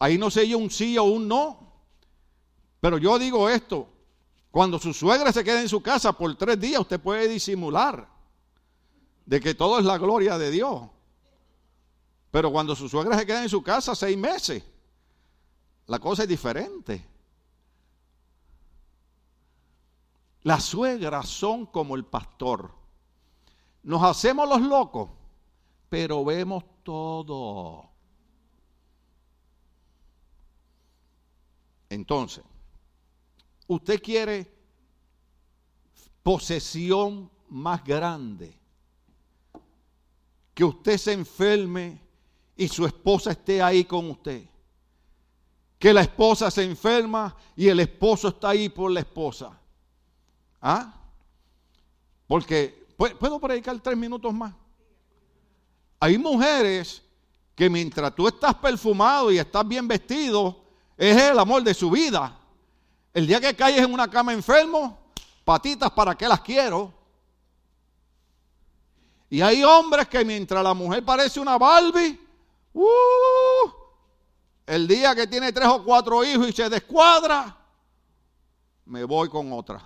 ahí 0.00 0.18
no 0.18 0.28
sé 0.28 0.48
yo 0.48 0.58
un 0.58 0.72
sí 0.72 0.98
o 0.98 1.04
un 1.04 1.28
no. 1.28 1.72
Pero 2.80 2.98
yo 2.98 3.16
digo 3.16 3.48
esto, 3.48 3.88
cuando 4.50 4.78
su 4.78 4.92
suegra 4.92 5.32
se 5.32 5.44
queda 5.44 5.60
en 5.60 5.68
su 5.68 5.80
casa 5.80 6.12
por 6.12 6.34
tres 6.36 6.58
días, 6.58 6.80
usted 6.80 7.00
puede 7.00 7.28
disimular 7.28 8.08
de 9.24 9.40
que 9.40 9.54
todo 9.54 9.78
es 9.78 9.84
la 9.84 9.96
gloria 9.96 10.38
de 10.38 10.50
Dios. 10.50 10.88
Pero 12.30 12.50
cuando 12.50 12.74
su 12.74 12.88
suegra 12.88 13.16
se 13.16 13.26
queda 13.26 13.42
en 13.42 13.48
su 13.48 13.62
casa 13.62 13.94
seis 13.94 14.16
meses, 14.16 14.62
la 15.86 15.98
cosa 15.98 16.24
es 16.24 16.28
diferente. 16.28 17.06
Las 20.42 20.64
suegras 20.64 21.28
son 21.28 21.66
como 21.66 21.94
el 21.94 22.04
pastor. 22.04 22.72
Nos 23.82 24.02
hacemos 24.02 24.48
los 24.48 24.62
locos, 24.62 25.10
pero 25.88 26.24
vemos 26.24 26.64
todo. 26.82 27.88
Entonces, 31.88 32.44
usted 33.72 34.02
quiere 34.02 34.52
posesión 36.24 37.30
más 37.48 37.84
grande. 37.84 38.58
Que 40.52 40.64
usted 40.64 40.98
se 40.98 41.12
enferme 41.12 42.00
y 42.56 42.66
su 42.66 42.84
esposa 42.84 43.30
esté 43.30 43.62
ahí 43.62 43.84
con 43.84 44.10
usted. 44.10 44.44
Que 45.78 45.92
la 45.94 46.00
esposa 46.00 46.50
se 46.50 46.64
enferma 46.64 47.34
y 47.54 47.68
el 47.68 47.78
esposo 47.78 48.28
está 48.28 48.50
ahí 48.50 48.68
por 48.68 48.90
la 48.90 49.00
esposa. 49.00 49.56
¿Ah? 50.60 50.92
Porque, 52.26 52.86
¿puedo 52.96 53.38
predicar 53.38 53.78
tres 53.78 53.96
minutos 53.96 54.34
más? 54.34 54.52
Hay 56.00 56.18
mujeres 56.18 57.02
que 57.54 57.70
mientras 57.70 58.14
tú 58.16 58.26
estás 58.26 58.54
perfumado 58.56 59.30
y 59.30 59.38
estás 59.38 59.66
bien 59.66 59.86
vestido, 59.86 60.64
es 60.96 61.16
el 61.16 61.38
amor 61.38 61.62
de 61.62 61.72
su 61.72 61.88
vida. 61.88 62.39
El 63.12 63.26
día 63.26 63.40
que 63.40 63.56
caes 63.56 63.78
en 63.78 63.92
una 63.92 64.08
cama 64.08 64.32
enfermo, 64.32 64.98
patitas, 65.44 65.90
¿para 65.90 66.14
qué 66.16 66.28
las 66.28 66.40
quiero? 66.40 66.94
Y 69.28 69.40
hay 69.40 69.62
hombres 69.62 70.08
que 70.08 70.24
mientras 70.24 70.62
la 70.62 70.74
mujer 70.74 71.04
parece 71.04 71.40
una 71.40 71.56
Barbie, 71.56 72.20
uh, 72.74 73.70
el 74.66 74.86
día 74.86 75.14
que 75.14 75.26
tiene 75.26 75.52
tres 75.52 75.68
o 75.68 75.84
cuatro 75.84 76.24
hijos 76.24 76.48
y 76.48 76.52
se 76.52 76.68
descuadra, 76.68 77.56
me 78.84 79.04
voy 79.04 79.28
con 79.28 79.52
otra. 79.52 79.82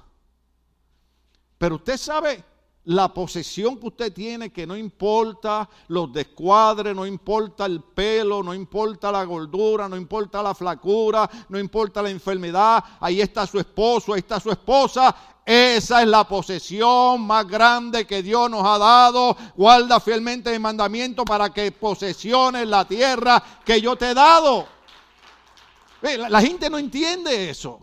Pero 1.59 1.77
usted 1.77 1.97
sabe 1.97 2.45
la 2.87 3.12
posesión 3.12 3.78
que 3.78 3.87
usted 3.87 4.12
tiene, 4.12 4.53
que 4.53 4.66
no 4.66 4.76
importa 4.76 5.68
los 5.89 6.12
descuadres, 6.12 6.95
no 6.95 7.07
importa 7.07 7.64
el 7.64 7.82
pelo, 7.82 8.43
no 8.43 8.53
importa 8.53 9.11
la 9.11 9.24
gordura, 9.24 9.89
no 9.89 9.97
importa 9.97 10.43
la 10.43 10.55
flacura, 10.55 11.28
no 11.49 11.59
importa 11.59 12.03
la 12.03 12.11
enfermedad, 12.11 12.85
ahí 13.01 13.20
está 13.20 13.47
su 13.47 13.59
esposo, 13.59 14.12
ahí 14.12 14.20
está 14.20 14.39
su 14.39 14.51
esposa. 14.51 15.14
Esa 15.47 16.01
es 16.01 16.09
la 16.09 16.26
posesión 16.26 17.26
más 17.26 17.47
grande 17.47 18.07
que 18.07 18.22
Dios 18.22 18.51
nos 18.51 18.64
ha 18.66 18.78
dado. 18.78 19.37
Guarda 19.55 20.01
fielmente 20.01 20.55
el 20.55 20.61
mandamiento 20.61 21.24
para 21.24 21.53
que 21.53 21.70
posesiones 21.72 22.66
la 22.66 22.87
tierra 22.87 23.43
que 23.64 23.80
yo 23.80 23.97
te 23.97 24.11
he 24.11 24.14
dado. 24.14 24.66
La 26.28 26.41
gente 26.41 26.68
no 26.68 26.78
entiende 26.78 27.51
eso. 27.51 27.80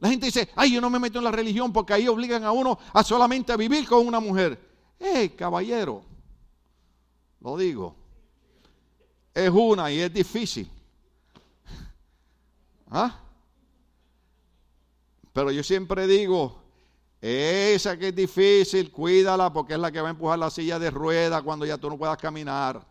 La 0.00 0.08
gente 0.08 0.26
dice, 0.26 0.48
ay, 0.54 0.72
yo 0.72 0.80
no 0.80 0.90
me 0.90 0.98
meto 0.98 1.18
en 1.18 1.24
la 1.24 1.30
religión 1.30 1.72
porque 1.72 1.92
ahí 1.92 2.06
obligan 2.06 2.44
a 2.44 2.52
uno 2.52 2.78
a 2.92 3.02
solamente 3.02 3.56
vivir 3.56 3.88
con 3.88 4.06
una 4.06 4.20
mujer. 4.20 4.58
Eh, 5.00 5.34
caballero, 5.34 6.02
lo 7.40 7.56
digo, 7.56 7.96
es 9.34 9.50
una 9.50 9.90
y 9.90 10.00
es 10.00 10.12
difícil. 10.12 10.70
¿Ah? 12.90 13.18
Pero 15.32 15.50
yo 15.50 15.62
siempre 15.64 16.06
digo, 16.06 16.62
esa 17.20 17.96
que 17.96 18.08
es 18.08 18.14
difícil, 18.14 18.92
cuídala 18.92 19.52
porque 19.52 19.74
es 19.74 19.80
la 19.80 19.90
que 19.90 20.00
va 20.00 20.08
a 20.08 20.10
empujar 20.12 20.38
la 20.38 20.50
silla 20.50 20.78
de 20.78 20.90
rueda 20.90 21.42
cuando 21.42 21.66
ya 21.66 21.76
tú 21.76 21.90
no 21.90 21.98
puedas 21.98 22.18
caminar. 22.18 22.86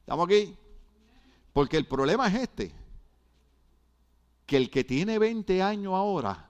¿Estamos 0.00 0.26
aquí? 0.26 0.56
Porque 1.52 1.76
el 1.76 1.86
problema 1.86 2.28
es 2.28 2.34
este 2.34 2.83
que 4.54 4.58
el 4.58 4.70
que 4.70 4.84
tiene 4.84 5.18
20 5.18 5.60
años 5.60 5.94
ahora 5.94 6.48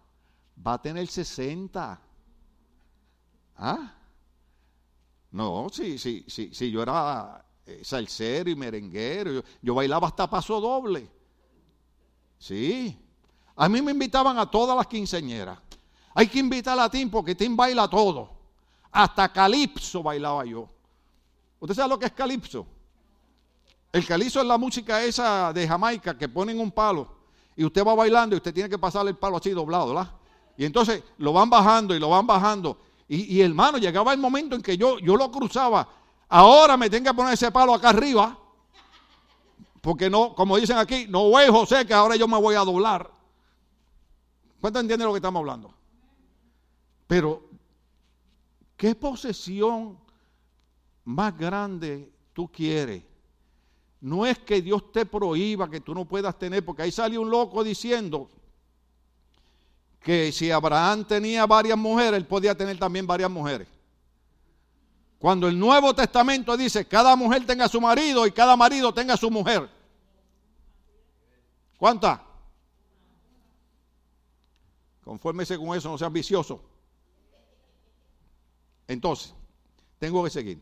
va 0.67 0.75
a 0.75 0.83
tener 0.83 1.09
60. 1.09 1.99
¿Ah? 3.57 3.95
No, 5.31 5.69
si, 5.73 5.97
sí, 5.97 6.23
sí, 6.29 6.51
sí, 6.53 6.71
yo 6.71 6.83
era 6.83 7.43
eh, 7.65 7.81
salsero 7.83 8.51
y 8.51 8.57
merenguero, 8.57 9.43
yo, 9.63 9.75
bailaba 9.75 10.09
hasta 10.09 10.29
paso 10.29 10.61
doble. 10.61 11.11
Sí. 12.39 12.95
A 13.57 13.71
mí 13.71 13.81
me 13.81 13.93
invitaban 13.93 14.39
a 14.39 14.51
todas 14.51 14.77
las 14.77 14.87
quinceñeras. 14.87 15.59
Hay 16.15 16.29
que 16.29 16.41
invitar 16.41 16.79
a 16.79 16.91
Tim 16.91 17.09
porque 17.09 17.35
Tim 17.35 17.57
baila 17.57 17.89
todo. 17.89 18.29
Hasta 18.93 19.33
calipso 19.33 20.03
bailaba 20.03 20.45
yo. 20.45 20.69
¿Usted 21.59 21.75
sabe 21.75 21.89
lo 21.89 21.99
que 21.99 22.05
es 22.05 22.13
calipso? 22.13 22.67
El 23.91 24.07
calipso 24.07 24.43
es 24.43 24.47
la 24.47 24.59
música 24.59 25.03
esa 25.03 25.55
de 25.55 25.67
Jamaica 25.67 26.19
que 26.19 26.29
ponen 26.29 26.61
un 26.61 26.71
palo 26.71 27.14
y 27.57 27.65
usted 27.65 27.85
va 27.85 27.95
bailando 27.95 28.35
y 28.35 28.39
usted 28.39 28.53
tiene 28.53 28.69
que 28.69 28.79
pasarle 28.79 29.11
el 29.11 29.17
palo 29.17 29.37
así 29.37 29.51
doblado, 29.51 29.89
¿verdad? 29.89 30.13
Y 30.57 30.65
entonces 30.65 31.03
lo 31.19 31.33
van 31.33 31.51
bajando 31.51 31.95
y 31.95 31.99
lo 31.99 32.11
van 32.11 32.27
bajando. 32.27 32.79
Y, 33.07 33.41
hermano, 33.43 33.79
llegaba 33.79 34.13
el 34.13 34.19
momento 34.19 34.57
en 34.57 34.63
que 34.63 34.77
yo, 34.77 34.99
yo 34.99 35.17
lo 35.17 35.31
cruzaba. 35.31 35.87
Ahora 36.29 36.77
me 36.77 36.89
tengo 36.89 37.11
que 37.11 37.15
poner 37.15 37.35
ese 37.35 37.53
palo 37.53 37.75
acá 37.75 37.91
arriba. 37.91 38.39
Porque 39.81 40.09
no, 40.09 40.35
como 40.35 40.57
dicen 40.57 40.79
aquí, 40.79 41.07
no 41.09 41.29
voy 41.29 41.47
José, 41.49 41.87
que 41.87 41.93
ahora 41.93 42.17
yo 42.17 42.27
me 42.27 42.41
voy 42.41 42.55
a 42.55 42.61
doblar. 42.61 43.11
¿Cuánto 44.61 44.81
entienden 44.81 45.07
lo 45.07 45.13
que 45.13 45.19
estamos 45.19 45.41
hablando? 45.41 45.75
Pero, 47.07 47.43
¿qué 48.77 48.95
posesión 48.95 49.99
más 51.05 51.37
grande 51.37 52.11
tú 52.33 52.51
quieres? 52.51 53.05
No 54.05 54.27
es 54.27 54.39
que 54.39 54.61
Dios 54.61 54.93
te 54.93 55.07
prohíba 55.07 55.71
que 55.71 55.81
tú 55.81 55.95
no 55.95 56.05
puedas 56.05 56.39
tener, 56.39 56.63
porque 56.63 56.83
ahí 56.83 56.93
sale 56.93 57.17
un 57.17 57.31
loco 57.31 57.65
diciendo 57.65 58.29
que 59.99 60.31
si 60.31 60.51
Abraham 60.51 61.07
tenía 61.07 61.47
varias 61.47 61.79
mujeres, 61.79 62.19
él 62.19 62.27
podía 62.27 62.55
tener 62.55 62.79
también 62.79 63.07
varias 63.07 63.31
mujeres. 63.31 63.67
Cuando 65.19 65.49
el 65.49 65.59
Nuevo 65.59 65.95
Testamento 65.95 66.55
dice 66.55 66.87
cada 66.87 67.17
mujer 67.17 67.47
tenga 67.47 67.67
su 67.67 67.81
marido 67.81 68.27
y 68.27 68.33
cada 68.33 68.59
marido 68.59 68.93
tenga 68.93 69.17
su 69.17 69.31
mujer. 69.31 69.71
¿Cuántas? 71.79 72.21
Confórmese 75.03 75.57
con 75.57 75.75
eso, 75.75 75.89
no 75.89 75.97
sea 75.97 76.09
ambicioso. 76.09 76.63
Entonces, 78.87 79.33
tengo 79.99 80.23
que 80.25 80.29
seguir. 80.29 80.61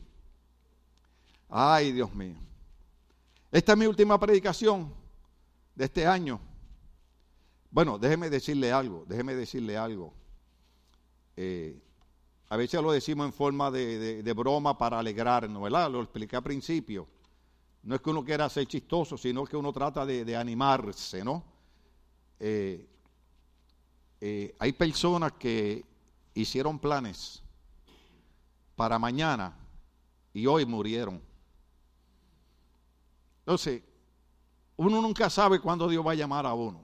Ay, 1.48 1.90
Dios 1.90 2.14
mío. 2.14 2.51
Esta 3.52 3.72
es 3.72 3.78
mi 3.78 3.84
última 3.84 4.18
predicación 4.18 4.90
de 5.74 5.84
este 5.84 6.06
año. 6.06 6.40
Bueno, 7.70 7.98
déjeme 7.98 8.30
decirle 8.30 8.72
algo, 8.72 9.04
déjeme 9.06 9.34
decirle 9.34 9.76
algo. 9.76 10.14
Eh, 11.36 11.78
a 12.48 12.56
veces 12.56 12.80
lo 12.80 12.92
decimos 12.92 13.26
en 13.26 13.32
forma 13.34 13.70
de, 13.70 14.32
broma 14.34 14.78
para 14.78 14.98
alegrarnos, 14.98 15.62
¿verdad? 15.62 15.90
Lo 15.90 16.00
expliqué 16.00 16.34
al 16.34 16.42
principio. 16.42 17.06
No 17.82 17.94
es 17.94 18.00
que 18.00 18.08
uno 18.08 18.24
quiera 18.24 18.48
ser 18.48 18.66
chistoso, 18.66 19.18
sino 19.18 19.44
que 19.44 19.56
uno 19.56 19.70
trata 19.70 20.06
de, 20.06 20.34
animarse, 20.34 21.22
¿no? 21.22 21.44
Eh, 22.40 22.88
eh, 24.18 24.56
hay 24.58 24.72
personas 24.72 25.32
que 25.32 25.84
hicieron 26.32 26.78
planes 26.78 27.42
para 28.76 28.98
mañana 28.98 29.54
y 30.32 30.46
hoy 30.46 30.64
murieron. 30.64 31.31
Entonces, 33.42 33.82
uno 34.76 35.02
nunca 35.02 35.28
sabe 35.28 35.60
cuándo 35.60 35.88
Dios 35.88 36.06
va 36.06 36.12
a 36.12 36.16
llamar 36.16 36.46
a 36.46 36.54
uno. 36.54 36.80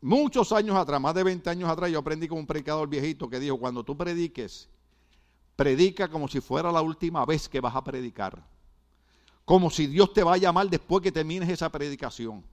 Muchos 0.00 0.52
años 0.52 0.76
atrás, 0.76 1.00
más 1.00 1.14
de 1.14 1.22
20 1.22 1.48
años 1.48 1.70
atrás, 1.70 1.90
yo 1.90 1.98
aprendí 1.98 2.28
con 2.28 2.38
un 2.38 2.46
predicador 2.46 2.88
viejito 2.88 3.28
que 3.28 3.40
dijo, 3.40 3.58
cuando 3.58 3.82
tú 3.82 3.96
prediques, 3.96 4.68
predica 5.56 6.08
como 6.08 6.28
si 6.28 6.40
fuera 6.40 6.70
la 6.70 6.82
última 6.82 7.24
vez 7.24 7.48
que 7.48 7.60
vas 7.60 7.74
a 7.74 7.82
predicar. 7.82 8.44
Como 9.46 9.70
si 9.70 9.86
Dios 9.86 10.12
te 10.12 10.22
va 10.22 10.34
a 10.34 10.38
llamar 10.38 10.68
después 10.68 11.02
que 11.02 11.10
termines 11.10 11.48
esa 11.48 11.70
predicación. 11.70 12.44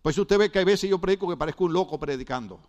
Pues 0.00 0.16
usted 0.16 0.38
ve 0.38 0.50
que 0.50 0.60
a 0.60 0.64
veces 0.64 0.88
yo 0.88 0.98
predico 0.98 1.28
que 1.28 1.36
parezco 1.36 1.64
un 1.64 1.74
loco 1.74 1.98
predicando. 1.98 2.60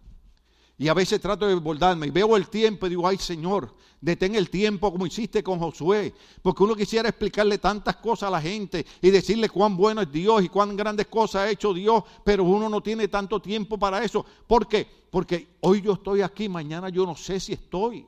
Y 0.82 0.88
a 0.88 0.96
veces 0.96 1.22
trato 1.22 1.46
de 1.46 1.54
desbordarme 1.54 2.08
y 2.08 2.10
veo 2.10 2.36
el 2.36 2.48
tiempo 2.48 2.88
y 2.88 2.90
digo, 2.90 3.08
ay 3.08 3.16
Señor, 3.18 3.72
detén 4.02 4.34
el 4.34 4.50
tiempo 4.50 4.92
como 4.92 5.06
hiciste 5.06 5.44
con 5.44 5.60
Josué. 5.60 6.12
Porque 6.42 6.64
uno 6.64 6.74
quisiera 6.74 7.08
explicarle 7.08 7.60
tantas 7.60 7.98
cosas 7.98 8.30
a 8.30 8.32
la 8.32 8.42
gente 8.42 8.84
y 9.00 9.12
decirle 9.12 9.48
cuán 9.48 9.78
bueno 9.78 10.02
es 10.02 10.12
Dios 10.12 10.44
y 10.44 10.50
cuán 10.50 10.76
grandes 10.76 11.06
cosas 11.06 11.44
ha 11.44 11.50
hecho 11.52 11.72
Dios, 11.72 12.04
pero 12.24 12.44
uno 12.46 12.68
no 12.68 12.82
tiene 12.82 13.08
tanto 13.10 13.40
tiempo 13.40 13.78
para 13.78 14.04
eso. 14.04 14.26
¿Por 14.48 14.68
qué? 14.68 14.88
Porque 15.12 15.58
hoy 15.62 15.84
yo 15.84 15.94
estoy 15.94 16.24
aquí, 16.24 16.50
mañana 16.50 16.90
yo 16.90 17.06
no 17.06 17.16
sé 17.16 17.40
si 17.40 17.54
estoy. 17.54 18.08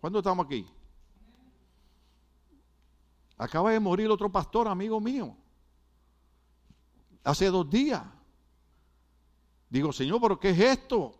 ¿Cuándo 0.00 0.18
estamos 0.18 0.44
aquí? 0.44 0.66
Acaba 3.38 3.70
de 3.70 3.78
morir 3.78 4.10
otro 4.10 4.28
pastor, 4.28 4.66
amigo 4.66 5.00
mío. 5.00 5.36
Hace 7.22 7.46
dos 7.46 7.70
días. 7.70 8.15
Digo, 9.68 9.92
Señor, 9.92 10.20
¿pero 10.20 10.38
qué 10.38 10.50
es 10.50 10.58
esto? 10.58 11.14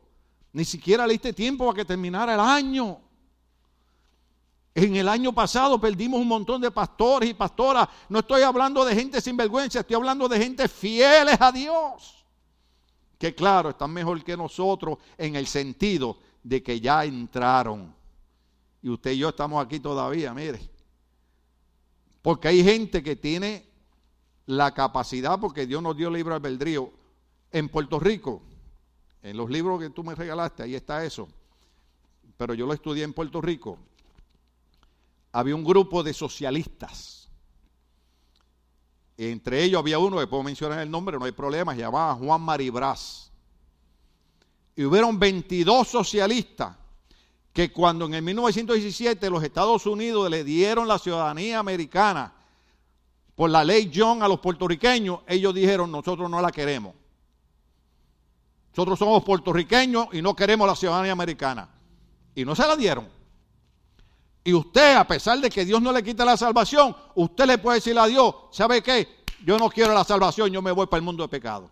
Ni 0.53 0.64
siquiera 0.64 1.07
le 1.07 1.14
diste 1.14 1.32
tiempo 1.32 1.66
para 1.66 1.76
que 1.76 1.84
terminara 1.84 2.34
el 2.34 2.40
año. 2.40 2.99
En 4.74 4.94
el 4.94 5.09
año 5.09 5.32
pasado 5.32 5.80
perdimos 5.80 6.20
un 6.20 6.28
montón 6.28 6.61
de 6.61 6.70
pastores 6.70 7.30
y 7.30 7.34
pastoras. 7.34 7.88
No 8.09 8.18
estoy 8.18 8.42
hablando 8.42 8.84
de 8.84 8.94
gente 8.94 9.20
sin 9.20 9.36
vergüenza, 9.36 9.80
estoy 9.80 9.97
hablando 9.97 10.28
de 10.28 10.38
gente 10.38 10.68
fieles 10.68 11.40
a 11.40 11.51
Dios. 11.51 12.24
Que 13.18 13.34
claro, 13.34 13.70
están 13.70 13.90
mejor 13.90 14.22
que 14.22 14.36
nosotros 14.36 14.99
en 15.16 15.36
el 15.36 15.47
sentido 15.47 16.18
de 16.42 16.62
que 16.62 16.78
ya 16.78 17.05
entraron. 17.05 17.94
Y 18.82 18.90
usted 18.90 19.12
y 19.12 19.18
yo 19.18 19.30
estamos 19.30 19.64
aquí 19.64 19.80
todavía, 19.80 20.34
mire. 20.34 20.61
Porque 22.20 22.49
hay 22.49 22.62
gente 22.62 23.03
que 23.03 23.16
tiene 23.16 23.66
la 24.44 24.72
capacidad, 24.74 25.40
porque 25.40 25.66
Dios 25.66 25.82
nos 25.82 25.97
dio 25.97 26.11
libre 26.11 26.34
albedrío 26.34 26.92
en 27.53 27.68
Puerto 27.68 27.99
Rico, 27.99 28.42
en 29.22 29.36
los 29.36 29.51
libros 29.51 29.80
que 29.80 29.90
tú 29.90 30.05
me 30.05 30.14
regalaste, 30.14 30.62
ahí 30.62 30.74
está 30.74 31.05
eso. 31.05 31.28
Pero 32.36 32.55
yo 32.55 32.66
lo 32.66 32.72
estudié 32.72 33.05
en 33.05 33.12
Puerto 33.12 33.40
Rico. 33.40 33.78
Había 35.32 35.55
un 35.55 35.64
grupo 35.64 36.03
de 36.03 36.12
socialistas. 36.12 37.28
Entre 39.16 39.62
ellos 39.62 39.80
había 39.80 39.99
uno, 39.99 40.18
que 40.18 40.26
puedo 40.26 40.42
mencionar 40.42 40.80
el 40.80 40.90
nombre, 40.90 41.18
no 41.18 41.24
hay 41.24 41.32
problema, 41.32 41.74
se 41.74 41.80
llamaba 41.80 42.14
Juan 42.14 42.40
Maribraz. 42.42 43.30
Y 44.76 44.84
hubieron 44.84 45.18
22 45.18 45.88
socialistas 45.88 46.76
que 47.53 47.72
cuando 47.72 48.05
en 48.05 48.12
el 48.12 48.22
1917 48.22 49.30
los 49.30 49.42
Estados 49.42 49.86
Unidos 49.86 50.28
le 50.28 50.44
dieron 50.44 50.86
la 50.86 50.99
ciudadanía 50.99 51.59
americana 51.59 52.34
por 53.34 53.49
la 53.49 53.64
ley 53.64 53.90
John 53.94 54.22
a 54.22 54.28
los 54.28 54.40
puertorriqueños, 54.40 55.20
ellos 55.26 55.55
dijeron, 55.55 55.90
nosotros 55.90 56.28
no 56.28 56.42
la 56.42 56.53
queremos. 56.53 56.94
Nosotros 58.77 58.99
somos 58.99 59.24
puertorriqueños 59.24 60.09
y 60.12 60.20
no 60.20 60.37
queremos 60.37 60.68
la 60.68 60.77
ciudadanía 60.77 61.12
americana. 61.12 61.66
Y 62.35 62.45
no 62.45 62.55
se 62.55 62.66
la 62.66 62.77
dieron. 62.77 63.09
Y 64.45 64.53
usted, 64.53 64.97
a 64.97 65.07
pesar 65.07 65.41
de 65.41 65.49
que 65.49 65.64
Dios 65.64 65.81
no 65.81 65.91
le 65.93 66.03
quita 66.03 66.27
la 66.27 66.37
salvación, 66.37 66.95
usted 67.14 67.47
le 67.47 67.57
puede 67.57 67.79
decir 67.79 67.99
a 67.99 68.05
Dios, 68.07 68.35
¿sabe 68.53 68.83
qué? 68.83 69.24
Yo 69.47 69.59
no 69.59 69.70
quiero 69.70 69.95
la 69.95 70.05
salvación, 70.05 70.51
yo 70.51 70.61
me 70.61 70.72
voy 70.72 70.87
para 70.89 70.99
el 70.99 71.05
mundo 71.05 71.22
de 71.22 71.29
pecado. 71.31 71.70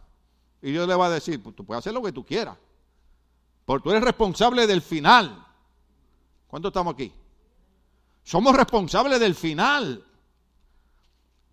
Y 0.62 0.70
Dios 0.70 0.88
le 0.88 0.94
va 0.94 1.08
a 1.08 1.10
decir, 1.10 1.42
pues 1.42 1.54
tú 1.54 1.62
puedes 1.62 1.80
hacer 1.80 1.92
lo 1.92 2.02
que 2.02 2.10
tú 2.10 2.24
quieras. 2.24 2.56
Porque 3.66 3.82
tú 3.84 3.90
eres 3.90 4.02
responsable 4.02 4.66
del 4.66 4.80
final. 4.80 5.46
¿Cuánto 6.46 6.68
estamos 6.68 6.94
aquí? 6.94 7.12
Somos 8.22 8.56
responsables 8.56 9.20
del 9.20 9.34
final. 9.34 10.02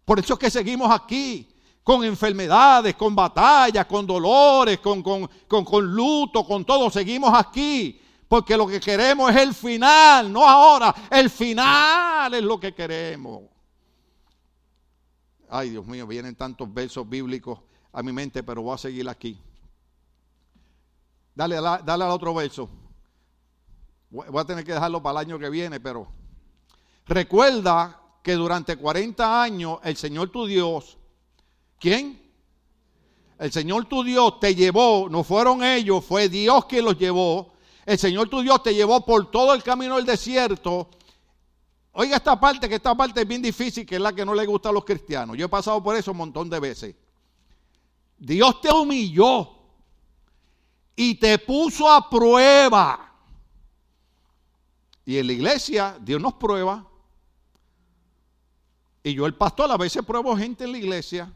Por 0.06 0.20
eso 0.20 0.36
es 0.36 0.40
que 0.40 0.50
seguimos 0.50 0.90
aquí 0.90 1.51
con 1.84 2.04
enfermedades, 2.04 2.96
con 2.96 3.16
batallas, 3.16 3.86
con 3.86 4.06
dolores, 4.06 4.80
con, 4.80 5.02
con, 5.02 5.28
con, 5.48 5.86
luto, 5.86 6.46
con 6.46 6.64
todo. 6.64 6.90
Seguimos 6.90 7.34
aquí 7.34 8.00
porque 8.28 8.56
lo 8.56 8.68
que 8.68 8.80
queremos 8.80 9.32
es 9.32 9.38
el 9.38 9.54
final, 9.54 10.32
no 10.32 10.48
ahora. 10.48 10.94
El 11.10 11.30
final 11.30 12.34
es 12.34 12.44
lo 12.44 12.60
que 12.60 12.74
queremos. 12.74 13.44
Ay, 15.50 15.72
Dios 15.72 15.86
mío, 15.86 16.08
vienen 16.08 16.36
tantos 16.36 16.72
versos 16.74 17.08
bíblicos 17.10 17.60
a 17.92 18.02
mi 18.02 18.14
mente, 18.14 18.42
pero 18.42 18.62
voy 18.62 18.76
a 18.76 18.78
seguir 18.78 19.10
aquí. 19.10 19.38
Dale, 21.36 21.56
dale 21.56 22.04
al 22.04 22.12
otro 22.12 22.34
verso. 22.34 22.70
Voy 24.10 24.40
a 24.42 24.46
tener 24.46 24.64
que 24.64 24.74
dejarlo 24.74 25.02
para 25.02 25.22
el 25.22 25.28
año 25.28 25.40
que 25.40 25.50
viene, 25.50 25.80
pero 25.80 26.08
recuerda 27.06 28.02
que 28.22 28.34
durante 28.34 28.78
40 28.78 29.42
años 29.42 29.80
el 29.84 29.98
Señor 29.98 30.30
tu 30.30 30.46
Dios 30.46 30.98
¿Quién? 31.82 32.22
El 33.40 33.52
Señor 33.52 33.86
tu 33.86 34.04
Dios 34.04 34.40
te 34.40 34.54
llevó, 34.54 35.10
no 35.10 35.24
fueron 35.24 35.64
ellos, 35.64 36.06
fue 36.06 36.30
Dios 36.30 36.66
quien 36.66 36.86
los 36.86 36.96
llevó. 36.96 37.54
El 37.88 37.98
Señor 37.98 38.30
tu 38.30 38.42
Dios 38.42 38.62
te 38.62 38.76
llevó 38.76 39.04
por 39.04 39.32
todo 39.32 39.56
el 39.56 39.64
camino 39.64 39.96
del 39.96 40.06
desierto. 40.06 40.92
Oiga 41.94 42.18
esta 42.18 42.40
parte, 42.40 42.70
que 42.70 42.76
esta 42.76 42.94
parte 42.94 43.22
es 43.22 43.28
bien 43.28 43.42
difícil, 43.42 43.84
que 43.84 43.96
es 43.96 44.02
la 44.02 44.14
que 44.14 44.24
no 44.24 44.36
le 44.36 44.46
gusta 44.46 44.70
a 44.70 44.72
los 44.72 44.86
cristianos. 44.86 45.36
Yo 45.36 45.48
he 45.48 45.50
pasado 45.50 45.82
por 45.82 45.96
eso 45.96 46.12
un 46.12 46.18
montón 46.18 46.52
de 46.52 46.60
veces. 46.60 46.96
Dios 48.16 48.62
te 48.62 48.72
humilló 48.72 49.50
y 50.96 51.16
te 51.16 51.40
puso 51.40 51.92
a 51.92 52.08
prueba. 52.08 53.12
Y 55.04 55.18
en 55.18 55.26
la 55.26 55.34
iglesia 55.34 55.98
Dios 56.00 56.22
nos 56.22 56.36
prueba. 56.36 56.88
Y 59.02 59.16
yo 59.16 59.26
el 59.26 59.34
pastor 59.34 59.72
a 59.72 59.78
veces 59.78 60.06
pruebo 60.06 60.38
gente 60.38 60.66
en 60.66 60.74
la 60.74 60.78
iglesia 60.78 61.34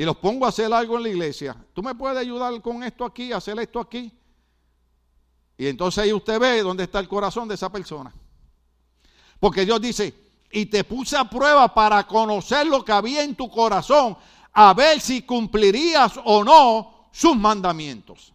y 0.00 0.04
los 0.06 0.16
pongo 0.16 0.46
a 0.46 0.48
hacer 0.48 0.72
algo 0.72 0.96
en 0.96 1.02
la 1.02 1.08
iglesia, 1.10 1.54
¿tú 1.74 1.82
me 1.82 1.94
puedes 1.94 2.16
ayudar 2.16 2.58
con 2.62 2.82
esto 2.82 3.04
aquí, 3.04 3.34
hacer 3.34 3.60
esto 3.60 3.78
aquí? 3.78 4.10
Y 5.58 5.66
entonces 5.66 6.02
ahí 6.02 6.10
usted 6.10 6.40
ve 6.40 6.62
dónde 6.62 6.84
está 6.84 7.00
el 7.00 7.06
corazón 7.06 7.46
de 7.46 7.54
esa 7.54 7.70
persona. 7.70 8.10
Porque 9.38 9.66
Dios 9.66 9.78
dice, 9.78 10.14
y 10.52 10.64
te 10.64 10.84
puse 10.84 11.18
a 11.18 11.28
prueba 11.28 11.74
para 11.74 12.06
conocer 12.06 12.66
lo 12.66 12.82
que 12.82 12.92
había 12.92 13.22
en 13.22 13.34
tu 13.34 13.50
corazón, 13.50 14.16
a 14.54 14.72
ver 14.72 15.02
si 15.02 15.20
cumplirías 15.20 16.18
o 16.24 16.42
no 16.42 17.10
sus 17.12 17.36
mandamientos. 17.36 18.32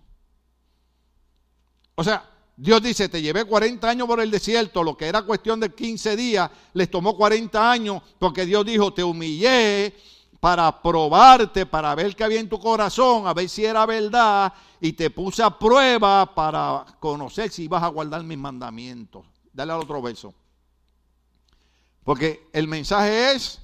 O 1.96 2.04
sea, 2.04 2.30
Dios 2.56 2.80
dice, 2.80 3.10
te 3.10 3.24
llevé 3.24 3.44
40 3.44 3.90
años 3.90 4.08
por 4.08 4.20
el 4.20 4.30
desierto, 4.30 4.84
lo 4.84 4.96
que 4.96 5.08
era 5.08 5.24
cuestión 5.24 5.60
de 5.60 5.74
15 5.74 6.16
días, 6.16 6.48
les 6.74 6.92
tomó 6.92 7.18
40 7.18 7.72
años, 7.72 8.04
porque 8.20 8.46
Dios 8.46 8.64
dijo, 8.68 8.94
te 8.94 9.04
humillé, 9.04 9.96
para 10.46 10.80
probarte, 10.80 11.66
para 11.66 11.96
ver 11.96 12.16
qué 12.16 12.24
había 12.24 12.40
en 12.40 12.48
tu 12.48 12.60
corazón, 12.60 13.26
a 13.26 13.34
ver 13.34 13.50
si 13.50 13.66
era 13.66 13.84
verdad, 13.88 14.54
y 14.80 14.94
te 14.94 15.10
puse 15.10 15.42
a 15.42 15.50
prueba 15.50 16.36
para 16.36 16.86
conocer 17.00 17.50
si 17.50 17.64
ibas 17.64 17.82
a 17.82 17.88
guardar 17.88 18.22
mis 18.22 18.38
mandamientos. 18.38 19.26
Dale 19.52 19.74
al 19.74 19.80
otro 19.80 20.04
verso. 20.04 20.36
Porque 22.04 22.48
el 22.54 22.68
mensaje 22.68 23.32
es 23.32 23.60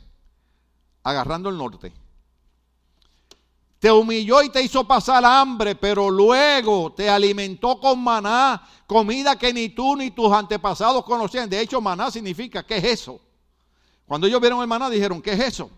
agarrando 1.04 1.50
el 1.50 1.58
norte. 1.60 1.94
Te 3.78 3.92
humilló 3.92 4.42
y 4.42 4.50
te 4.50 4.64
hizo 4.64 4.84
pasar 4.84 5.24
hambre, 5.24 5.76
pero 5.76 6.10
luego 6.10 6.94
te 6.94 7.08
alimentó 7.08 7.80
con 7.80 8.04
maná, 8.04 8.68
comida 8.88 9.36
que 9.36 9.54
ni 9.54 9.70
tú 9.70 9.96
ni 9.96 10.10
tus 10.10 10.34
antepasados 10.34 11.06
conocían. 11.06 11.48
De 11.48 11.62
hecho, 11.62 11.80
maná 11.80 12.10
significa, 12.10 12.64
¿qué 12.64 12.78
es 12.78 12.86
eso? 12.86 13.22
Cuando 14.08 14.26
ellos 14.26 14.42
vieron 14.42 14.62
el 14.62 14.68
maná 14.68 14.90
dijeron, 14.90 15.22
¿qué 15.22 15.34
es 15.34 15.40
eso? 15.42 15.70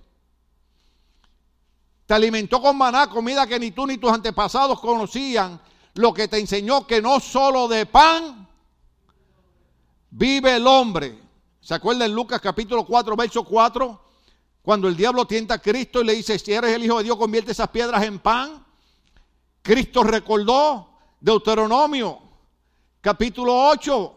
Alimentó 2.14 2.62
con 2.62 2.78
maná, 2.78 3.10
comida 3.10 3.48
que 3.48 3.60
ni 3.60 3.72
tú 3.72 3.88
ni 3.88 3.98
tus 3.98 4.12
antepasados 4.12 4.80
conocían. 4.80 5.60
Lo 5.96 6.14
que 6.14 6.28
te 6.28 6.38
enseñó 6.38 6.86
que 6.86 7.02
no 7.02 7.20
solo 7.20 7.68
de 7.68 7.88
pan 7.88 8.48
vive 10.12 10.56
el 10.58 10.68
hombre. 10.68 11.20
¿Se 11.60 11.74
acuerda 11.74 12.06
en 12.06 12.14
Lucas 12.14 12.40
capítulo 12.40 12.86
4, 12.86 13.16
verso 13.16 13.44
4? 13.44 14.02
Cuando 14.62 14.88
el 14.88 14.96
diablo 14.96 15.26
tienta 15.26 15.56
a 15.56 15.60
Cristo 15.60 16.02
y 16.02 16.06
le 16.06 16.14
dice, 16.14 16.38
si 16.38 16.54
eres 16.54 16.76
el 16.76 16.84
Hijo 16.84 17.00
de 17.00 17.06
Dios, 17.06 17.18
convierte 17.18 17.52
esas 17.52 17.70
piedras 17.70 18.04
en 18.04 18.20
pan. 18.20 18.64
Cristo 19.64 20.04
recordó 20.04 20.90
Deuteronomio 21.20 22.20
capítulo 23.02 23.70
8, 23.70 24.16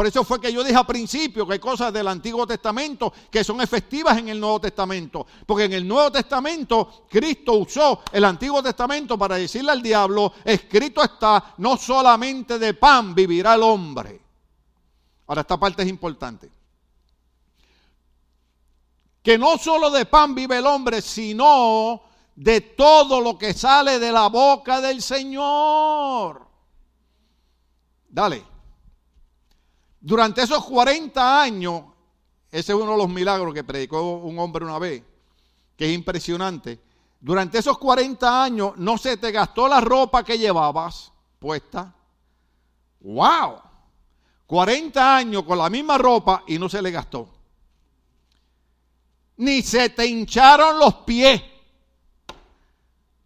por 0.00 0.06
eso 0.06 0.24
fue 0.24 0.40
que 0.40 0.50
yo 0.50 0.64
dije 0.64 0.78
al 0.78 0.86
principio 0.86 1.46
que 1.46 1.52
hay 1.52 1.58
cosas 1.58 1.92
del 1.92 2.08
Antiguo 2.08 2.46
Testamento 2.46 3.12
que 3.30 3.44
son 3.44 3.60
efectivas 3.60 4.16
en 4.16 4.30
el 4.30 4.40
Nuevo 4.40 4.58
Testamento. 4.58 5.26
Porque 5.44 5.64
en 5.64 5.74
el 5.74 5.86
Nuevo 5.86 6.10
Testamento 6.10 7.04
Cristo 7.06 7.52
usó 7.52 8.00
el 8.10 8.24
Antiguo 8.24 8.62
Testamento 8.62 9.18
para 9.18 9.36
decirle 9.36 9.72
al 9.72 9.82
diablo, 9.82 10.32
escrito 10.42 11.02
está, 11.02 11.52
no 11.58 11.76
solamente 11.76 12.58
de 12.58 12.72
pan 12.72 13.14
vivirá 13.14 13.56
el 13.56 13.62
hombre. 13.62 14.18
Ahora 15.26 15.42
esta 15.42 15.60
parte 15.60 15.82
es 15.82 15.88
importante. 15.90 16.50
Que 19.22 19.36
no 19.36 19.58
solo 19.58 19.90
de 19.90 20.06
pan 20.06 20.34
vive 20.34 20.56
el 20.56 20.66
hombre, 20.66 21.02
sino 21.02 22.00
de 22.36 22.62
todo 22.62 23.20
lo 23.20 23.36
que 23.36 23.52
sale 23.52 23.98
de 23.98 24.10
la 24.10 24.30
boca 24.30 24.80
del 24.80 25.02
Señor. 25.02 26.48
Dale. 28.08 28.49
Durante 30.00 30.42
esos 30.42 30.64
40 30.64 31.42
años, 31.42 31.82
ese 32.50 32.72
es 32.72 32.78
uno 32.78 32.92
de 32.92 32.98
los 32.98 33.08
milagros 33.08 33.52
que 33.52 33.62
predicó 33.62 34.16
un 34.16 34.38
hombre 34.38 34.64
una 34.64 34.78
vez, 34.78 35.02
que 35.76 35.86
es 35.86 35.92
impresionante. 35.92 36.80
Durante 37.20 37.58
esos 37.58 37.78
40 37.78 38.42
años 38.42 38.72
no 38.76 38.96
se 38.96 39.18
te 39.18 39.30
gastó 39.30 39.68
la 39.68 39.80
ropa 39.80 40.24
que 40.24 40.38
llevabas 40.38 41.12
puesta. 41.38 41.94
¡Wow! 43.00 43.60
40 44.46 45.16
años 45.16 45.42
con 45.44 45.58
la 45.58 45.68
misma 45.68 45.98
ropa 45.98 46.44
y 46.46 46.58
no 46.58 46.68
se 46.68 46.80
le 46.80 46.90
gastó. 46.90 47.28
Ni 49.36 49.62
se 49.62 49.90
te 49.90 50.06
hincharon 50.06 50.78
los 50.78 50.94
pies. 50.96 51.42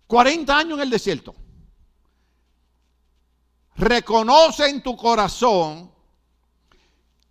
40 0.08 0.58
años 0.58 0.78
en 0.78 0.82
el 0.82 0.90
desierto. 0.90 1.34
Reconoce 3.76 4.68
en 4.68 4.82
tu 4.82 4.96
corazón 4.96 5.93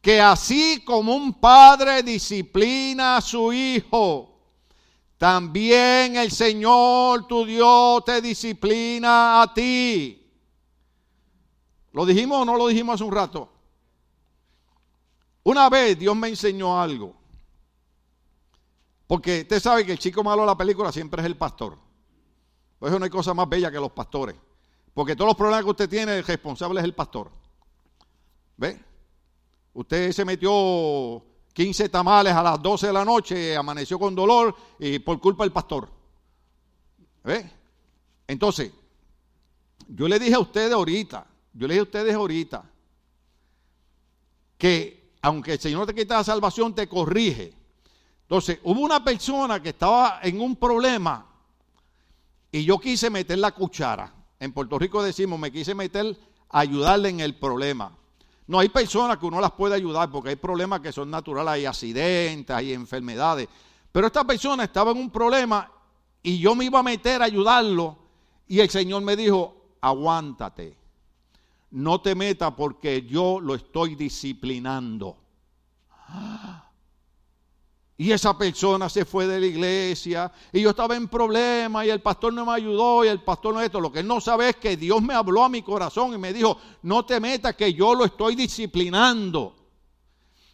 que 0.04 0.20
así 0.20 0.84
como 0.84 1.16
un 1.16 1.40
padre 1.40 2.04
disciplina 2.04 3.16
a 3.16 3.22
su 3.22 3.54
hijo, 3.54 4.38
también 5.18 6.18
el 6.18 6.30
Señor 6.30 7.26
tu 7.26 7.46
Dios 7.46 8.04
te 8.04 8.22
disciplina 8.22 9.42
a 9.42 9.54
ti. 9.54 10.30
¿Lo 11.94 12.06
dijimos 12.06 12.42
o 12.42 12.44
no 12.44 12.58
lo 12.58 12.68
dijimos 12.68 12.96
hace 12.96 13.06
un 13.06 13.14
rato? 13.14 13.50
Una 15.44 15.70
vez 15.70 15.98
Dios 15.98 16.18
me 16.18 16.28
enseñó 16.28 16.78
algo. 16.78 17.16
Porque 19.08 19.44
usted 19.44 19.62
sabe 19.62 19.86
que 19.86 19.94
el 19.94 20.00
chico 20.00 20.22
malo 20.22 20.42
de 20.42 20.48
la 20.48 20.58
película 20.58 20.92
siempre 20.92 21.22
es 21.22 21.26
el 21.28 21.38
pastor. 21.38 21.78
Por 22.78 22.90
eso 22.90 23.00
no 23.00 23.06
hay 23.06 23.12
cosa 23.12 23.34
más 23.34 23.48
bella 23.48 23.72
que 23.72 23.80
los 23.80 23.94
pastores. 23.94 24.36
Porque 24.94 25.16
todos 25.16 25.30
los 25.30 25.38
problemas 25.38 25.64
que 25.64 25.72
usted 25.72 25.90
tiene, 25.90 26.18
el 26.18 26.26
responsable 26.26 26.82
es 26.82 26.84
el 26.84 26.94
pastor. 26.94 27.32
¿Ve? 28.58 28.92
Usted 29.74 30.12
se 30.12 30.24
metió 30.24 31.24
15 31.54 31.90
tamales 31.90 32.34
a 32.34 32.44
las 32.44 32.62
12 32.62 32.88
de 32.88 32.94
la 32.94 33.06
noche, 33.06 33.56
amaneció 33.56 33.98
con 34.00 34.14
dolor 34.16 34.56
y 34.80 35.00
por 35.00 35.20
culpa 35.20 35.44
del 35.44 35.52
pastor. 35.52 35.90
¿Ve? 37.24 37.50
Entonces, 38.28 38.72
yo 39.88 40.08
le 40.08 40.20
dije 40.20 40.36
a 40.36 40.40
ustedes 40.40 40.74
ahorita, 40.74 41.26
yo 41.54 41.68
le 41.68 41.74
dije 41.74 41.80
a 41.80 41.84
ustedes 41.84 42.14
ahorita, 42.14 42.64
que 44.58 45.12
aunque 45.22 45.54
el 45.54 45.60
Señor 45.60 45.86
te 45.88 45.96
quita 45.96 46.18
la 46.18 46.24
salvación, 46.24 46.76
te 46.76 46.88
corrige. 46.88 47.54
Entonces, 48.24 48.60
hubo 48.64 48.82
una 48.82 49.04
persona 49.04 49.62
que 49.62 49.70
estaba 49.70 50.20
en 50.22 50.42
un 50.42 50.56
problema 50.56 51.26
y 52.52 52.64
yo 52.66 52.80
quise 52.80 53.10
meter 53.10 53.40
la 53.40 53.52
cuchara. 53.52 54.14
En 54.40 54.52
Puerto 54.52 54.78
Rico 54.78 55.02
decimos, 55.02 55.40
me 55.40 55.52
quise 55.52 55.74
meter 55.74 56.18
a 56.50 56.60
ayudarle 56.60 57.10
en 57.10 57.20
el 57.20 57.36
problema. 57.36 57.98
No, 58.48 58.60
hay 58.60 58.70
personas 58.70 59.18
que 59.18 59.26
uno 59.26 59.40
las 59.40 59.52
puede 59.52 59.76
ayudar 59.76 60.12
porque 60.12 60.30
hay 60.30 60.36
problemas 60.36 60.82
que 60.82 60.92
son 60.92 61.10
naturales, 61.10 61.54
hay 61.54 61.66
accidentes, 61.66 62.56
hay 62.56 62.74
enfermedades. 62.74 63.48
Pero 63.92 64.08
esta 64.08 64.24
persona 64.26 64.66
estaba 64.66 64.92
en 64.92 64.98
un 64.98 65.10
problema 65.10 65.72
y 66.22 66.40
yo 66.40 66.56
me 66.56 66.66
iba 66.66 66.80
a 66.80 66.84
meter 66.84 67.22
a 67.22 67.26
ayudarlo 67.26 67.98
y 68.48 68.60
el 68.60 68.70
Señor 68.70 69.02
me 69.04 69.16
dijo, 69.16 69.78
aguántate, 69.82 70.78
no 71.72 72.02
te 72.02 72.16
metas 72.16 72.54
porque 72.56 73.04
yo 73.04 73.40
lo 73.40 73.56
estoy 73.56 73.96
disciplinando. 73.96 75.18
Y 78.04 78.12
esa 78.12 78.38
persona 78.38 78.90
se 78.90 79.06
fue 79.06 79.28
de 79.28 79.40
la 79.40 79.46
iglesia 79.46 80.30
y 80.52 80.60
yo 80.60 80.72
estaba 80.72 80.94
en 80.98 81.08
problemas 81.08 81.86
y 81.86 81.90
el 81.90 82.02
pastor 82.02 82.34
no 82.34 82.46
me 82.46 82.52
ayudó 82.52 83.06
y 83.06 83.08
el 83.08 83.22
pastor 83.22 83.54
no 83.54 83.62
esto. 83.62 83.80
Lo 83.80 83.94
que 83.94 84.00
él 84.00 84.08
no 84.08 84.20
sabe 84.20 84.50
es 84.50 84.58
que 84.58 84.76
Dios 84.76 85.02
me 85.02 85.14
habló 85.14 85.42
a 85.42 85.48
mi 85.48 85.62
corazón 85.62 86.14
y 86.14 86.18
me 86.18 86.34
dijo, 86.34 86.58
no 86.82 87.06
te 87.06 87.22
metas 87.22 87.56
que 87.56 87.74
yo 87.74 87.96
lo 87.96 88.04
estoy 88.04 88.36
disciplinando. 88.36 89.56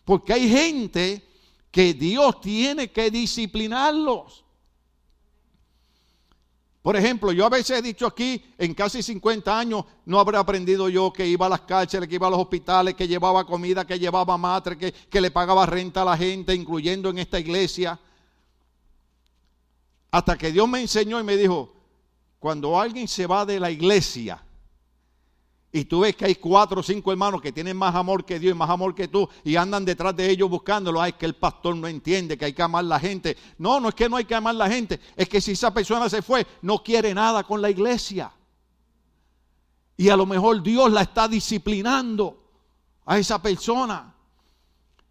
Porque 0.06 0.34
hay 0.34 0.48
gente 0.48 1.28
que 1.72 1.96
Dios 1.96 2.40
tiene 2.40 2.92
que 2.92 3.10
disciplinarlos. 3.10 4.46
Por 6.82 6.96
ejemplo, 6.96 7.32
yo 7.34 7.46
a 7.46 7.50
veces 7.50 7.78
he 7.78 7.82
dicho 7.82 8.08
aquí, 8.08 8.42
en 8.58 8.74
casi 8.74 9.04
50 9.04 9.60
años, 9.60 9.84
no 10.06 10.20
habré 10.20 10.38
aprendido 10.38 10.88
yo 10.88 11.12
que 11.12 11.28
iba 11.28 11.46
a 11.46 11.50
las 11.50 11.62
cárceles, 11.62 12.08
que 12.08 12.16
iba 12.16 12.28
a 12.28 12.30
los 12.30 12.40
hospitales, 12.40 12.96
que 12.96 13.08
llevaba 13.08 13.46
comida, 13.46 13.86
que 13.86 14.00
llevaba 14.00 14.38
matre, 14.38 14.78
que, 14.78 14.94
que 14.94 15.20
le 15.20 15.30
pagaba 15.30 15.66
renta 15.66 16.04
a 16.04 16.06
la 16.06 16.18
gente, 16.18 16.56
incluyendo 16.56 17.10
en 17.10 17.20
esta 17.20 17.38
iglesia. 17.38 18.00
Hasta 20.10 20.38
que 20.38 20.52
Dios 20.52 20.70
me 20.70 20.80
enseñó 20.80 21.20
y 21.20 21.24
me 21.24 21.36
dijo, 21.36 21.74
cuando 22.40 22.80
alguien 22.80 23.10
se 23.10 23.28
va 23.28 23.46
de 23.46 23.60
la 23.60 23.70
iglesia, 23.70 24.42
y 25.72 25.86
tú 25.86 26.00
ves 26.00 26.16
que 26.16 26.26
hay 26.26 26.36
cuatro 26.36 26.80
o 26.80 26.84
cinco 26.84 27.12
hermanos 27.12 27.42
que 27.42 27.52
tienen 27.52 27.78
más 27.78 27.94
amor 27.94 28.26
que 28.26 28.40
Dios 28.40 28.56
y 28.56 28.58
más 28.58 28.70
amor 28.70 28.96
que 28.96 29.08
tú 29.08 29.30
y 29.44 29.56
andan 29.56 29.86
detrás 29.86 30.16
de 30.16 30.28
ellos 30.28 30.50
buscándolo. 30.50 31.00
Ay, 31.00 31.14
que 31.14 31.28
el 31.28 31.36
pastor 31.36 31.76
no 31.76 31.88
entiende 31.88 32.38
que 32.38 32.46
hay 32.46 32.54
que 32.54 32.64
amar 32.64 32.86
la 32.86 33.00
gente. 33.00 33.38
No, 33.60 33.80
no 33.80 33.90
es 33.90 33.96
que 33.96 34.10
no 34.10 34.18
hay 34.18 34.26
que 34.26 34.34
amar 34.34 34.56
la 34.56 34.68
gente. 34.68 35.00
Es 35.16 35.30
que 35.30 35.40
si 35.40 35.52
esa 35.52 35.72
persona 35.72 36.10
se 36.10 36.24
fue, 36.24 36.46
no 36.64 36.82
quiere 36.84 37.14
nada 37.14 37.44
con 37.44 37.62
la 37.62 37.70
iglesia. 37.70 38.32
Y 39.96 40.10
a 40.10 40.18
lo 40.18 40.26
mejor 40.26 40.64
Dios 40.64 40.92
la 40.92 41.04
está 41.04 41.28
disciplinando 41.28 42.42
a 43.06 43.20
esa 43.20 43.40
persona. 43.40 44.16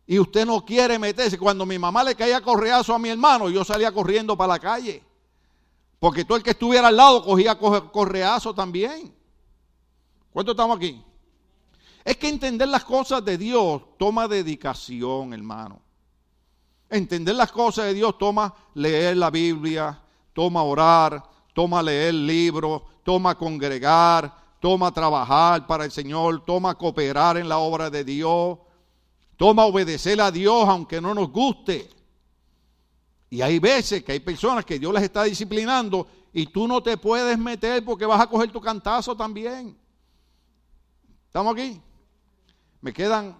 Y 0.08 0.18
usted 0.18 0.44
no 0.44 0.64
quiere 0.64 0.98
meterse. 0.98 1.38
Cuando 1.38 1.66
mi 1.66 1.78
mamá 1.78 2.02
le 2.02 2.16
caía 2.16 2.40
correazo 2.40 2.94
a 2.94 2.98
mi 2.98 3.10
hermano, 3.10 3.48
yo 3.48 3.64
salía 3.64 3.92
corriendo 3.92 4.36
para 4.36 4.54
la 4.54 4.58
calle. 4.58 5.04
Porque 6.00 6.24
todo 6.24 6.36
el 6.36 6.42
que 6.42 6.50
estuviera 6.50 6.88
al 6.88 6.96
lado 6.96 7.22
cogía 7.22 7.56
correazo 7.56 8.52
también. 8.52 9.17
¿Cuántos 10.38 10.52
estamos 10.52 10.76
aquí? 10.76 11.02
Es 12.04 12.16
que 12.16 12.28
entender 12.28 12.68
las 12.68 12.84
cosas 12.84 13.24
de 13.24 13.36
Dios 13.36 13.82
toma 13.98 14.28
dedicación, 14.28 15.32
hermano. 15.32 15.82
Entender 16.88 17.34
las 17.34 17.50
cosas 17.50 17.86
de 17.86 17.94
Dios 17.94 18.16
toma 18.16 18.54
leer 18.74 19.16
la 19.16 19.30
Biblia, 19.30 20.00
toma 20.32 20.62
orar, 20.62 21.28
toma 21.52 21.82
leer 21.82 22.14
libros, 22.14 22.82
toma 23.02 23.36
congregar, 23.36 24.32
toma 24.60 24.92
trabajar 24.92 25.66
para 25.66 25.84
el 25.84 25.90
Señor, 25.90 26.44
toma 26.44 26.76
cooperar 26.76 27.36
en 27.36 27.48
la 27.48 27.58
obra 27.58 27.90
de 27.90 28.04
Dios, 28.04 28.58
toma 29.36 29.64
obedecer 29.64 30.20
a 30.20 30.30
Dios 30.30 30.68
aunque 30.68 31.00
no 31.00 31.14
nos 31.14 31.32
guste. 31.32 31.90
Y 33.28 33.42
hay 33.42 33.58
veces 33.58 34.04
que 34.04 34.12
hay 34.12 34.20
personas 34.20 34.64
que 34.64 34.78
Dios 34.78 34.94
les 34.94 35.02
está 35.02 35.24
disciplinando 35.24 36.06
y 36.32 36.46
tú 36.46 36.68
no 36.68 36.80
te 36.80 36.96
puedes 36.96 37.36
meter 37.36 37.84
porque 37.84 38.06
vas 38.06 38.20
a 38.20 38.28
coger 38.28 38.52
tu 38.52 38.60
cantazo 38.60 39.16
también. 39.16 39.76
¿Estamos 41.28 41.52
aquí? 41.52 41.80
Me 42.80 42.90
quedan 42.90 43.36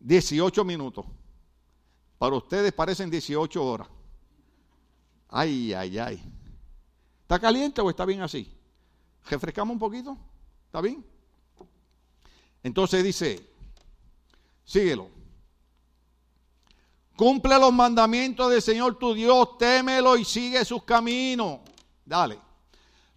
18 0.00 0.64
minutos. 0.64 1.06
Para 2.18 2.34
ustedes 2.34 2.72
parecen 2.72 3.08
18 3.10 3.64
horas. 3.64 3.88
Ay, 5.28 5.72
ay, 5.72 5.98
ay. 5.98 6.22
¿Está 7.22 7.38
caliente 7.38 7.80
o 7.80 7.88
está 7.88 8.04
bien 8.04 8.22
así? 8.22 8.52
¿Refrescamos 9.30 9.72
un 9.72 9.78
poquito? 9.78 10.18
¿Está 10.66 10.80
bien? 10.80 11.06
Entonces 12.64 13.04
dice, 13.04 13.48
síguelo. 14.64 15.08
Cumple 17.14 17.56
los 17.60 17.72
mandamientos 17.72 18.50
del 18.50 18.60
Señor 18.60 18.98
tu 18.98 19.14
Dios, 19.14 19.56
témelo 19.58 20.16
y 20.16 20.24
sigue 20.24 20.64
sus 20.64 20.82
caminos. 20.82 21.60
Dale. 22.04 22.49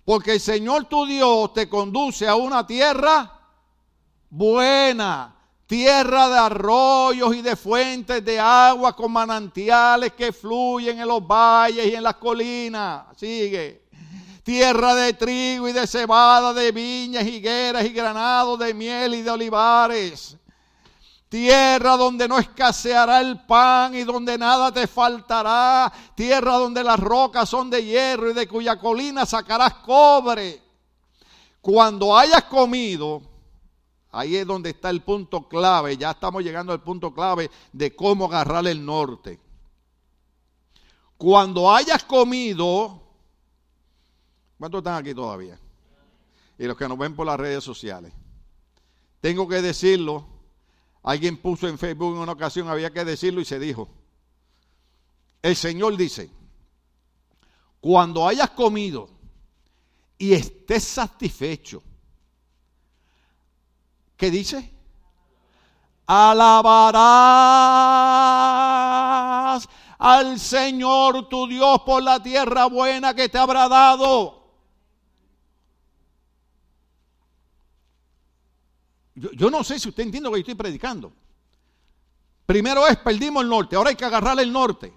Porque 0.05 0.33
el 0.33 0.39
Señor 0.39 0.85
tu 0.85 1.05
Dios 1.05 1.53
te 1.53 1.69
conduce 1.69 2.27
a 2.27 2.35
una 2.35 2.67
tierra 2.67 3.31
buena, 4.29 5.35
tierra 5.65 6.29
de 6.29 6.37
arroyos 6.39 7.35
y 7.35 7.41
de 7.41 7.55
fuentes 7.55 8.23
de 8.23 8.39
agua 8.39 8.95
con 8.95 9.11
manantiales 9.11 10.13
que 10.13 10.33
fluyen 10.33 10.99
en 10.99 11.07
los 11.07 11.25
valles 11.25 11.87
y 11.87 11.95
en 11.95 12.03
las 12.03 12.15
colinas. 12.15 13.05
Sigue. 13.15 13.83
Tierra 14.43 14.93
de 14.93 15.13
trigo 15.13 15.69
y 15.69 15.71
de 15.71 15.87
cebada, 15.87 16.53
de 16.53 16.71
viñas, 16.73 17.25
higueras 17.25 17.85
y 17.85 17.89
granados, 17.89 18.59
de 18.59 18.73
miel 18.73 19.13
y 19.15 19.21
de 19.21 19.31
olivares 19.31 20.37
tierra 21.33 21.97
donde 21.97 22.27
no 22.27 22.37
escaseará 22.37 23.19
el 23.19 23.43
pan 23.43 23.95
y 23.95 24.03
donde 24.03 24.37
nada 24.37 24.71
te 24.71 24.85
faltará, 24.85 25.91
tierra 26.13 26.57
donde 26.57 26.83
las 26.83 26.99
rocas 26.99 27.49
son 27.49 27.71
de 27.71 27.83
hierro 27.83 28.29
y 28.29 28.35
de 28.35 28.47
cuya 28.47 28.77
colina 28.77 29.25
sacarás 29.25 29.73
cobre. 29.77 30.61
Cuando 31.59 32.15
hayas 32.15 32.43
comido, 32.43 33.23
ahí 34.11 34.35
es 34.35 34.45
donde 34.45 34.69
está 34.69 34.91
el 34.91 35.01
punto 35.01 35.47
clave, 35.49 35.97
ya 35.97 36.11
estamos 36.11 36.43
llegando 36.43 36.71
al 36.71 36.83
punto 36.83 37.11
clave 37.11 37.49
de 37.71 37.95
cómo 37.95 38.25
agarrar 38.25 38.67
el 38.67 38.85
norte. 38.85 39.39
Cuando 41.17 41.73
hayas 41.73 42.03
comido, 42.03 43.01
¿cuántos 44.59 44.81
están 44.81 45.01
aquí 45.01 45.15
todavía? 45.15 45.59
Y 46.59 46.65
los 46.65 46.77
que 46.77 46.87
nos 46.87 46.99
ven 46.99 47.15
por 47.15 47.25
las 47.25 47.39
redes 47.39 47.63
sociales. 47.63 48.13
Tengo 49.19 49.47
que 49.47 49.63
decirlo, 49.63 50.27
Alguien 51.03 51.37
puso 51.37 51.67
en 51.67 51.77
Facebook 51.77 52.15
en 52.15 52.21
una 52.21 52.31
ocasión, 52.31 52.69
había 52.69 52.91
que 52.91 53.03
decirlo 53.03 53.41
y 53.41 53.45
se 53.45 53.59
dijo. 53.59 53.89
El 55.41 55.55
Señor 55.57 55.97
dice, 55.97 56.31
cuando 57.81 58.25
hayas 58.25 58.51
comido 58.51 59.09
y 60.17 60.33
estés 60.33 60.85
satisfecho, 60.85 61.83
¿qué 64.15 64.31
dice? 64.31 64.71
Alabarás 66.05 67.03
al 69.97 70.39
Señor 70.39 71.27
tu 71.27 71.47
Dios 71.47 71.81
por 71.85 72.01
la 72.01 72.23
tierra 72.23 72.67
buena 72.67 73.13
que 73.13 73.27
te 73.27 73.37
habrá 73.37 73.67
dado. 73.67 74.42
Yo, 79.15 79.49
no 79.49 79.63
sé 79.63 79.79
si 79.79 79.89
usted 79.89 80.03
entiende 80.03 80.29
lo 80.29 80.33
que 80.33 80.39
yo 80.39 80.43
estoy 80.43 80.55
predicando. 80.55 81.13
Primero 82.45 82.87
es, 82.87 82.97
perdimos 82.97 83.43
el 83.43 83.49
norte, 83.49 83.75
ahora 83.75 83.91
hay 83.91 83.95
que 83.95 84.05
agarrar 84.05 84.39
el 84.39 84.51
norte. 84.51 84.91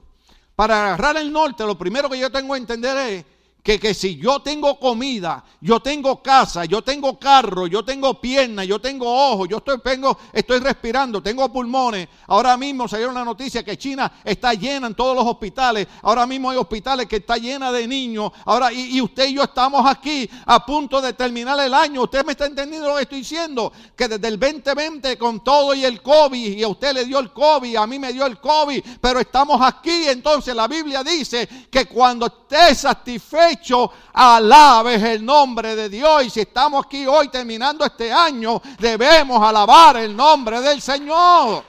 Para 0.54 0.86
agarrar 0.86 1.18
el 1.18 1.30
norte, 1.30 1.64
lo 1.64 1.76
primero 1.76 2.08
que 2.08 2.18
yo 2.18 2.30
tengo 2.30 2.54
que 2.54 2.60
entender 2.60 2.96
es 2.96 3.24
que, 3.66 3.94
si 3.94 4.16
yo 4.16 4.40
tengo 4.40 4.78
comida, 4.78 5.42
yo 5.60 5.80
tengo 5.80 6.22
casa, 6.22 6.64
yo 6.66 6.82
tengo 6.82 7.18
carro, 7.18 7.66
yo 7.66 7.84
tengo 7.84 8.20
piernas, 8.20 8.64
yo 8.64 8.80
tengo 8.80 9.12
ojos, 9.32 9.48
yo 9.48 9.56
estoy, 9.56 9.80
tengo, 9.80 10.16
estoy 10.32 10.60
respirando, 10.60 11.20
tengo 11.20 11.52
pulmones. 11.52 12.08
Ahora 12.28 12.56
mismo 12.56 12.86
salió 12.86 13.10
una 13.10 13.24
noticia 13.24 13.64
que 13.64 13.76
China 13.76 14.12
está 14.22 14.54
llena 14.54 14.86
en 14.86 14.94
todos 14.94 15.16
los 15.16 15.26
hospitales. 15.26 15.88
Ahora 16.02 16.28
mismo 16.28 16.48
hay 16.50 16.58
hospitales 16.58 17.06
que 17.06 17.16
está 17.16 17.38
llena 17.38 17.72
de 17.72 17.88
niños. 17.88 18.30
Ahora, 18.44 18.72
y, 18.72 18.98
y 18.98 19.00
usted 19.00 19.26
y 19.26 19.34
yo 19.34 19.42
estamos 19.42 19.84
aquí 19.84 20.30
a 20.44 20.64
punto 20.64 21.00
de 21.00 21.12
terminar 21.14 21.58
el 21.58 21.74
año. 21.74 22.02
Usted 22.02 22.24
me 22.24 22.32
está 22.32 22.46
entendiendo 22.46 22.88
lo 22.88 22.94
que 22.94 23.02
estoy 23.02 23.18
diciendo. 23.18 23.72
Que 23.96 24.06
desde 24.06 24.28
el 24.28 24.38
2020 24.38 25.18
con 25.18 25.42
todo 25.42 25.74
y 25.74 25.84
el 25.84 26.02
COVID, 26.02 26.56
y 26.56 26.62
a 26.62 26.68
usted 26.68 26.94
le 26.94 27.04
dio 27.04 27.18
el 27.18 27.32
COVID, 27.32 27.74
a 27.74 27.86
mí 27.88 27.98
me 27.98 28.12
dio 28.12 28.26
el 28.26 28.38
COVID, 28.38 28.80
pero 29.00 29.18
estamos 29.18 29.60
aquí. 29.60 30.06
Entonces 30.06 30.54
la 30.54 30.68
Biblia 30.68 31.02
dice 31.02 31.48
que 31.68 31.86
cuando 31.86 32.26
esté 32.26 32.72
satisfecho, 32.76 33.55
hecho, 33.60 33.90
alabes 34.12 35.02
el 35.02 35.24
nombre 35.24 35.74
de 35.74 35.88
Dios. 35.88 36.24
Y 36.24 36.30
si 36.30 36.40
estamos 36.40 36.86
aquí 36.86 37.06
hoy 37.06 37.28
terminando 37.28 37.84
este 37.84 38.12
año, 38.12 38.60
debemos 38.78 39.42
alabar 39.42 39.96
el 39.96 40.14
nombre 40.14 40.60
del 40.60 40.80
Señor. 40.80 41.64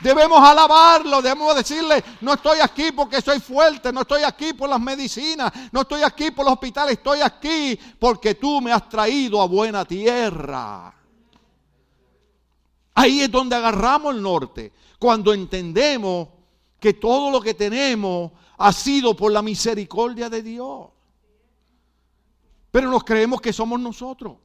Debemos 0.00 0.38
alabarlo, 0.38 1.22
debemos 1.22 1.56
decirle, 1.56 2.04
no 2.20 2.34
estoy 2.34 2.58
aquí 2.60 2.92
porque 2.92 3.22
soy 3.22 3.40
fuerte, 3.40 3.92
no 3.92 4.02
estoy 4.02 4.22
aquí 4.22 4.52
por 4.52 4.68
las 4.68 4.80
medicinas, 4.80 5.50
no 5.72 5.80
estoy 5.82 6.02
aquí 6.02 6.30
por 6.30 6.44
los 6.44 6.54
hospitales, 6.54 6.98
estoy 6.98 7.20
aquí 7.20 7.78
porque 7.98 8.34
tú 8.34 8.60
me 8.60 8.70
has 8.70 8.86
traído 8.88 9.40
a 9.40 9.46
buena 9.46 9.84
tierra. 9.84 10.94
Ahí 12.94 13.22
es 13.22 13.30
donde 13.30 13.56
agarramos 13.56 14.14
el 14.14 14.20
norte, 14.20 14.72
cuando 14.98 15.32
entendemos 15.32 16.28
que 16.78 16.92
todo 16.92 17.30
lo 17.30 17.40
que 17.40 17.54
tenemos 17.54 18.30
ha 18.58 18.72
sido 18.72 19.16
por 19.16 19.32
la 19.32 19.42
misericordia 19.42 20.28
de 20.28 20.42
Dios. 20.42 20.88
Pero 22.74 22.90
nos 22.90 23.04
creemos 23.04 23.40
que 23.40 23.52
somos 23.52 23.78
nosotros. 23.78 24.36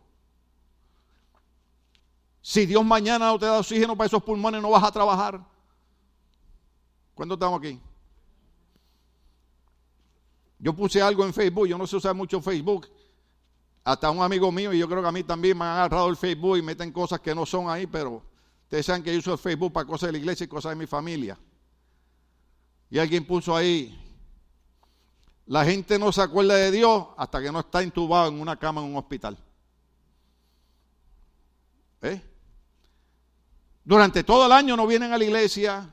Si 2.44 2.68
Dios 2.68 2.86
mañana 2.86 3.26
no 3.26 3.40
te 3.40 3.48
da 3.48 3.58
oxígeno 3.58 3.98
para 3.98 4.06
esos 4.06 4.22
pulmones, 4.22 4.62
no 4.62 4.70
vas 4.70 4.84
a 4.84 4.92
trabajar. 4.92 5.44
¿Cuándo 7.16 7.34
estamos 7.34 7.60
aquí? 7.60 7.82
Yo 10.60 10.76
puse 10.76 11.02
algo 11.02 11.26
en 11.26 11.34
Facebook, 11.34 11.66
yo 11.66 11.76
no 11.76 11.88
sé 11.88 11.96
usar 11.96 12.14
mucho 12.14 12.40
Facebook. 12.40 12.88
Hasta 13.84 14.12
un 14.12 14.22
amigo 14.22 14.52
mío, 14.52 14.72
y 14.74 14.78
yo 14.78 14.88
creo 14.88 15.02
que 15.02 15.08
a 15.08 15.12
mí 15.12 15.24
también 15.24 15.58
me 15.58 15.66
han 15.66 15.72
agarrado 15.72 16.08
el 16.08 16.16
Facebook 16.16 16.58
y 16.60 16.62
meten 16.62 16.92
cosas 16.92 17.20
que 17.22 17.34
no 17.34 17.48
son 17.48 17.68
ahí, 17.68 17.88
pero 17.88 18.22
ustedes 18.66 18.86
saben 18.86 19.02
que 19.02 19.12
yo 19.12 19.18
uso 19.18 19.34
el 19.34 19.40
Facebook 19.40 19.74
para 19.74 19.88
cosas 19.88 20.10
de 20.10 20.12
la 20.12 20.18
iglesia 20.20 20.44
y 20.44 20.48
cosas 20.48 20.70
de 20.70 20.76
mi 20.76 20.86
familia. 20.86 21.36
Y 22.92 23.00
alguien 23.00 23.26
puso 23.26 23.56
ahí, 23.56 24.00
la 25.50 25.66
gente 25.66 25.98
no 25.98 26.12
se 26.12 26.22
acuerda 26.22 26.56
de 26.56 26.70
Dios 26.70 27.08
hasta 27.18 27.42
que 27.42 27.52
no 27.52 27.62
está 27.62 27.82
intubado 27.82 28.28
en 28.30 28.40
una 28.40 28.56
cama 28.56 28.82
en 28.82 28.88
un 28.88 28.98
hospital. 28.98 29.36
¿Eh? 32.04 32.22
Durante 33.84 34.24
todo 34.24 34.46
el 34.46 34.52
año 34.52 34.78
no 34.78 34.86
vienen 34.86 35.12
a 35.12 35.18
la 35.18 35.24
iglesia, 35.24 35.90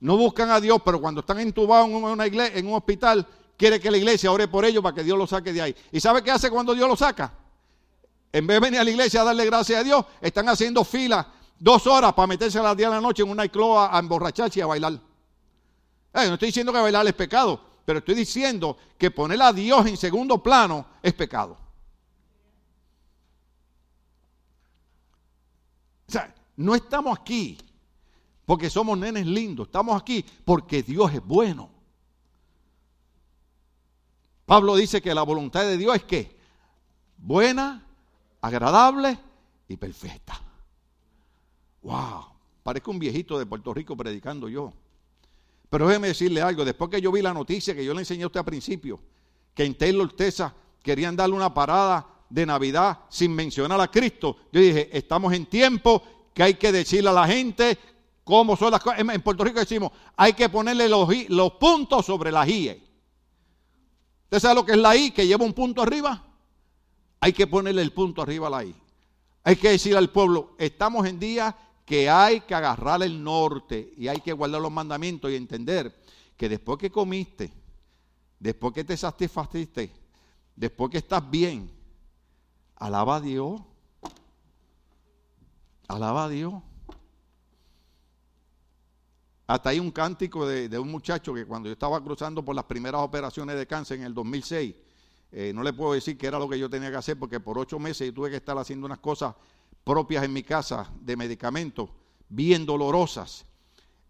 no 0.00 0.18
buscan 0.18 0.50
a 0.50 0.60
Dios, 0.60 0.82
pero 0.84 1.00
cuando 1.00 1.20
están 1.20 1.40
intubados 1.40 1.88
en, 1.88 1.94
una 1.94 2.26
iglesia, 2.26 2.58
en 2.58 2.66
un 2.66 2.74
hospital, 2.74 3.26
quiere 3.56 3.80
que 3.80 3.90
la 3.90 3.96
iglesia 3.96 4.30
ore 4.30 4.46
por 4.46 4.66
ellos 4.66 4.82
para 4.82 4.94
que 4.94 5.02
Dios 5.02 5.16
los 5.16 5.30
saque 5.30 5.54
de 5.54 5.62
ahí. 5.62 5.76
¿Y 5.90 5.98
sabe 5.98 6.22
qué 6.22 6.30
hace 6.30 6.50
cuando 6.50 6.74
Dios 6.74 6.86
los 6.86 6.98
saca? 6.98 7.32
En 8.30 8.46
vez 8.46 8.56
de 8.56 8.60
venir 8.60 8.80
a 8.80 8.84
la 8.84 8.90
iglesia 8.90 9.22
a 9.22 9.24
darle 9.24 9.46
gracias 9.46 9.80
a 9.80 9.84
Dios, 9.84 10.04
están 10.20 10.50
haciendo 10.50 10.84
fila 10.84 11.26
dos 11.58 11.86
horas 11.86 12.12
para 12.12 12.26
meterse 12.26 12.58
a 12.58 12.62
las 12.62 12.76
10 12.76 12.90
de 12.90 12.94
la 12.96 13.00
noche 13.00 13.22
en 13.22 13.30
una 13.30 13.46
icloa 13.46 13.96
a 13.96 13.98
emborracharse 13.98 14.58
y 14.58 14.62
a 14.62 14.66
bailar. 14.66 14.92
Eh, 14.92 16.28
no 16.28 16.34
estoy 16.34 16.48
diciendo 16.48 16.74
que 16.74 16.78
bailar 16.78 17.06
es 17.06 17.14
pecado, 17.14 17.58
pero 17.86 18.00
estoy 18.00 18.16
diciendo 18.16 18.76
que 18.98 19.12
poner 19.12 19.40
a 19.40 19.52
Dios 19.52 19.86
en 19.86 19.96
segundo 19.96 20.42
plano 20.42 20.84
es 21.00 21.14
pecado. 21.14 21.56
O 26.08 26.12
sea, 26.12 26.34
no 26.56 26.74
estamos 26.74 27.16
aquí 27.16 27.56
porque 28.44 28.68
somos 28.68 28.98
nenes 28.98 29.24
lindos, 29.24 29.68
estamos 29.68 30.00
aquí 30.00 30.24
porque 30.44 30.82
Dios 30.82 31.14
es 31.14 31.24
bueno. 31.24 31.70
Pablo 34.44 34.74
dice 34.74 35.00
que 35.00 35.14
la 35.14 35.22
voluntad 35.22 35.62
de 35.62 35.76
Dios 35.76 35.94
es 35.94 36.04
que 36.04 36.36
buena, 37.16 37.86
agradable 38.40 39.16
y 39.68 39.76
perfecta. 39.76 40.40
Wow, 41.82 42.26
parezco 42.64 42.90
un 42.90 42.98
viejito 42.98 43.38
de 43.38 43.46
Puerto 43.46 43.72
Rico 43.72 43.96
predicando 43.96 44.48
yo. 44.48 44.72
Pero 45.68 45.88
déjeme 45.88 46.08
decirle 46.08 46.40
algo, 46.40 46.64
después 46.64 46.90
que 46.90 47.00
yo 47.00 47.10
vi 47.10 47.22
la 47.22 47.34
noticia 47.34 47.74
que 47.74 47.84
yo 47.84 47.92
le 47.92 48.00
enseñé 48.00 48.22
a 48.24 48.26
usted 48.26 48.40
al 48.40 48.46
principio, 48.46 49.00
que 49.54 49.64
en 49.64 49.74
Taylor, 49.74 50.12
Texas, 50.12 50.52
querían 50.82 51.16
darle 51.16 51.34
una 51.34 51.52
parada 51.52 52.06
de 52.30 52.46
Navidad 52.46 53.00
sin 53.08 53.34
mencionar 53.34 53.80
a 53.80 53.90
Cristo, 53.90 54.36
yo 54.52 54.60
dije, 54.60 54.88
estamos 54.96 55.32
en 55.32 55.46
tiempo 55.46 56.02
que 56.32 56.42
hay 56.42 56.54
que 56.54 56.70
decirle 56.70 57.10
a 57.10 57.12
la 57.12 57.26
gente 57.26 57.78
cómo 58.22 58.56
son 58.56 58.72
las 58.72 58.82
cosas. 58.82 59.00
En 59.00 59.22
Puerto 59.22 59.44
Rico 59.44 59.58
decimos, 59.58 59.92
hay 60.16 60.32
que 60.34 60.48
ponerle 60.48 60.88
los, 60.88 61.08
puntos 61.58 62.04
sobre 62.04 62.30
la 62.30 62.46
IE. 62.46 62.82
¿Usted 64.24 64.40
sabe 64.40 64.56
lo 64.56 64.66
que 64.66 64.72
es 64.72 64.78
la 64.78 64.96
I, 64.96 65.12
que 65.12 65.26
lleva 65.26 65.44
un 65.44 65.52
punto 65.52 65.80
arriba? 65.80 66.24
Hay 67.20 67.32
que 67.32 67.46
ponerle 67.46 67.82
el 67.82 67.92
punto 67.92 68.20
arriba 68.22 68.48
a 68.48 68.50
la 68.50 68.64
I. 68.64 68.74
Hay 69.44 69.56
que 69.56 69.70
decirle 69.70 69.98
al 69.98 70.10
pueblo, 70.10 70.56
estamos 70.58 71.06
en 71.06 71.20
día 71.20 71.56
que 71.86 72.10
hay 72.10 72.40
que 72.40 72.54
agarrar 72.54 73.02
el 73.04 73.22
norte 73.22 73.94
y 73.96 74.08
hay 74.08 74.20
que 74.20 74.32
guardar 74.32 74.60
los 74.60 74.72
mandamientos 74.72 75.30
y 75.30 75.36
entender 75.36 75.94
que 76.36 76.48
después 76.48 76.78
que 76.78 76.90
comiste, 76.90 77.52
después 78.40 78.74
que 78.74 78.82
te 78.82 78.96
satisfaciste, 78.96 79.92
después 80.56 80.90
que 80.90 80.98
estás 80.98 81.30
bien, 81.30 81.70
alaba 82.74 83.16
a 83.16 83.20
Dios. 83.20 83.62
Alaba 85.86 86.24
a 86.24 86.28
Dios. 86.28 86.54
Hasta 89.46 89.70
hay 89.70 89.78
un 89.78 89.92
cántico 89.92 90.44
de, 90.44 90.76
un 90.76 90.90
muchacho 90.90 91.32
que 91.32 91.46
cuando 91.46 91.68
yo 91.68 91.74
estaba 91.74 92.02
cruzando 92.02 92.44
por 92.44 92.56
las 92.56 92.64
primeras 92.64 93.00
operaciones 93.00 93.56
de 93.56 93.64
cáncer 93.64 94.00
en 94.00 94.06
el 94.06 94.12
2006, 94.12 94.74
eh, 95.30 95.52
no 95.54 95.62
le 95.62 95.72
puedo 95.72 95.92
decir 95.92 96.18
que 96.18 96.26
era 96.26 96.40
lo 96.40 96.48
que 96.48 96.58
yo 96.58 96.68
tenía 96.68 96.90
que 96.90 96.96
hacer 96.96 97.16
porque 97.16 97.38
por 97.38 97.56
ocho 97.56 97.78
meses 97.78 98.12
tuve 98.12 98.28
que 98.28 98.36
estar 98.36 98.58
haciendo 98.58 98.86
unas 98.86 98.98
cosas 98.98 99.36
propias 99.86 100.24
en 100.24 100.32
mi 100.32 100.42
casa 100.42 100.90
de 101.00 101.16
medicamentos, 101.16 101.88
bien 102.28 102.66
dolorosas. 102.66 103.46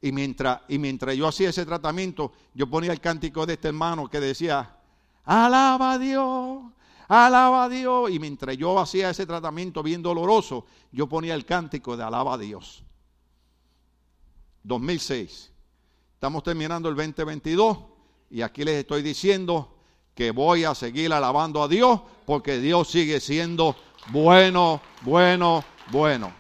Y 0.00 0.10
mientras, 0.10 0.62
y 0.68 0.78
mientras 0.78 1.14
yo 1.14 1.28
hacía 1.28 1.50
ese 1.50 1.66
tratamiento, 1.66 2.32
yo 2.54 2.66
ponía 2.66 2.92
el 2.92 3.00
cántico 3.00 3.44
de 3.44 3.52
este 3.52 3.68
hermano 3.68 4.08
que 4.08 4.18
decía, 4.18 4.74
alaba 5.22 5.92
a 5.92 5.98
Dios, 5.98 6.62
alaba 7.08 7.64
a 7.64 7.68
Dios. 7.68 8.10
Y 8.10 8.18
mientras 8.18 8.56
yo 8.56 8.78
hacía 8.80 9.10
ese 9.10 9.26
tratamiento 9.26 9.82
bien 9.82 10.00
doloroso, 10.00 10.64
yo 10.92 11.06
ponía 11.08 11.34
el 11.34 11.44
cántico 11.44 11.94
de 11.94 12.04
alaba 12.04 12.34
a 12.34 12.38
Dios. 12.38 12.82
2006. 14.62 15.52
Estamos 16.14 16.42
terminando 16.42 16.88
el 16.88 16.96
2022 16.96 17.78
y 18.30 18.40
aquí 18.40 18.64
les 18.64 18.76
estoy 18.76 19.02
diciendo 19.02 19.76
que 20.14 20.30
voy 20.30 20.64
a 20.64 20.74
seguir 20.74 21.12
alabando 21.12 21.62
a 21.62 21.68
Dios 21.68 22.00
porque 22.24 22.58
Dios 22.60 22.88
sigue 22.88 23.20
siendo 23.20 23.76
bueno, 24.10 24.80
bueno, 25.02 25.64
bueno. 25.90 26.32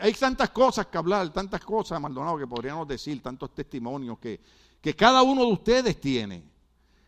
Hay 0.00 0.12
tantas 0.14 0.50
cosas 0.50 0.86
que 0.86 0.96
hablar, 0.96 1.30
tantas 1.30 1.62
cosas, 1.62 2.00
Maldonado, 2.00 2.38
que 2.38 2.46
podríamos 2.46 2.88
decir, 2.88 3.22
tantos 3.22 3.54
testimonios 3.54 4.18
que, 4.18 4.40
que 4.80 4.96
cada 4.96 5.22
uno 5.22 5.44
de 5.44 5.52
ustedes 5.52 6.00
tiene. 6.00 6.42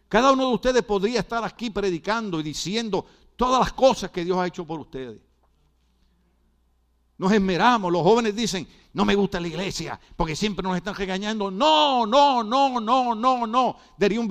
Cada 0.08 0.32
uno 0.32 0.48
de 0.48 0.54
ustedes 0.54 0.82
podría 0.82 1.20
estar 1.20 1.42
aquí 1.42 1.70
predicando 1.70 2.38
y 2.38 2.42
diciendo 2.42 3.06
todas 3.34 3.60
las 3.60 3.72
cosas 3.72 4.10
que 4.10 4.24
Dios 4.24 4.36
ha 4.38 4.46
hecho 4.46 4.66
por 4.66 4.78
ustedes. 4.78 5.20
Nos 7.18 7.32
esmeramos, 7.32 7.90
los 7.90 8.02
jóvenes 8.02 8.36
dicen, 8.36 8.68
no 8.96 9.04
me 9.04 9.14
gusta 9.14 9.38
la 9.38 9.48
iglesia 9.48 10.00
porque 10.16 10.34
siempre 10.34 10.62
nos 10.62 10.74
están 10.74 10.94
regañando. 10.94 11.50
No, 11.50 12.06
no, 12.06 12.42
no, 12.42 12.80
no, 12.80 13.14
no, 13.14 13.46
no. 13.46 13.76
Diría 13.98 14.18
un, 14.18 14.26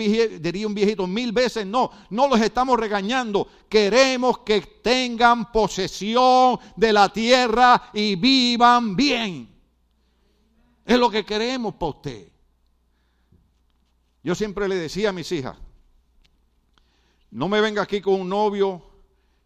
viejito, 0.74 1.06
mil 1.06 1.32
veces, 1.32 1.68
no, 1.68 1.92
no 2.10 2.28
los 2.28 2.42
estamos 2.42 2.80
regañando. 2.80 3.48
Queremos 3.70 4.40
que 4.40 4.62
tengan 4.82 5.52
posesión 5.52 6.58
de 6.76 6.92
la 6.92 7.14
tierra 7.14 7.92
y 7.94 8.16
vivan 8.16 8.96
bien. 8.96 9.56
Es 10.84 10.98
lo 10.98 11.12
que 11.12 11.24
queremos 11.24 11.76
para 11.76 11.92
usted. 11.92 12.28
Yo 14.24 14.34
siempre 14.34 14.68
le 14.68 14.78
decía 14.78 15.10
a 15.10 15.14
mis 15.14 15.32
hijas, 15.32 15.56
no 17.30 17.48
me 17.48 17.62
venga 17.62 17.84
aquí 17.84 18.02
con 18.02 18.20
un 18.20 18.30
novio 18.30 18.82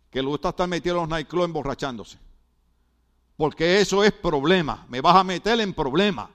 que 0.10 0.22
le 0.22 0.30
gusta 0.30 0.48
estar 0.48 0.70
metido 0.70 0.96
en 0.96 1.02
los 1.02 1.10
nightclubs 1.10 1.44
emborrachándose 1.44 2.29
porque 3.40 3.80
eso 3.80 4.04
es 4.04 4.12
problema, 4.12 4.86
me 4.90 5.00
vas 5.00 5.16
a 5.16 5.24
meter 5.24 5.58
en 5.62 5.74
problema. 5.74 6.30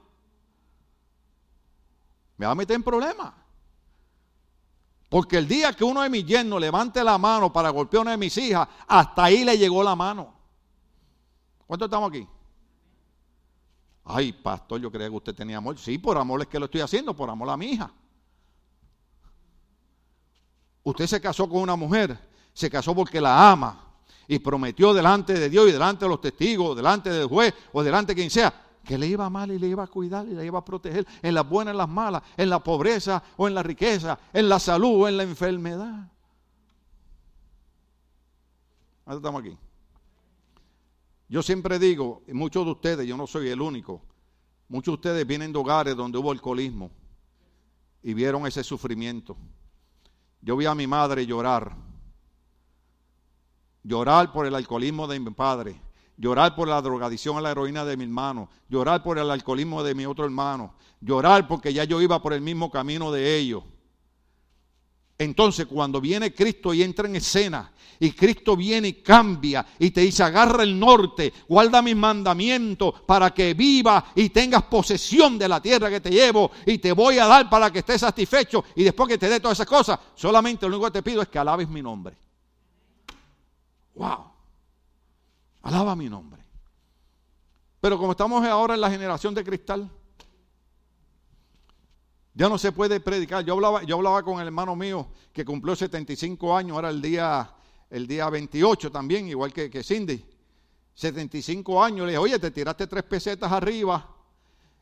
me 2.39 2.47
va 2.47 2.53
a 2.53 2.55
meter 2.55 2.77
en 2.77 2.83
problemas. 2.83 3.31
Porque 5.11 5.37
el 5.37 5.47
día 5.47 5.75
que 5.75 5.85
uno 5.85 6.01
de 6.01 6.09
mis 6.09 6.25
yernos 6.25 6.59
levante 6.59 7.05
la 7.05 7.19
mano 7.19 7.53
para 7.53 7.69
golpear 7.69 7.99
a 7.99 8.03
una 8.03 8.11
de 8.13 8.17
mis 8.17 8.35
hijas, 8.39 8.67
hasta 8.89 9.25
ahí 9.25 9.45
le 9.45 9.59
llegó 9.59 9.83
la 9.83 9.95
mano. 9.95 10.33
¿Cuántos 11.67 11.89
estamos 11.89 12.09
aquí? 12.09 12.27
Ay, 14.05 14.33
pastor, 14.33 14.81
yo 14.81 14.91
creía 14.91 15.11
que 15.11 15.17
usted 15.17 15.35
tenía 15.35 15.59
amor. 15.59 15.77
Sí, 15.77 15.99
por 15.99 16.17
amor 16.17 16.41
es 16.41 16.47
que 16.47 16.59
lo 16.59 16.65
estoy 16.65 16.81
haciendo, 16.81 17.15
por 17.15 17.29
amor 17.29 17.51
a 17.51 17.57
mi 17.59 17.67
hija. 17.67 17.93
Usted 20.83 21.07
se 21.07 21.21
casó 21.21 21.47
con 21.51 21.61
una 21.61 21.77
mujer, 21.77 22.19
se 22.55 22.71
casó 22.71 22.95
porque 22.95 23.21
la 23.21 23.53
ama 23.53 23.84
y 24.29 24.39
prometió 24.39 24.95
delante 24.95 25.35
de 25.35 25.49
Dios 25.49 25.69
y 25.69 25.73
delante 25.73 26.05
de 26.05 26.09
los 26.09 26.21
testigos, 26.21 26.77
delante 26.77 27.11
del 27.11 27.27
juez 27.27 27.55
o 27.73 27.83
delante 27.83 28.13
de 28.13 28.17
quien 28.17 28.31
sea, 28.31 28.53
que 28.85 28.99
le 28.99 29.07
iba 29.07 29.29
mal 29.31 29.51
y 29.51 29.59
le 29.59 29.69
iba 29.69 29.83
a 29.83 29.87
cuidar 29.87 30.27
y 30.27 30.35
le 30.35 30.45
iba 30.45 30.59
a 30.59 30.65
proteger 30.65 31.07
en 31.23 31.35
las 31.35 31.49
buenas, 31.49 31.73
en 31.73 31.79
las 31.79 31.89
malas, 31.89 32.23
en 32.37 32.51
la 32.51 32.63
pobreza 32.63 33.23
o 33.37 33.49
en 33.49 33.55
la 33.55 33.63
riqueza, 33.63 34.19
en 34.33 34.49
la 34.49 34.59
salud 34.59 35.03
o 35.03 35.09
en 35.09 35.17
la 35.17 35.23
enfermedad. 35.23 36.11
¿Dónde 39.07 39.17
estamos 39.17 39.41
aquí? 39.41 39.57
Yo 41.29 41.43
siempre 41.43 41.79
digo, 41.79 42.23
y 42.29 42.33
muchos 42.33 42.65
de 42.65 42.71
ustedes, 42.73 43.07
yo 43.07 43.17
no 43.17 43.27
soy 43.27 43.49
el 43.49 43.61
único, 43.61 44.03
muchos 44.69 44.93
de 44.93 44.97
ustedes 44.97 45.27
vienen 45.27 45.53
de 45.53 45.59
hogares 45.59 45.97
donde 45.97 46.19
hubo 46.19 46.31
alcoholismo 46.31 46.91
y 48.03 48.15
vieron 48.15 48.47
ese 48.47 48.63
sufrimiento. 48.63 49.37
Yo 50.43 50.57
vi 50.57 50.67
a 50.67 50.75
mi 50.75 50.87
madre 50.87 51.27
llorar, 51.27 51.75
llorar 53.85 54.33
por 54.33 54.47
el 54.47 54.55
alcoholismo 54.55 55.07
de 55.07 55.21
mi 55.21 55.31
padre, 55.31 55.81
llorar 56.17 56.57
por 56.57 56.67
la 56.67 56.81
drogadicción 56.81 57.37
a 57.37 57.41
la 57.43 57.51
heroína 57.51 57.85
de 57.85 57.97
mi 57.97 58.05
hermano, 58.05 58.49
llorar 58.69 59.03
por 59.03 59.19
el 59.19 59.31
alcoholismo 59.31 59.83
de 59.83 59.95
mi 59.95 60.07
otro 60.07 60.25
hermano, 60.25 60.75
llorar 61.01 61.47
porque 61.47 61.73
ya 61.73 61.85
yo 61.85 62.01
iba 62.01 62.21
por 62.21 62.33
el 62.33 62.41
mismo 62.41 62.71
camino 62.71 63.13
de 63.13 63.37
ellos. 63.37 63.63
Entonces 65.17 65.67
cuando 65.67 66.01
viene 66.01 66.35
Cristo 66.35 66.75
y 66.75 66.83
entra 66.83 67.07
en 67.07 67.15
escena 67.17 67.71
y 68.01 68.11
Cristo 68.11 68.57
viene 68.57 68.89
y 68.89 68.93
cambia 68.95 69.65
y 69.79 69.93
te 69.93 70.01
dice 70.01 70.25
agarra 70.25 70.65
el 70.65 70.77
norte, 70.77 71.33
guarda 71.49 71.83
mis 71.83 71.95
mandamientos 71.95 73.03
para 73.07 73.33
que 73.33 73.55
viva 73.55 74.07
y 74.17 74.31
tengas 74.31 74.65
posesión 74.65 75.39
de 75.39 75.49
la 75.49 75.61
tierra 75.61 75.89
que 75.89 76.01
te 76.01 76.11
llevo 76.11 76.51
y 76.67 76.79
te 76.79 76.91
voy 76.91 77.19
a 77.19 77.27
dar 77.27 77.49
para 77.49 77.71
que 77.71 77.79
estés 77.81 78.01
satisfecho 78.01 78.65
y 78.75 78.83
después 78.83 79.09
que 79.09 79.19
te 79.19 79.29
dé 79.29 79.39
todas 79.39 79.57
esas 79.57 79.69
cosas, 79.69 80.01
solamente 80.17 80.67
lo 80.67 80.77
único 80.77 80.91
que 80.91 80.99
te 80.99 81.03
pido 81.03 81.23
es 81.23 81.29
que 81.29 81.39
alabes 81.39 81.69
mi 81.69 81.81
nombre. 81.81 82.17
Wow. 83.95 84.33
Alaba 85.63 85.97
mi 85.97 86.09
nombre. 86.09 86.43
Pero 87.81 87.99
como 87.99 88.13
estamos 88.13 88.45
ahora 88.47 88.75
en 88.75 88.81
la 88.81 88.91
generación 88.91 89.35
de 89.35 89.45
cristal, 89.45 89.91
ya 92.35 92.49
no 92.49 92.59
se 92.59 92.73
puede 92.73 92.99
predicar. 93.01 93.45
Yo 93.45 93.55
hablaba, 93.55 93.83
yo 93.85 93.97
hablaba 93.97 94.23
con 94.23 94.41
el 94.41 94.47
hermano 94.47 94.75
mío 94.75 95.09
que 95.33 95.45
cumplió 95.45 95.77
75 95.77 96.57
años, 96.57 96.75
ahora 96.75 96.91
el 96.91 97.01
día, 97.01 97.55
el 97.91 98.07
día 98.07 98.29
28 98.29 98.91
también, 98.91 99.29
igual 99.29 99.53
que, 99.53 99.71
que 99.71 99.83
Cindy. 99.83 100.25
75 100.95 101.83
años. 101.83 102.07
Le 102.07 102.13
dije, 102.13 102.19
oye, 102.19 102.39
te 102.39 102.51
tiraste 102.51 102.87
tres 102.87 103.05
pesetas 103.05 103.51
arriba. 103.51 104.09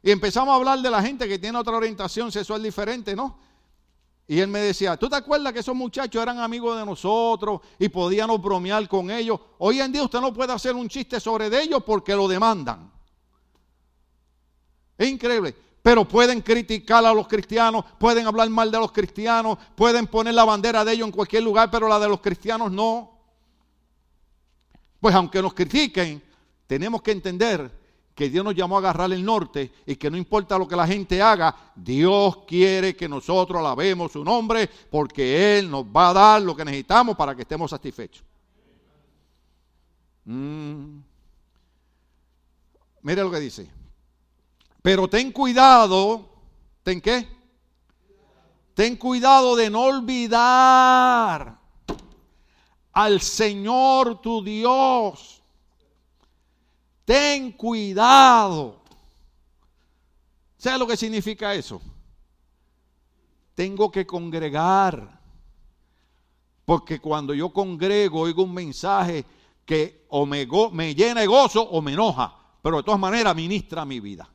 Y 0.02 0.10
empezamos 0.10 0.52
a 0.52 0.56
hablar 0.56 0.80
de 0.80 0.90
la 0.90 1.02
gente 1.02 1.28
que 1.28 1.38
tiene 1.38 1.58
otra 1.58 1.76
orientación 1.76 2.32
sexual 2.32 2.62
diferente, 2.62 3.14
¿no? 3.14 3.38
Y 4.32 4.40
él 4.40 4.48
me 4.48 4.60
decía, 4.60 4.96
¿tú 4.96 5.10
te 5.10 5.16
acuerdas 5.16 5.52
que 5.52 5.58
esos 5.58 5.74
muchachos 5.74 6.22
eran 6.22 6.38
amigos 6.38 6.78
de 6.78 6.86
nosotros 6.86 7.60
y 7.78 7.90
podíamos 7.90 8.40
bromear 8.40 8.88
con 8.88 9.10
ellos? 9.10 9.38
Hoy 9.58 9.78
en 9.78 9.92
día 9.92 10.02
usted 10.02 10.22
no 10.22 10.32
puede 10.32 10.54
hacer 10.54 10.74
un 10.74 10.88
chiste 10.88 11.20
sobre 11.20 11.48
ellos 11.62 11.82
porque 11.84 12.16
lo 12.16 12.26
demandan. 12.26 12.90
Es 14.96 15.06
increíble. 15.06 15.54
Pero 15.82 16.08
pueden 16.08 16.40
criticar 16.40 17.04
a 17.04 17.12
los 17.12 17.28
cristianos, 17.28 17.84
pueden 17.98 18.26
hablar 18.26 18.48
mal 18.48 18.70
de 18.70 18.78
los 18.78 18.90
cristianos, 18.90 19.58
pueden 19.76 20.06
poner 20.06 20.32
la 20.32 20.46
bandera 20.46 20.82
de 20.82 20.94
ellos 20.94 21.08
en 21.08 21.12
cualquier 21.12 21.42
lugar, 21.42 21.70
pero 21.70 21.86
la 21.86 22.00
de 22.00 22.08
los 22.08 22.22
cristianos 22.22 22.72
no. 22.72 23.10
Pues 24.98 25.14
aunque 25.14 25.42
nos 25.42 25.52
critiquen, 25.52 26.22
tenemos 26.66 27.02
que 27.02 27.10
entender 27.10 27.70
que 28.14 28.28
Dios 28.28 28.44
nos 28.44 28.54
llamó 28.54 28.76
a 28.76 28.78
agarrar 28.80 29.12
el 29.12 29.24
norte 29.24 29.72
y 29.86 29.96
que 29.96 30.10
no 30.10 30.16
importa 30.16 30.58
lo 30.58 30.68
que 30.68 30.76
la 30.76 30.86
gente 30.86 31.22
haga, 31.22 31.72
Dios 31.74 32.38
quiere 32.46 32.94
que 32.94 33.08
nosotros 33.08 33.58
alabemos 33.58 34.12
su 34.12 34.22
nombre 34.22 34.68
porque 34.90 35.58
Él 35.58 35.70
nos 35.70 35.84
va 35.84 36.10
a 36.10 36.12
dar 36.12 36.42
lo 36.42 36.54
que 36.54 36.64
necesitamos 36.64 37.16
para 37.16 37.34
que 37.34 37.42
estemos 37.42 37.70
satisfechos. 37.70 38.24
Mm. 40.24 40.98
Mire 43.02 43.22
lo 43.22 43.30
que 43.30 43.40
dice. 43.40 43.68
Pero 44.82 45.08
ten 45.08 45.32
cuidado, 45.32 46.28
¿ten 46.82 47.00
qué? 47.00 47.28
Ten 48.74 48.96
cuidado 48.96 49.56
de 49.56 49.70
no 49.70 49.82
olvidar 49.82 51.58
al 52.92 53.20
Señor 53.20 54.20
tu 54.20 54.42
Dios. 54.42 55.41
Ten 57.04 57.52
cuidado. 57.52 58.80
¿Sabes 60.56 60.78
lo 60.78 60.86
que 60.86 60.96
significa 60.96 61.54
eso? 61.54 61.80
Tengo 63.54 63.90
que 63.90 64.06
congregar. 64.06 65.20
Porque 66.64 67.00
cuando 67.00 67.34
yo 67.34 67.52
congrego, 67.52 68.20
oigo 68.20 68.44
un 68.44 68.54
mensaje 68.54 69.24
que 69.64 70.06
o 70.08 70.24
me, 70.24 70.46
me 70.72 70.94
llena 70.94 71.22
de 71.22 71.26
gozo 71.26 71.62
o 71.62 71.82
me 71.82 71.92
enoja. 71.92 72.36
Pero 72.62 72.76
de 72.78 72.82
todas 72.84 73.00
maneras 73.00 73.34
ministra 73.34 73.84
mi 73.84 73.98
vida. 73.98 74.28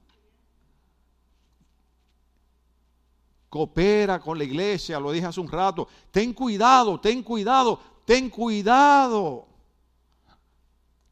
coopera 3.50 4.20
con 4.20 4.38
la 4.38 4.44
iglesia, 4.44 5.00
lo 5.00 5.12
dije 5.12 5.26
hace 5.26 5.40
un 5.40 5.48
rato. 5.48 5.88
Ten 6.12 6.34
cuidado, 6.34 7.00
ten 7.00 7.24
cuidado, 7.24 7.80
ten 8.06 8.30
cuidado. 8.30 9.47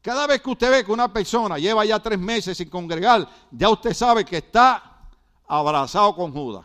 Cada 0.06 0.28
vez 0.28 0.40
que 0.40 0.50
usted 0.50 0.70
ve 0.70 0.84
que 0.84 0.92
una 0.92 1.12
persona 1.12 1.58
lleva 1.58 1.84
ya 1.84 1.98
tres 1.98 2.16
meses 2.16 2.56
sin 2.56 2.70
congregar, 2.70 3.28
ya 3.50 3.68
usted 3.68 3.92
sabe 3.92 4.24
que 4.24 4.36
está 4.36 5.00
abrazado 5.48 6.14
con 6.14 6.30
Judas. 6.32 6.64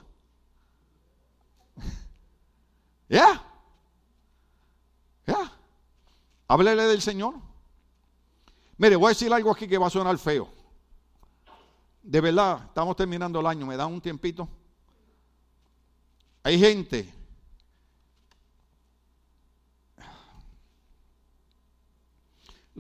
¿Ya? 3.09 3.43
¿Ya? 5.25 5.51
Háblele 6.47 6.83
del 6.83 7.01
Señor. 7.01 7.33
Mire, 8.77 8.95
voy 8.95 9.07
a 9.07 9.09
decir 9.09 9.33
algo 9.33 9.49
aquí 9.49 9.67
que 9.67 9.79
va 9.79 9.87
a 9.87 9.89
sonar 9.89 10.19
feo. 10.19 10.47
De 12.03 12.21
verdad, 12.21 12.65
estamos 12.67 12.95
terminando 12.95 13.39
el 13.39 13.47
año, 13.47 13.65
¿me 13.65 13.75
da 13.75 13.87
un 13.87 13.99
tiempito? 13.99 14.47
Hay 16.43 16.59
gente 16.59 17.11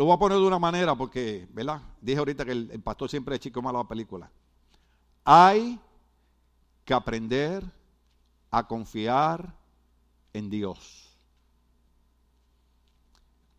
Lo 0.01 0.05
voy 0.05 0.15
a 0.15 0.17
poner 0.17 0.39
de 0.39 0.47
una 0.47 0.57
manera 0.57 0.95
porque, 0.95 1.47
¿verdad? 1.53 1.79
Dije 2.01 2.17
ahorita 2.17 2.43
que 2.43 2.53
el, 2.53 2.81
pastor 2.81 3.07
siempre 3.07 3.35
es 3.35 3.41
chico 3.41 3.61
malo 3.61 3.77
a 3.77 3.83
la 3.83 3.87
película. 3.87 4.31
Hay 5.23 5.79
que 6.83 6.91
aprender 6.95 7.63
a 8.49 8.67
confiar 8.67 9.55
en 10.33 10.49
Dios. 10.49 11.15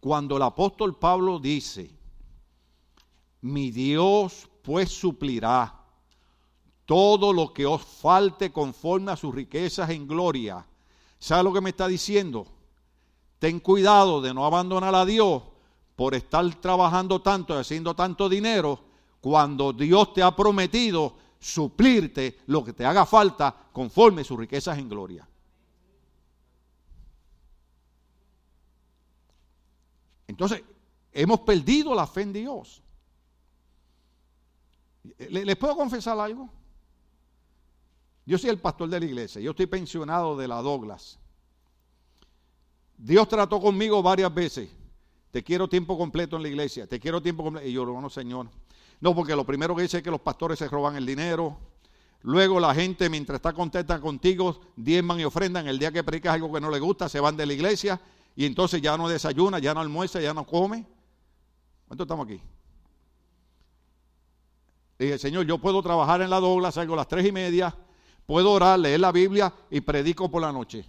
Cuando 0.00 0.36
el 0.36 0.42
apóstol 0.42 0.98
Pablo 0.98 1.38
dice, 1.38 1.88
mi 3.42 3.70
Dios 3.70 4.50
pues 4.64 4.90
suplirá 4.90 5.72
todo 6.86 7.32
lo 7.32 7.54
que 7.54 7.66
os 7.66 7.82
falte 7.84 8.50
conforme 8.50 9.12
a 9.12 9.16
sus 9.16 9.32
riquezas 9.32 9.90
en 9.90 10.08
gloria. 10.08 10.66
¿Sabe 11.20 11.44
lo 11.44 11.52
que 11.52 11.60
me 11.60 11.70
está 11.70 11.86
diciendo? 11.86 12.48
Ten 13.38 13.60
cuidado 13.60 14.20
de 14.20 14.34
no 14.34 14.44
abandonar 14.44 14.92
a 14.96 15.04
Dios 15.04 15.51
por 16.02 16.16
estar 16.16 16.52
trabajando 16.56 17.22
tanto 17.22 17.54
y 17.54 17.60
haciendo 17.60 17.94
tanto 17.94 18.28
dinero 18.28 18.80
cuando 19.20 19.72
Dios 19.72 20.12
te 20.12 20.20
ha 20.20 20.34
prometido 20.34 21.16
suplirte 21.38 22.40
lo 22.46 22.64
que 22.64 22.72
te 22.72 22.84
haga 22.84 23.06
falta 23.06 23.54
conforme 23.70 24.24
sus 24.24 24.36
riquezas 24.36 24.76
en 24.78 24.88
gloria. 24.88 25.28
Entonces, 30.26 30.64
hemos 31.12 31.38
perdido 31.42 31.94
la 31.94 32.08
fe 32.08 32.22
en 32.22 32.32
Dios. 32.32 32.82
¿Les 35.30 35.56
puedo 35.56 35.76
confesar 35.76 36.18
algo? 36.18 36.50
Yo 38.26 38.38
soy 38.38 38.50
el 38.50 38.58
pastor 38.58 38.88
de 38.88 38.98
la 38.98 39.06
iglesia, 39.06 39.40
yo 39.40 39.52
estoy 39.52 39.66
pensionado 39.66 40.36
de 40.36 40.48
la 40.48 40.60
Douglas. 40.62 41.20
Dios 42.98 43.28
trató 43.28 43.60
conmigo 43.60 44.02
varias 44.02 44.34
veces. 44.34 44.81
Te 45.32 45.42
quiero 45.42 45.66
tiempo 45.66 45.96
completo 45.96 46.36
en 46.36 46.42
la 46.42 46.48
iglesia, 46.48 46.86
te 46.86 47.00
quiero 47.00 47.22
tiempo 47.22 47.42
completo. 47.42 47.66
Y 47.66 47.72
yo, 47.72 47.86
no, 47.86 48.10
Señor. 48.10 48.48
No, 49.00 49.14
porque 49.14 49.34
lo 49.34 49.44
primero 49.44 49.74
que 49.74 49.82
dice 49.82 49.96
es 49.96 50.02
que 50.02 50.10
los 50.10 50.20
pastores 50.20 50.58
se 50.58 50.68
roban 50.68 50.94
el 50.94 51.06
dinero. 51.06 51.58
Luego 52.20 52.60
la 52.60 52.74
gente, 52.74 53.08
mientras 53.08 53.36
está 53.36 53.54
contenta 53.54 53.98
contigo, 53.98 54.60
diezman 54.76 55.18
y 55.18 55.24
ofrendan. 55.24 55.66
El 55.66 55.78
día 55.78 55.90
que 55.90 56.04
predicas 56.04 56.34
algo 56.34 56.52
que 56.52 56.60
no 56.60 56.70
le 56.70 56.78
gusta, 56.78 57.08
se 57.08 57.18
van 57.18 57.34
de 57.36 57.46
la 57.46 57.54
iglesia. 57.54 57.98
Y 58.36 58.44
entonces 58.44 58.82
ya 58.82 58.96
no 58.98 59.08
desayuna, 59.08 59.58
ya 59.58 59.72
no 59.72 59.80
almuerza, 59.80 60.20
ya 60.20 60.34
no 60.34 60.46
come. 60.46 60.86
¿Cuánto 61.88 62.04
estamos 62.04 62.26
aquí? 62.26 62.40
dije, 64.98 65.18
Señor, 65.18 65.46
yo 65.46 65.58
puedo 65.58 65.82
trabajar 65.82 66.22
en 66.22 66.30
la 66.30 66.38
Douglas, 66.38 66.74
salgo 66.74 66.94
a 66.94 66.98
las 66.98 67.08
tres 67.08 67.26
y 67.26 67.32
media, 67.32 67.74
puedo 68.26 68.52
orar, 68.52 68.78
leer 68.78 69.00
la 69.00 69.10
Biblia 69.10 69.52
y 69.70 69.80
predico 69.80 70.30
por 70.30 70.42
la 70.42 70.52
noche. 70.52 70.84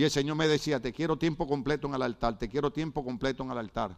Y 0.00 0.04
el 0.04 0.10
Señor 0.10 0.34
me 0.34 0.48
decía, 0.48 0.80
te 0.80 0.94
quiero 0.94 1.18
tiempo 1.18 1.46
completo 1.46 1.86
en 1.86 1.94
el 1.94 2.00
altar, 2.00 2.38
te 2.38 2.48
quiero 2.48 2.72
tiempo 2.72 3.04
completo 3.04 3.42
en 3.42 3.50
el 3.50 3.58
altar. 3.58 3.94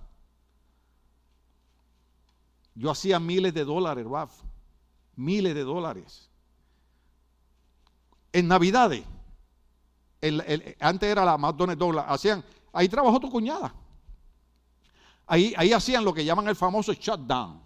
Yo 2.74 2.90
hacía 2.90 3.20
miles 3.20 3.54
de 3.54 3.64
dólares, 3.64 4.04
Raf, 4.04 4.32
miles 5.14 5.54
de 5.54 5.62
dólares. 5.62 6.28
En 8.32 8.48
Navidades, 8.48 9.04
antes 10.80 11.08
era 11.08 11.24
la 11.24 11.38
McDonald's 11.38 11.78
Douglas, 11.78 12.04
hacían, 12.08 12.44
ahí 12.72 12.88
trabajó 12.88 13.20
tu 13.20 13.30
cuñada. 13.30 13.72
Ahí, 15.24 15.54
ahí 15.56 15.72
hacían 15.72 16.04
lo 16.04 16.12
que 16.12 16.24
llaman 16.24 16.48
el 16.48 16.56
famoso 16.56 16.92
shutdown. 16.94 17.62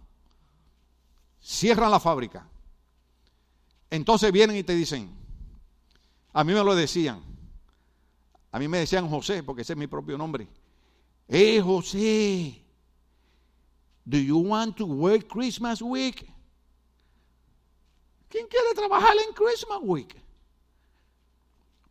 Cierran 1.40 1.90
la 1.90 2.00
fábrica. 2.00 2.46
Entonces 3.88 4.30
vienen 4.30 4.58
y 4.58 4.62
te 4.62 4.74
dicen, 4.74 5.10
a 6.34 6.44
mí 6.44 6.52
me 6.52 6.62
lo 6.62 6.74
decían, 6.74 7.25
a 8.56 8.58
mí 8.58 8.68
me 8.68 8.78
decían 8.78 9.06
José, 9.06 9.42
porque 9.42 9.60
ese 9.60 9.74
es 9.74 9.78
mi 9.78 9.86
propio 9.86 10.16
nombre. 10.16 10.48
Eh, 11.28 11.60
José, 11.60 12.64
do 14.02 14.16
you 14.16 14.38
want 14.38 14.74
to 14.78 14.86
work 14.86 15.26
Christmas 15.28 15.82
week? 15.82 16.26
¿Quién 18.30 18.46
quiere 18.46 18.72
trabajar 18.74 19.12
en 19.28 19.34
Christmas 19.34 19.78
week? 19.82 20.16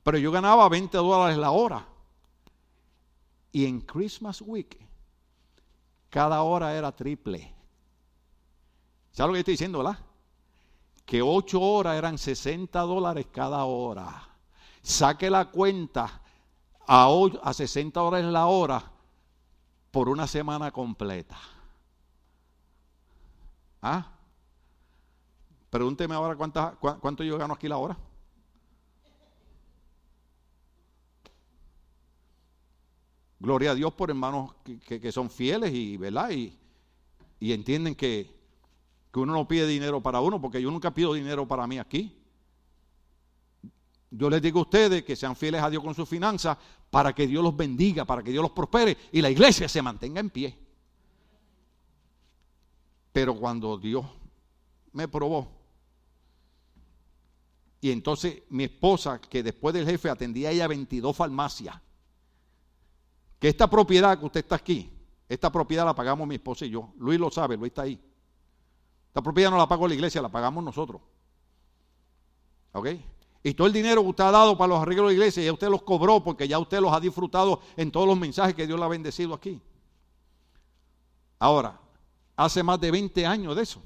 Pero 0.02 0.18
yo 0.18 0.32
ganaba 0.32 0.68
20 0.68 0.98
dólares 0.98 1.38
la 1.38 1.52
hora. 1.52 1.88
Y 3.52 3.68
en 3.68 3.82
Christmas 3.82 4.42
week, 4.42 4.76
cada 6.10 6.42
hora 6.42 6.76
era 6.76 6.92
triple. 6.92 7.54
¿Sabes 9.12 9.28
lo 9.28 9.34
que 9.34 9.40
estoy 9.42 9.54
diciendo, 9.54 9.84
verdad? 9.84 10.00
Que 11.06 11.22
8 11.22 11.62
horas 11.62 11.96
eran 11.96 12.18
60 12.18 12.80
dólares 12.82 13.28
cada 13.32 13.66
hora. 13.66 14.30
Saque 14.82 15.30
la 15.30 15.52
cuenta 15.52 16.24
a, 16.88 17.08
a 17.44 17.54
60 17.54 18.00
dólares 18.00 18.32
la 18.32 18.48
hora 18.48 18.92
por 19.92 20.10
una 20.10 20.28
semana 20.28 20.72
completa. 20.72 21.38
¿Ah? 23.82 24.12
Pregúnteme 25.70 26.16
ahora 26.16 26.36
cuánto 26.36 27.24
yo 27.24 27.38
gano 27.38 27.54
aquí 27.54 27.68
la 27.68 27.78
hora. 27.78 27.98
Gloria 33.40 33.72
a 33.72 33.76
Dios 33.76 33.94
por 33.94 34.10
hermanos 34.10 34.56
que, 34.64 35.12
son 35.12 35.30
fieles 35.30 35.74
y, 35.74 35.98
¿verdad? 35.98 36.32
Y, 36.32 36.58
y 37.40 37.54
entienden 37.54 37.94
que, 37.94 38.34
que 39.12 39.20
uno 39.20 39.34
no 39.34 39.48
pide 39.48 39.68
dinero 39.68 40.02
para 40.02 40.20
uno, 40.20 40.42
porque 40.42 40.62
yo 40.62 40.72
nunca 40.72 40.94
pido 40.94 41.14
dinero 41.14 41.48
para 41.48 41.68
mí 41.68 41.78
aquí. 41.78 42.25
Yo 44.18 44.30
les 44.30 44.42
digo 44.42 44.60
a 44.60 44.62
ustedes 44.64 45.04
que 45.04 45.16
sean 45.16 45.36
fieles 45.36 45.62
a 45.62 45.70
Dios 45.70 45.84
con 45.84 45.94
sus 45.94 46.08
finanzas 46.08 46.58
para 46.90 47.14
que 47.14 47.28
Dios 47.28 47.44
los 47.44 47.56
bendiga, 47.56 48.06
para 48.06 48.24
que 48.24 48.32
Dios 48.32 48.42
los 48.42 48.52
prospere 48.52 48.98
y 49.12 49.22
la 49.22 49.30
iglesia 49.30 49.68
se 49.68 49.82
mantenga 49.82 50.20
en 50.20 50.30
pie. 50.30 50.58
Pero 53.12 53.36
cuando 53.36 53.78
Dios 53.78 54.06
me 54.94 55.08
probó, 55.08 55.52
y 57.82 57.92
entonces 57.92 58.44
mi 58.50 58.64
esposa, 58.64 59.20
que 59.20 59.44
después 59.44 59.74
del 59.74 59.86
jefe 59.86 60.10
atendía 60.10 60.52
ella 60.52 60.68
22 60.68 61.16
farmacias, 61.16 61.76
que 63.40 63.50
esta 63.50 63.70
propiedad 63.70 64.18
que 64.18 64.26
usted 64.26 64.40
está 64.40 64.56
aquí, 64.56 64.90
esta 65.28 65.52
propiedad 65.52 65.86
la 65.86 65.94
pagamos 65.94 66.28
mi 66.28 66.36
esposa 66.36 66.66
y 66.66 66.70
yo. 66.70 66.94
Luis 66.98 67.20
lo 67.20 67.30
sabe, 67.30 67.58
Luis 67.58 67.72
está 67.72 67.84
ahí. 67.84 68.00
Esta 69.08 69.22
propiedad 69.22 69.52
no 69.52 69.58
la 69.58 69.68
pagó 69.68 69.88
la 69.88 69.94
iglesia, 69.94 70.22
la 70.22 70.30
pagamos 70.30 70.64
nosotros. 70.64 71.02
¿Ok? 72.72 72.88
Y 73.46 73.54
todo 73.54 73.68
el 73.68 73.74
dinero 73.74 74.02
que 74.02 74.10
usted 74.10 74.24
ha 74.24 74.32
dado 74.32 74.58
para 74.58 74.70
los 74.70 74.82
arreglos 74.82 75.04
de 75.06 75.10
la 75.10 75.14
iglesia, 75.14 75.44
ya 75.44 75.54
usted 75.54 75.70
los 75.70 75.84
cobró 75.84 76.24
porque 76.24 76.48
ya 76.48 76.58
usted 76.58 76.80
los 76.80 76.92
ha 76.92 77.00
disfrutado 77.00 77.62
en 77.78 77.92
todos 77.92 78.08
los 78.08 78.18
mensajes 78.18 78.56
que 78.56 78.66
Dios 78.66 78.80
le 78.80 78.86
ha 78.86 78.88
bendecido 78.88 79.36
aquí. 79.36 79.62
Ahora, 81.38 81.80
hace 82.36 82.64
más 82.64 82.82
de 82.82 82.90
20 82.90 83.24
años 83.24 83.56
de 83.56 83.62
eso. 83.62 83.84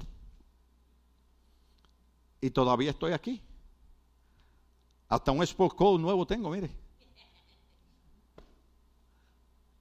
Y 2.40 2.48
todavía 2.48 2.88
estoy 2.88 3.12
aquí. 3.12 3.42
Hasta 5.10 5.30
un 5.30 5.42
Sport 5.42 5.76
Code 5.76 5.98
nuevo 5.98 6.26
tengo, 6.26 6.48
mire. 6.48 6.74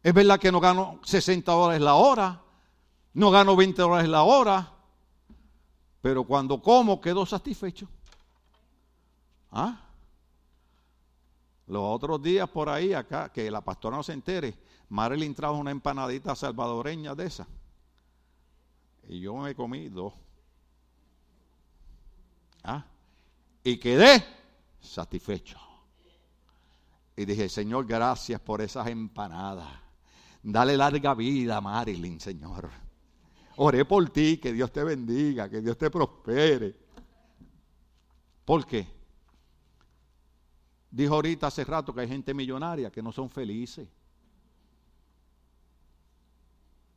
Es 0.04 0.14
verdad 0.14 0.42
que 0.42 0.52
no 0.52 0.60
gano 0.60 1.00
60 1.06 1.50
dólares 1.50 1.82
la 1.82 1.94
hora, 1.94 2.42
no 3.14 3.32
gano 3.32 3.56
20 3.56 3.82
dólares 3.82 4.10
la 4.10 4.24
hora, 4.24 4.74
pero 6.02 6.26
cuando 6.26 6.62
como 6.62 7.00
quedo 7.00 7.26
satisfecho. 7.26 7.88
¿Ah? 9.52 9.86
Los 11.68 11.84
otros 11.84 12.22
días 12.22 12.50
por 12.50 12.68
ahí, 12.70 12.94
acá, 12.94 13.32
que 13.32 13.50
la 13.52 13.62
pastora 13.62 13.98
no 13.98 14.04
se 14.04 14.14
entere, 14.14 14.58
Marilyn 14.90 15.36
trajo 15.36 15.56
una 15.56 15.72
empanadita 15.72 16.36
salvadoreña 16.36 17.14
de 17.14 17.26
esa. 17.26 17.48
Y 19.08 19.22
yo 19.22 19.36
me 19.36 19.54
comí 19.56 19.90
dos. 19.90 20.14
¿Ah? 22.64 22.86
Y 23.64 23.78
quedé 23.78 24.24
satisfecho. 24.80 25.60
Y 27.16 27.26
dije, 27.26 27.50
Señor, 27.50 27.86
gracias 27.86 28.40
por 28.42 28.62
esas 28.62 28.88
empanadas. 28.88 29.68
Dale 30.42 30.78
larga 30.78 31.14
vida 31.14 31.60
Marilyn, 31.60 32.20
Señor. 32.20 32.70
Oré 33.58 33.84
por 33.84 34.10
ti, 34.10 34.38
que 34.38 34.54
Dios 34.54 34.72
te 34.72 34.84
bendiga, 34.84 35.50
que 35.50 35.62
Dios 35.62 35.78
te 35.78 35.92
prospere. 35.92 36.76
¿Por 38.46 38.66
qué? 38.66 38.99
Dijo 40.92 41.16
ahorita 41.16 41.48
hace 41.48 41.64
rato 41.64 41.94
que 41.94 42.02
hay 42.02 42.08
gente 42.08 42.34
millonaria 42.34 42.92
que 42.92 43.02
no 43.02 43.12
son 43.12 43.30
felices. 43.30 43.88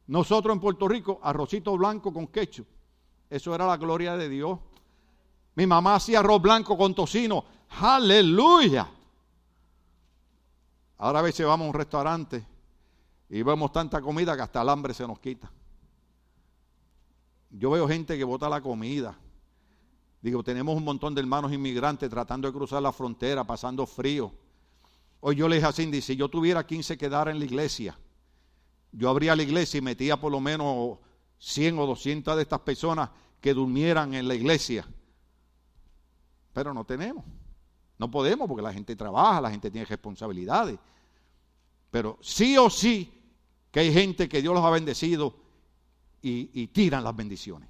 Nosotros 0.06 0.54
en 0.54 0.60
Puerto 0.60 0.88
Rico, 0.88 1.20
arrocito 1.22 1.76
blanco 1.76 2.12
con 2.12 2.26
quecho. 2.26 2.64
Eso 3.28 3.54
era 3.54 3.66
la 3.66 3.76
gloria 3.76 4.16
de 4.16 4.28
Dios. 4.28 4.58
Mi 5.54 5.66
mamá 5.66 5.96
hacía 5.96 6.20
arroz 6.20 6.40
blanco 6.40 6.76
con 6.76 6.94
tocino. 6.94 7.44
Aleluya. 7.80 8.88
Ahora 10.98 11.18
a 11.18 11.22
veces 11.22 11.46
vamos 11.46 11.66
a 11.66 11.68
un 11.68 11.74
restaurante 11.74 12.46
y 13.28 13.42
vemos 13.42 13.72
tanta 13.72 14.00
comida 14.00 14.36
que 14.36 14.42
hasta 14.42 14.62
el 14.62 14.68
hambre 14.68 14.94
se 14.94 15.06
nos 15.06 15.18
quita. 15.18 15.50
Yo 17.50 17.70
veo 17.70 17.88
gente 17.88 18.16
que 18.16 18.24
bota 18.24 18.48
la 18.48 18.60
comida. 18.60 19.18
Digo, 20.22 20.42
tenemos 20.42 20.76
un 20.76 20.84
montón 20.84 21.14
de 21.14 21.20
hermanos 21.20 21.52
inmigrantes 21.52 22.08
tratando 22.08 22.48
de 22.48 22.54
cruzar 22.54 22.80
la 22.80 22.92
frontera, 22.92 23.44
pasando 23.44 23.86
frío. 23.86 24.32
Hoy 25.20 25.36
yo 25.36 25.48
le 25.48 25.56
dije 25.56 25.66
a 25.66 25.72
Cindy, 25.72 26.00
si 26.00 26.16
yo 26.16 26.28
tuviera 26.28 26.64
15 26.64 26.96
que 26.96 27.08
dar 27.08 27.28
en 27.28 27.38
la 27.38 27.44
iglesia, 27.44 27.98
yo 28.92 29.08
abría 29.10 29.34
la 29.34 29.42
iglesia 29.42 29.78
y 29.78 29.82
metía 29.82 30.20
por 30.20 30.30
lo 30.30 30.40
menos 30.40 30.98
100 31.38 31.78
o 31.78 31.86
200 31.86 32.36
de 32.36 32.42
estas 32.42 32.60
personas 32.60 33.10
que 33.40 33.52
durmieran 33.52 34.14
en 34.14 34.28
la 34.28 34.34
iglesia. 34.34 34.86
Pero 36.52 36.72
no 36.72 36.84
tenemos. 36.84 37.24
No 37.98 38.10
podemos 38.10 38.46
porque 38.48 38.62
la 38.62 38.72
gente 38.72 38.94
trabaja, 38.94 39.40
la 39.40 39.50
gente 39.50 39.70
tiene 39.70 39.84
responsabilidades. 39.86 40.78
Pero 41.90 42.18
sí 42.20 42.56
o 42.56 42.70
sí 42.70 43.12
que 43.70 43.80
hay 43.80 43.92
gente 43.92 44.28
que 44.28 44.40
Dios 44.42 44.54
los 44.54 44.64
ha 44.64 44.70
bendecido 44.70 45.34
y, 46.20 46.66
tiran 46.68 47.02
las 47.02 47.16
bendiciones. 47.16 47.68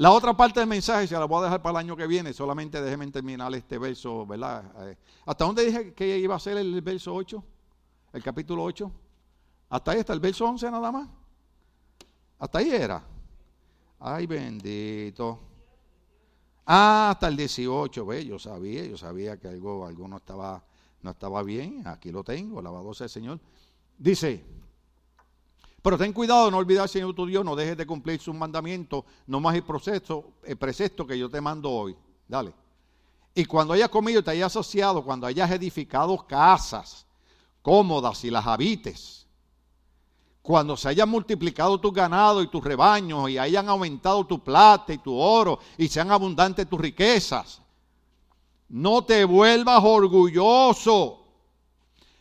La 0.00 0.12
otra 0.12 0.34
parte 0.34 0.60
del 0.60 0.66
mensaje 0.66 1.06
se 1.06 1.12
la 1.12 1.26
voy 1.26 1.40
a 1.40 1.44
dejar 1.44 1.60
para 1.60 1.72
el 1.72 1.84
año 1.84 1.94
que 1.94 2.06
viene, 2.06 2.32
solamente 2.32 2.80
déjenme 2.80 3.10
terminar 3.10 3.54
este 3.54 3.76
verso, 3.76 4.24
¿verdad? 4.24 4.64
Eh, 4.88 4.96
¿Hasta 5.26 5.44
dónde 5.44 5.62
dije 5.66 5.92
que 5.92 6.16
iba 6.16 6.34
a 6.34 6.38
ser 6.38 6.56
el 6.56 6.80
verso 6.80 7.14
8? 7.14 7.44
El 8.14 8.22
capítulo 8.22 8.64
8. 8.64 8.90
Hasta 9.68 9.90
ahí 9.90 9.98
está 9.98 10.14
el 10.14 10.20
verso 10.20 10.46
11 10.46 10.70
nada 10.70 10.90
más. 10.90 11.06
Hasta 12.38 12.60
ahí 12.60 12.70
era. 12.70 13.04
Ay, 13.98 14.26
bendito. 14.26 15.38
Ah, 16.64 17.10
hasta 17.10 17.28
el 17.28 17.36
18, 17.36 18.06
ve, 18.06 18.24
yo 18.24 18.38
sabía, 18.38 18.86
yo 18.86 18.96
sabía 18.96 19.36
que 19.36 19.48
algo, 19.48 19.84
algo 19.84 20.08
no 20.08 20.16
estaba, 20.16 20.64
no 21.02 21.10
estaba 21.10 21.42
bien. 21.42 21.86
Aquí 21.86 22.10
lo 22.10 22.24
tengo, 22.24 22.60
alabado 22.60 22.94
sea 22.94 23.04
el 23.04 23.10
Señor. 23.10 23.38
Dice, 23.98 24.42
pero 25.82 25.96
ten 25.96 26.12
cuidado, 26.12 26.50
no 26.50 26.58
olvidar, 26.58 26.88
Señor 26.88 27.14
tu 27.14 27.24
Dios, 27.24 27.44
no 27.44 27.56
dejes 27.56 27.76
de 27.76 27.86
cumplir 27.86 28.20
sus 28.20 28.34
mandamientos, 28.34 29.04
no 29.26 29.40
más 29.40 29.54
el 29.54 29.62
proceso, 29.62 30.32
precepto 30.58 31.06
que 31.06 31.18
yo 31.18 31.30
te 31.30 31.40
mando 31.40 31.70
hoy. 31.70 31.96
Dale. 32.28 32.52
Y 33.34 33.44
cuando 33.46 33.72
hayas 33.72 33.88
comido 33.88 34.22
te 34.22 34.32
hayas 34.32 34.52
asociado, 34.52 35.02
cuando 35.02 35.26
hayas 35.26 35.50
edificado 35.50 36.26
casas 36.26 37.06
cómodas 37.62 38.24
y 38.24 38.30
las 38.30 38.46
habites, 38.46 39.26
cuando 40.42 40.76
se 40.76 40.88
hayan 40.88 41.08
multiplicado 41.08 41.78
tus 41.78 41.92
ganados 41.92 42.44
y 42.44 42.48
tus 42.48 42.62
rebaños 42.62 43.30
y 43.30 43.38
hayan 43.38 43.68
aumentado 43.68 44.24
tu 44.24 44.42
plata 44.42 44.92
y 44.92 44.98
tu 44.98 45.16
oro 45.16 45.58
y 45.78 45.88
sean 45.88 46.10
abundantes 46.10 46.68
tus 46.68 46.80
riquezas, 46.80 47.62
no 48.68 49.04
te 49.04 49.24
vuelvas 49.24 49.82
orgulloso, 49.82 51.24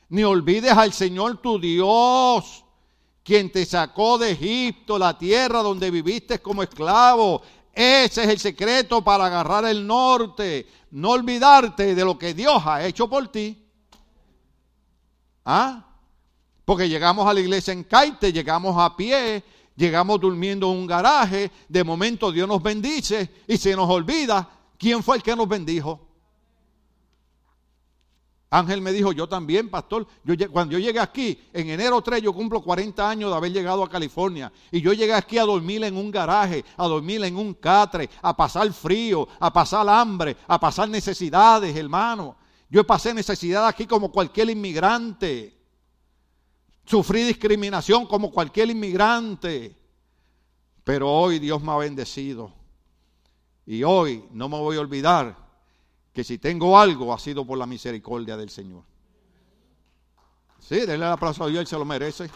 ni 0.09 0.23
olvides 0.23 0.71
al 0.71 0.93
Señor 0.93 1.37
tu 1.37 1.59
Dios 1.59 2.65
quien 3.29 3.51
te 3.51 3.63
sacó 3.63 4.17
de 4.17 4.31
Egipto, 4.31 4.97
la 4.97 5.15
tierra 5.15 5.61
donde 5.61 5.91
viviste 5.91 6.39
como 6.39 6.63
esclavo. 6.63 7.43
ese 7.75 8.23
es 8.23 8.27
el 8.27 8.39
secreto 8.39 9.03
para 9.03 9.27
agarrar 9.27 9.65
el 9.65 9.85
norte. 9.85 10.65
No 10.89 11.11
olvidarte 11.11 11.93
de 11.93 12.03
lo 12.03 12.17
que 12.17 12.33
Dios 12.33 12.59
ha 12.65 12.83
hecho 12.83 13.07
por 13.07 13.27
ti. 13.27 13.63
¿Ah? 15.45 15.85
Porque 16.65 16.89
llegamos 16.89 17.27
a 17.27 17.33
la 17.35 17.39
iglesia 17.39 17.71
en 17.71 17.83
Caite, 17.83 18.33
llegamos 18.33 18.75
a 18.75 18.97
pie, 18.97 19.43
llegamos 19.75 20.19
durmiendo 20.19 20.71
en 20.71 20.79
un 20.79 20.87
garaje, 20.87 21.51
de 21.67 21.83
momento 21.83 22.31
Dios 22.31 22.47
nos 22.47 22.63
bendice 22.63 23.29
y 23.47 23.57
se 23.57 23.75
nos 23.75 23.87
olvida 23.87 24.49
quién 24.75 25.03
fue 25.03 25.17
el 25.17 25.21
que 25.21 25.35
nos 25.35 25.47
bendijo. 25.47 26.08
Ángel 28.51 28.81
me 28.81 28.91
dijo, 28.91 29.11
yo 29.11 29.29
también, 29.29 29.69
pastor. 29.69 30.07
Cuando 30.51 30.73
yo 30.73 30.79
llegué 30.79 30.99
aquí, 30.99 31.39
en 31.53 31.69
enero 31.69 32.01
3, 32.01 32.21
yo 32.23 32.33
cumplo 32.33 32.61
40 32.61 33.07
años 33.07 33.29
de 33.29 33.37
haber 33.37 33.51
llegado 33.51 33.83
a 33.83 33.89
California. 33.89 34.51
Y 34.71 34.81
yo 34.81 34.91
llegué 34.93 35.13
aquí 35.13 35.37
a 35.37 35.43
dormir 35.43 35.83
en 35.83 35.95
un 35.95 36.09
garaje, 36.09 36.65
a 36.75 36.87
dormir 36.87 37.23
en 37.23 37.37
un 37.37 37.53
catre, 37.53 38.09
a 38.23 38.35
pasar 38.35 38.71
frío, 38.73 39.27
a 39.39 39.53
pasar 39.53 39.87
hambre, 39.87 40.35
a 40.47 40.59
pasar 40.59 40.89
necesidades, 40.89 41.75
hermano. 41.75 42.37
Yo 42.71 42.85
pasé 42.85 43.13
necesidad 43.13 43.67
aquí 43.67 43.85
como 43.85 44.11
cualquier 44.11 44.49
inmigrante. 44.49 45.55
Sufrí 46.85 47.23
discriminación 47.23 48.07
como 48.07 48.31
cualquier 48.31 48.71
inmigrante. 48.71 49.75
Pero 50.83 51.11
hoy 51.11 51.37
Dios 51.37 51.61
me 51.61 51.71
ha 51.71 51.77
bendecido. 51.77 52.51
Y 53.67 53.83
hoy 53.83 54.25
no 54.31 54.49
me 54.49 54.57
voy 54.57 54.77
a 54.77 54.81
olvidar 54.81 55.48
que 56.19 56.23
si 56.25 56.37
tengo 56.37 56.77
algo 56.77 57.13
ha 57.13 57.17
sido 57.17 57.45
por 57.45 57.57
la 57.57 57.65
misericordia 57.65 58.35
del 58.35 58.49
Señor. 58.49 58.83
Sí, 60.59 60.81
denle 60.81 60.95
el 60.95 61.13
aplauso 61.13 61.45
a 61.45 61.47
Dios, 61.47 61.61
Él 61.61 61.67
se 61.67 61.77
lo 61.77 61.85
merece. 61.85 62.29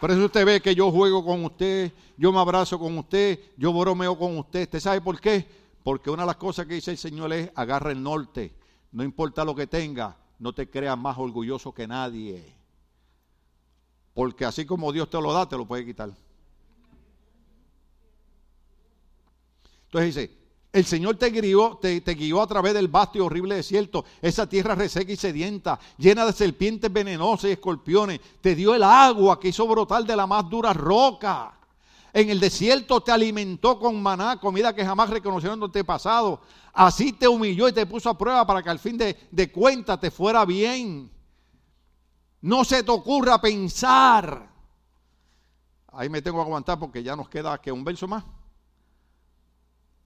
Por 0.00 0.10
eso 0.10 0.24
usted 0.24 0.44
ve 0.44 0.60
que 0.60 0.74
yo 0.74 0.90
juego 0.90 1.24
con 1.24 1.44
usted, 1.44 1.92
yo 2.16 2.32
me 2.32 2.40
abrazo 2.40 2.80
con 2.80 2.98
usted, 2.98 3.38
yo 3.56 3.72
bromeo 3.72 4.18
con 4.18 4.36
usted. 4.38 4.62
¿Usted 4.62 4.80
sabe 4.80 5.00
por 5.00 5.20
qué? 5.20 5.46
Porque 5.84 6.10
una 6.10 6.24
de 6.24 6.26
las 6.26 6.36
cosas 6.36 6.66
que 6.66 6.74
dice 6.74 6.90
el 6.90 6.98
Señor 6.98 7.32
es, 7.32 7.52
agarra 7.54 7.92
el 7.92 8.02
norte, 8.02 8.56
no 8.90 9.04
importa 9.04 9.44
lo 9.44 9.54
que 9.54 9.68
tenga, 9.68 10.16
no 10.40 10.52
te 10.52 10.68
creas 10.68 10.98
más 10.98 11.16
orgulloso 11.16 11.72
que 11.72 11.86
nadie. 11.86 12.42
Porque 14.14 14.46
así 14.46 14.66
como 14.66 14.90
Dios 14.90 15.08
te 15.08 15.22
lo 15.22 15.32
da, 15.32 15.48
te 15.48 15.56
lo 15.56 15.64
puede 15.64 15.86
quitar. 15.86 16.10
Entonces 19.92 20.14
dice, 20.14 20.42
el 20.72 20.86
Señor 20.86 21.16
te 21.16 21.28
guió, 21.28 21.78
te, 21.78 22.00
guió 22.00 22.40
a 22.40 22.46
través 22.46 22.72
del 22.72 22.88
vasto 22.88 23.18
y 23.18 23.20
horrible 23.20 23.56
desierto, 23.56 24.06
esa 24.22 24.48
tierra 24.48 24.74
reseca 24.74 25.12
y 25.12 25.16
sedienta, 25.16 25.78
llena 25.98 26.24
de 26.24 26.32
serpientes 26.32 26.90
venenosas 26.90 27.50
y 27.50 27.52
escorpiones. 27.52 28.18
Te 28.40 28.54
dio 28.54 28.74
el 28.74 28.82
agua 28.82 29.38
que 29.38 29.48
hizo 29.48 29.66
brotar 29.66 30.04
de 30.04 30.16
la 30.16 30.26
más 30.26 30.48
dura 30.48 30.72
roca. 30.72 31.58
En 32.14 32.30
el 32.30 32.40
desierto 32.40 33.02
te 33.02 33.12
alimentó 33.12 33.78
con 33.78 34.02
maná, 34.02 34.40
comida 34.40 34.74
que 34.74 34.84
jamás 34.84 35.10
reconocieron 35.10 35.60
tu 35.60 35.84
pasado. 35.84 36.40
Así 36.72 37.12
te 37.12 37.28
humilló 37.28 37.68
y 37.68 37.74
te 37.74 37.84
puso 37.84 38.08
a 38.08 38.16
prueba 38.16 38.46
para 38.46 38.62
que 38.62 38.70
al 38.70 38.78
fin 38.78 38.96
de, 38.96 39.14
de 39.30 39.52
cuentas 39.52 40.00
te 40.00 40.10
fuera 40.10 40.46
bien. 40.46 41.10
No 42.40 42.64
se 42.64 42.82
te 42.82 42.90
ocurra 42.90 43.38
pensar. 43.42 44.50
Ahí 45.88 46.08
me 46.08 46.22
tengo 46.22 46.38
que 46.38 46.44
aguantar 46.44 46.78
porque 46.78 47.02
ya 47.02 47.14
nos 47.14 47.28
queda 47.28 47.60
que 47.60 47.70
un 47.70 47.84
verso 47.84 48.08
más. 48.08 48.24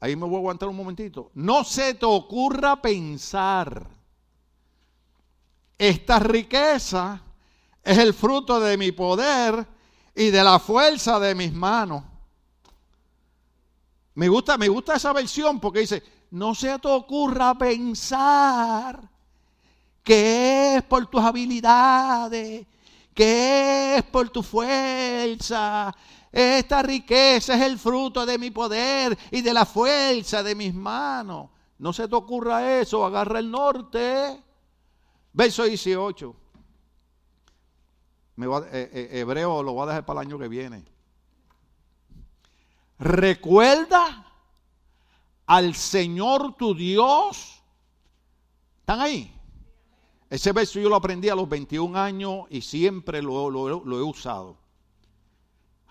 Ahí 0.00 0.14
me 0.14 0.26
voy 0.26 0.36
a 0.36 0.38
aguantar 0.38 0.68
un 0.68 0.76
momentito. 0.76 1.30
No 1.34 1.64
se 1.64 1.94
te 1.94 2.06
ocurra 2.06 2.80
pensar, 2.80 3.88
esta 5.78 6.18
riqueza 6.18 7.22
es 7.82 7.98
el 7.98 8.14
fruto 8.14 8.58
de 8.60 8.76
mi 8.76 8.92
poder 8.92 9.66
y 10.14 10.30
de 10.30 10.42
la 10.42 10.58
fuerza 10.58 11.20
de 11.20 11.34
mis 11.34 11.52
manos. 11.52 12.02
Me 14.14 14.28
gusta, 14.28 14.56
me 14.56 14.68
gusta 14.68 14.96
esa 14.96 15.12
versión 15.12 15.60
porque 15.60 15.80
dice, 15.80 16.02
no 16.30 16.54
se 16.54 16.78
te 16.78 16.88
ocurra 16.88 17.56
pensar 17.56 19.08
que 20.02 20.76
es 20.76 20.82
por 20.84 21.06
tus 21.06 21.20
habilidades, 21.20 22.66
que 23.12 23.96
es 23.96 24.02
por 24.04 24.30
tu 24.30 24.42
fuerza, 24.42 25.94
esta 26.38 26.82
riqueza 26.82 27.54
es 27.54 27.62
el 27.62 27.78
fruto 27.78 28.26
de 28.26 28.36
mi 28.36 28.50
poder 28.50 29.16
y 29.30 29.40
de 29.40 29.54
la 29.54 29.64
fuerza 29.64 30.42
de 30.42 30.54
mis 30.54 30.74
manos. 30.74 31.48
No 31.78 31.94
se 31.94 32.06
te 32.06 32.14
ocurra 32.14 32.78
eso, 32.78 33.06
agarra 33.06 33.38
el 33.38 33.50
norte. 33.50 34.42
Verso 35.32 35.64
18. 35.64 36.36
Me 38.36 38.46
eh, 38.46 38.60
eh, 38.70 39.08
hebreo 39.12 39.62
lo 39.62 39.72
voy 39.72 39.84
a 39.84 39.86
dejar 39.86 40.04
para 40.04 40.20
el 40.20 40.26
año 40.26 40.38
que 40.38 40.48
viene. 40.48 40.84
Recuerda 42.98 44.30
al 45.46 45.74
Señor 45.74 46.54
tu 46.58 46.74
Dios. 46.74 47.62
¿Están 48.80 49.00
ahí? 49.00 49.32
Ese 50.28 50.52
verso 50.52 50.78
yo 50.80 50.90
lo 50.90 50.96
aprendí 50.96 51.30
a 51.30 51.34
los 51.34 51.48
21 51.48 51.98
años 51.98 52.44
y 52.50 52.60
siempre 52.60 53.22
lo 53.22 53.98
he 53.98 54.02
usado. 54.02 54.65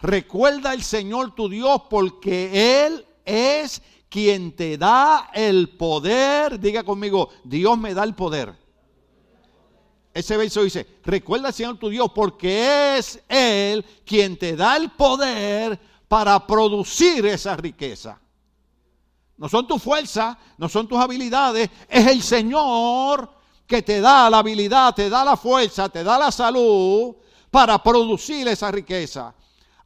Recuerda 0.02 0.74
el 0.74 0.84
Señor 0.84 1.34
tu 1.34 1.50
Dios 1.50 1.84
porque 1.90 2.86
Él 2.86 3.06
es 3.24 3.82
quien 4.10 4.56
te 4.56 4.78
da 4.78 5.30
el 5.34 5.70
poder. 5.70 6.60
Diga 6.60 6.84
conmigo, 6.84 7.30
Dios 7.44 7.78
me 7.78 7.94
da 7.94 8.04
el 8.04 8.16
poder. 8.16 8.54
Ese 10.14 10.38
verso 10.38 10.64
dice, 10.64 10.88
recuerda 11.04 11.50
al 11.50 11.54
Señor 11.54 11.78
tu 11.78 11.90
Dios 11.90 12.10
porque 12.16 12.98
es 12.98 13.22
Él 13.28 13.84
quien 14.06 14.38
te 14.38 14.56
da 14.56 14.78
el 14.78 14.92
poder 14.92 15.78
para 16.08 16.46
producir 16.48 17.26
esa 17.26 17.58
riqueza. 17.58 18.20
No 19.38 19.50
son 19.50 19.68
tu 19.68 19.78
fuerza, 19.78 20.38
no 20.58 20.70
son 20.70 20.88
tus 20.88 20.98
habilidades, 20.98 21.70
es 21.90 22.08
el 22.08 22.22
Señor 22.24 23.30
que 23.68 23.82
te 23.82 24.00
da 24.00 24.30
la 24.30 24.38
habilidad, 24.38 24.96
te 24.96 25.10
da 25.10 25.26
la 25.26 25.36
fuerza, 25.36 25.90
te 25.90 26.04
da 26.04 26.18
la 26.18 26.32
salud 26.32 27.16
para 27.52 27.82
producir 27.84 28.48
esa 28.48 28.72
riqueza. 28.72 29.36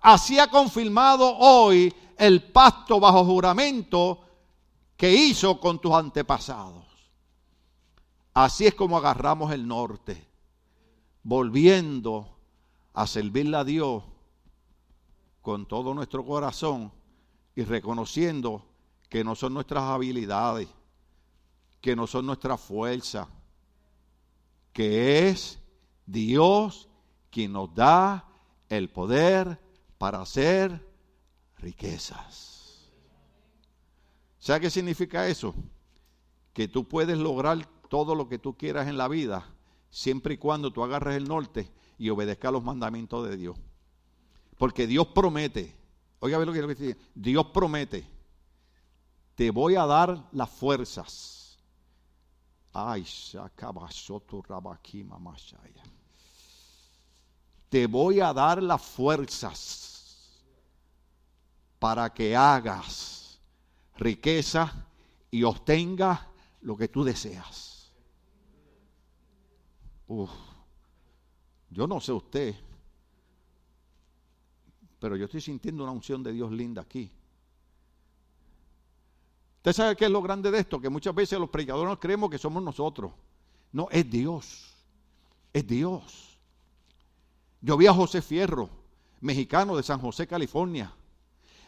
Así 0.01 0.39
ha 0.39 0.49
confirmado 0.49 1.38
hoy 1.38 1.93
el 2.17 2.43
pacto 2.51 2.99
bajo 2.99 3.26
juramento 3.26 4.21
que 4.95 5.11
hizo 5.13 5.59
con 5.59 5.80
tus 5.80 5.93
antepasados. 5.93 6.85
Así 8.34 8.67
es 8.67 8.76
como 8.76 8.97
agarramos 8.97 9.51
el 9.51 9.67
norte, 9.67 10.26
volviendo 11.23 12.38
a 12.93 13.07
servirle 13.07 13.57
a 13.57 13.63
Dios 13.63 14.03
con 15.41 15.65
todo 15.65 15.93
nuestro 15.93 16.26
corazón 16.26 16.91
y 17.55 17.63
reconociendo 17.63 18.65
que 19.09 19.23
no 19.23 19.35
son 19.35 19.53
nuestras 19.53 19.84
habilidades, 19.84 20.69
que 21.81 21.95
no 21.95 22.07
son 22.07 22.26
nuestra 22.26 22.57
fuerza, 22.57 23.27
que 24.73 25.30
es 25.30 25.59
Dios 26.05 26.88
quien 27.31 27.53
nos 27.53 27.73
da 27.73 28.26
el 28.69 28.89
poder 28.89 29.59
para 29.99 30.21
hacer 30.21 30.84
riquezas. 31.59 32.89
¿Sabe 34.39 34.61
qué 34.61 34.69
significa 34.71 35.27
eso? 35.27 35.53
Que 36.53 36.67
tú 36.67 36.88
puedes 36.88 37.17
lograr 37.19 37.67
todo 37.89 38.15
lo 38.15 38.27
que 38.27 38.39
tú 38.39 38.57
quieras 38.57 38.88
en 38.88 38.97
la 38.97 39.07
vida 39.07 39.45
siempre 39.89 40.35
y 40.35 40.38
cuando 40.38 40.71
tú 40.71 40.84
agarres 40.84 41.17
el 41.17 41.27
norte 41.27 41.71
y 41.97 42.09
obedezcas 42.09 42.51
los 42.51 42.63
mandamientos 42.63 43.27
de 43.27 43.38
Dios. 43.38 43.57
Porque 44.57 44.88
Dios 44.88 45.07
promete, 45.07 45.76
oiga 46.19 46.38
ver 46.38 46.47
lo 46.47 46.53
que 46.53 46.61
dice, 46.65 46.97
Dios 47.13 47.47
promete, 47.47 48.07
te 49.35 49.51
voy 49.51 49.76
a 49.76 49.85
dar 49.85 50.30
las 50.31 50.49
fuerzas. 50.49 51.59
Ay, 52.71 53.05
te 57.69 57.85
voy 57.85 58.19
a 58.19 58.33
dar 58.33 58.61
las 58.61 58.81
fuerzas 58.81 60.43
para 61.77 62.11
que 62.13 62.35
hagas 62.35 63.39
riqueza 63.97 64.87
y 65.31 65.43
obtengas 65.43 66.19
lo 66.61 66.75
que 66.75 66.87
tú 66.87 67.03
deseas. 67.03 67.91
Uf, 70.07 70.31
yo 71.69 71.87
no 71.87 72.01
sé 72.01 72.11
usted, 72.11 72.55
pero 74.99 75.15
yo 75.15 75.25
estoy 75.25 75.41
sintiendo 75.41 75.83
una 75.83 75.91
unción 75.91 76.23
de 76.23 76.33
Dios 76.33 76.51
linda 76.51 76.81
aquí. 76.81 77.11
¿Usted 79.57 79.73
sabe 79.73 79.95
qué 79.95 80.05
es 80.05 80.11
lo 80.11 80.21
grande 80.21 80.51
de 80.51 80.59
esto? 80.59 80.79
Que 80.81 80.89
muchas 80.89 81.13
veces 81.13 81.37
los 81.37 81.49
predicadores 81.49 81.97
creemos 81.99 82.29
que 82.29 82.37
somos 82.37 82.63
nosotros. 82.63 83.11
No, 83.71 83.87
es 83.91 84.09
Dios. 84.09 84.73
Es 85.53 85.67
Dios. 85.67 86.28
Yo 87.61 87.77
vi 87.77 87.88
a 87.88 87.94
José 87.94 88.22
Fierro, 88.22 88.69
mexicano 89.22 89.76
de 89.76 89.84
San 89.84 89.99
José, 89.99 90.27
California 90.27 90.94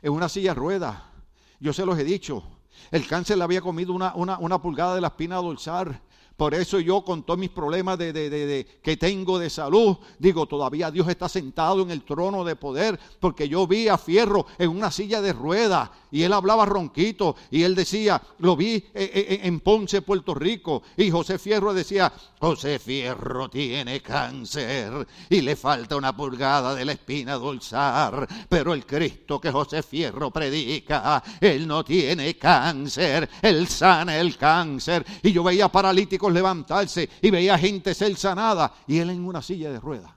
en 0.01 0.13
una 0.13 0.29
silla 0.29 0.53
rueda. 0.53 1.11
Yo 1.59 1.73
se 1.73 1.85
los 1.85 1.97
he 1.97 2.03
dicho. 2.03 2.43
El 2.89 3.07
cáncer 3.07 3.37
le 3.37 3.43
había 3.43 3.61
comido 3.61 3.93
una, 3.93 4.13
una, 4.15 4.61
pulgada 4.61 4.95
de 4.95 5.01
la 5.01 5.07
espina 5.07 5.35
dorsal 5.35 6.01
Por 6.41 6.55
eso 6.55 6.79
yo 6.79 7.03
con 7.03 7.21
todos 7.21 7.37
mis 7.37 7.51
problemas 7.51 7.99
de, 7.99 8.11
de, 8.11 8.27
de, 8.27 8.65
que 8.81 8.97
tengo 8.97 9.37
de 9.37 9.47
salud, 9.47 9.97
digo, 10.17 10.47
todavía 10.47 10.89
Dios 10.89 11.07
está 11.07 11.29
sentado 11.29 11.83
en 11.83 11.91
el 11.91 12.01
trono 12.01 12.43
de 12.43 12.55
poder, 12.55 12.99
porque 13.19 13.47
yo 13.47 13.67
vi 13.67 13.87
a 13.87 13.99
Fierro 13.99 14.47
en 14.57 14.69
una 14.69 14.89
silla 14.89 15.21
de 15.21 15.33
ruedas 15.33 15.91
y 16.09 16.23
él 16.23 16.33
hablaba 16.33 16.65
ronquito 16.65 17.35
y 17.51 17.61
él 17.61 17.75
decía, 17.75 18.19
lo 18.39 18.55
vi 18.55 18.73
eh, 18.73 18.91
eh, 18.95 19.39
en 19.43 19.59
Ponce, 19.59 20.01
Puerto 20.01 20.33
Rico, 20.33 20.81
y 20.97 21.11
José 21.11 21.37
Fierro 21.37 21.75
decía, 21.75 22.11
José 22.39 22.79
Fierro 22.79 23.47
tiene 23.47 24.01
cáncer 24.01 25.07
y 25.29 25.41
le 25.41 25.55
falta 25.55 25.95
una 25.95 26.15
pulgada 26.17 26.73
de 26.73 26.85
la 26.85 26.93
espina 26.93 27.35
dorsal, 27.35 28.27
pero 28.49 28.73
el 28.73 28.83
Cristo 28.83 29.39
que 29.39 29.51
José 29.51 29.83
Fierro 29.83 30.31
predica, 30.31 31.23
él 31.39 31.67
no 31.67 31.85
tiene 31.85 32.35
cáncer, 32.35 33.29
él 33.43 33.67
sana 33.67 34.17
el 34.17 34.35
cáncer. 34.37 35.05
Y 35.21 35.31
yo 35.31 35.43
veía 35.43 35.69
paralíticos 35.69 36.30
levantarse 36.33 37.09
y 37.21 37.29
veía 37.29 37.57
gente 37.57 37.93
ser 37.93 38.15
sanada 38.15 38.73
y 38.87 38.99
él 38.99 39.09
en 39.09 39.25
una 39.25 39.41
silla 39.41 39.71
de 39.71 39.79
ruedas. 39.79 40.11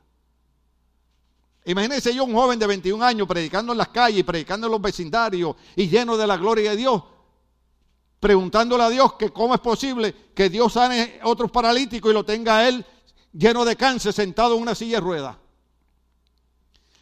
Imagínense 1.67 2.15
yo 2.15 2.25
un 2.25 2.35
joven 2.35 2.59
de 2.59 2.67
21 2.67 3.03
años 3.03 3.27
predicando 3.27 3.73
en 3.73 3.79
las 3.79 3.89
calles, 3.89 4.23
predicando 4.25 4.67
en 4.67 4.73
los 4.73 4.83
vecindarios 4.83 5.57
y 5.77 5.89
lleno 5.89 6.17
de 6.17 6.27
la 6.27 6.37
gloria 6.37 6.71
de 6.71 6.77
Dios, 6.77 7.03
preguntándole 8.21 8.83
a 8.83 8.91
Dios 8.91 9.15
que 9.15 9.31
cómo 9.31 9.55
es 9.55 9.61
posible 9.61 10.15
que 10.35 10.51
Dios 10.51 10.75
sane 10.75 11.21
otros 11.23 11.51
paralíticos 11.51 12.11
y 12.11 12.15
lo 12.15 12.25
tenga 12.25 12.59
a 12.59 12.69
él 12.69 12.85
lleno 13.33 13.65
de 13.65 13.77
cáncer 13.77 14.13
sentado 14.13 14.57
en 14.57 14.63
una 14.63 14.75
silla 14.75 14.99
de 14.99 15.01
ruedas. 15.01 15.37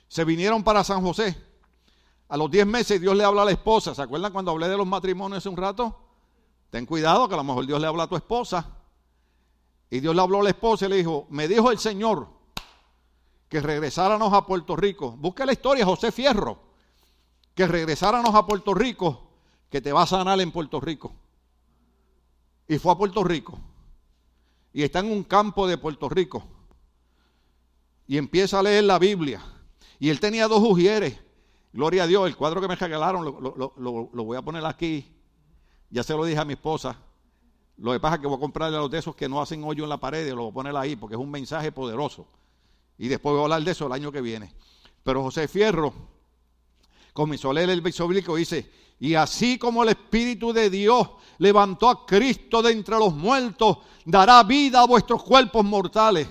Se 0.08 0.24
vinieron 0.24 0.62
para 0.62 0.84
San 0.84 1.02
José. 1.02 1.36
A 2.28 2.36
los 2.36 2.50
10 2.50 2.66
meses 2.66 3.00
Dios 3.00 3.16
le 3.16 3.24
habla 3.24 3.42
a 3.42 3.44
la 3.44 3.50
esposa. 3.50 3.94
¿Se 3.94 4.02
acuerdan 4.02 4.32
cuando 4.32 4.50
hablé 4.50 4.68
de 4.68 4.76
los 4.76 4.86
matrimonios 4.86 5.38
hace 5.38 5.48
un 5.48 5.56
rato? 5.56 5.98
Ten 6.70 6.86
cuidado 6.86 7.28
que 7.28 7.34
a 7.34 7.36
lo 7.38 7.44
mejor 7.44 7.66
Dios 7.66 7.80
le 7.80 7.86
habla 7.86 8.04
a 8.04 8.08
tu 8.08 8.16
esposa. 8.16 8.66
Y 9.92 10.00
Dios 10.00 10.16
le 10.16 10.22
habló 10.22 10.40
a 10.40 10.44
la 10.44 10.48
esposa 10.48 10.86
y 10.86 10.88
le 10.88 10.96
dijo, 10.96 11.26
me 11.28 11.46
dijo 11.46 11.70
el 11.70 11.78
Señor 11.78 12.26
que 13.50 13.60
regresáramos 13.60 14.32
a 14.32 14.46
Puerto 14.46 14.74
Rico. 14.74 15.10
Busca 15.18 15.44
la 15.44 15.52
historia, 15.52 15.84
José 15.84 16.10
Fierro. 16.10 16.58
Que 17.54 17.66
regresáramos 17.66 18.34
a 18.34 18.46
Puerto 18.46 18.72
Rico, 18.72 19.28
que 19.68 19.82
te 19.82 19.92
va 19.92 20.04
a 20.04 20.06
sanar 20.06 20.40
en 20.40 20.50
Puerto 20.50 20.80
Rico. 20.80 21.12
Y 22.66 22.78
fue 22.78 22.90
a 22.90 22.96
Puerto 22.96 23.22
Rico. 23.22 23.60
Y 24.72 24.82
está 24.82 25.00
en 25.00 25.12
un 25.12 25.24
campo 25.24 25.68
de 25.68 25.76
Puerto 25.76 26.08
Rico. 26.08 26.42
Y 28.06 28.16
empieza 28.16 28.60
a 28.60 28.62
leer 28.62 28.84
la 28.84 28.98
Biblia. 28.98 29.42
Y 29.98 30.08
él 30.08 30.20
tenía 30.20 30.48
dos 30.48 30.62
ujieres. 30.62 31.20
Gloria 31.74 32.04
a 32.04 32.06
Dios, 32.06 32.26
el 32.26 32.36
cuadro 32.38 32.62
que 32.62 32.68
me 32.68 32.76
regalaron 32.76 33.26
lo, 33.26 34.24
voy 34.24 34.38
a 34.38 34.42
poner 34.42 34.64
aquí. 34.64 35.14
Ya 35.90 36.02
se 36.02 36.14
lo 36.14 36.24
dije 36.24 36.38
a 36.38 36.46
mi 36.46 36.54
esposa. 36.54 36.96
Lo 37.78 37.92
que 37.92 38.00
pasa 38.00 38.16
es 38.16 38.20
que 38.20 38.26
voy 38.26 38.36
a 38.36 38.40
comprarle 38.40 38.76
a 38.76 38.80
los 38.80 38.90
de 38.90 38.98
esos 38.98 39.16
que 39.16 39.28
no 39.28 39.40
hacen 39.40 39.64
hoyo 39.64 39.84
en 39.84 39.90
la 39.90 39.98
pared, 39.98 40.28
lo 40.30 40.42
voy 40.42 40.50
a 40.50 40.54
poner 40.54 40.76
ahí 40.76 40.96
porque 40.96 41.14
es 41.14 41.20
un 41.20 41.30
mensaje 41.30 41.72
poderoso. 41.72 42.26
Y 42.98 43.08
después 43.08 43.32
voy 43.32 43.40
a 43.40 43.44
hablar 43.44 43.62
de 43.62 43.70
eso 43.70 43.86
el 43.86 43.92
año 43.92 44.12
que 44.12 44.20
viene. 44.20 44.52
Pero 45.02 45.22
José 45.22 45.48
Fierro 45.48 45.92
comenzó 47.12 47.50
a 47.50 47.54
leer 47.54 47.70
el 47.70 47.80
verso 47.80 48.06
bíblico 48.06 48.36
y 48.36 48.40
dice, 48.40 48.70
y 49.00 49.14
así 49.14 49.58
como 49.58 49.82
el 49.82 49.88
Espíritu 49.88 50.52
de 50.52 50.70
Dios 50.70 51.08
levantó 51.38 51.88
a 51.88 52.06
Cristo 52.06 52.62
de 52.62 52.70
entre 52.70 52.96
los 52.98 53.12
muertos, 53.14 53.78
dará 54.04 54.42
vida 54.44 54.80
a 54.80 54.86
vuestros 54.86 55.24
cuerpos 55.24 55.64
mortales. 55.64 56.28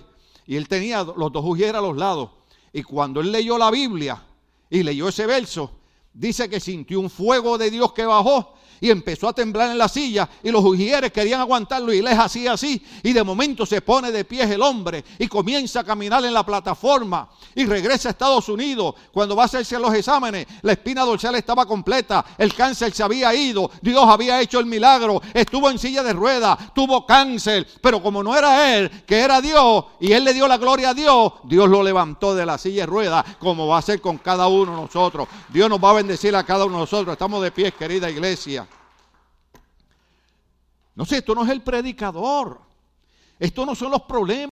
Y 0.48 0.56
él 0.56 0.68
tenía 0.68 1.04
los 1.04 1.32
dos 1.32 1.44
ujieres 1.46 1.76
a 1.76 1.82
los 1.82 1.98
lados. 1.98 2.30
Y 2.72 2.84
cuando 2.84 3.20
él 3.20 3.32
leyó 3.32 3.58
la 3.58 3.70
Biblia 3.72 4.24
y 4.70 4.84
leyó 4.84 5.10
ese 5.10 5.26
verso, 5.26 5.81
dice 6.14 6.50
que 6.50 6.60
sintió 6.60 7.00
un 7.00 7.10
fuego 7.10 7.58
de 7.58 7.72
Dios 7.72 7.94
que 7.94 8.06
bajó 8.06 8.56
y 8.82 8.90
empezó 8.90 9.30
a 9.30 9.34
temblar 9.34 9.70
en 9.70 9.78
la 9.78 9.88
silla 9.88 10.28
y 10.44 10.50
los 10.50 10.66
ujieres 10.66 11.12
querían 11.12 11.40
aguantarlo 11.40 11.94
y 11.94 12.00
él 12.00 12.08
hacía 12.08 12.54
así 12.54 12.84
y 13.04 13.14
de 13.14 13.24
momento 13.24 13.66
se 13.66 13.80
pone 13.80 14.12
de 14.12 14.26
pie 14.26 14.44
el 14.52 14.62
hombre 14.62 15.06
y 15.20 15.28
comienza 15.28 15.82
a 15.82 15.84
caminar 15.84 16.26
en 16.26 16.34
la 16.34 16.44
plataforma 16.44 17.30
y 17.54 17.66
regresa 17.66 18.10
a 18.10 18.12
Estados 18.12 18.50
Unidos. 18.50 18.96
Cuando 19.14 19.36
va 19.36 19.44
a 19.44 19.46
hacerse 19.46 19.78
los 19.78 19.94
exámenes, 19.94 20.48
la 20.64 20.72
espina 20.72 21.06
dorsal 21.06 21.36
estaba 21.36 21.68
completa, 21.68 22.26
el 22.40 22.56
cáncer 22.56 22.92
se 22.92 23.04
había 23.04 23.34
ido, 23.36 23.70
Dios 23.82 24.04
había 24.08 24.42
hecho 24.42 24.60
el 24.60 24.66
milagro, 24.66 25.22
estuvo 25.32 25.70
en 25.70 25.78
silla 25.78 26.02
de 26.02 26.14
ruedas, 26.14 26.74
tuvo 26.74 27.06
cáncer, 27.06 27.68
pero 27.82 28.02
como 28.02 28.24
no 28.24 28.36
era 28.36 28.76
él, 28.76 28.90
que 29.06 29.20
era 29.20 29.42
Dios 29.42 29.86
y 30.00 30.12
él 30.12 30.24
le 30.24 30.34
dio 30.34 30.48
la 30.48 30.58
gloria 30.58 30.90
a 30.90 30.94
Dios, 30.96 31.34
Dios 31.44 31.70
lo 31.70 31.84
levantó 31.84 32.34
de 32.34 32.48
la 32.48 32.58
silla 32.58 32.82
de 32.82 32.88
ruedas 32.88 33.26
como 33.38 33.68
va 33.68 33.76
a 33.76 33.80
hacer 33.80 34.02
con 34.02 34.18
cada 34.18 34.48
uno 34.48 34.76
de 34.76 34.82
nosotros. 34.82 35.28
Dios 35.50 35.70
nos 35.70 35.80
va 35.80 35.92
a 35.92 35.94
bendecir 36.02 36.36
a 36.36 36.44
cada 36.44 36.66
uno 36.66 36.76
de 36.76 36.82
nosotros. 36.82 37.14
Estamos 37.14 37.44
de 37.44 37.52
pie, 37.52 37.72
querida 37.72 38.10
iglesia. 38.10 38.68
No 40.96 41.06
sé, 41.06 41.18
esto 41.18 41.36
no 41.36 41.44
es 41.44 41.50
el 41.50 41.62
predicador. 41.62 42.60
Esto 43.40 43.66
no 43.66 43.76
son 43.76 43.92
los 43.92 44.02
problemas. 44.04 44.50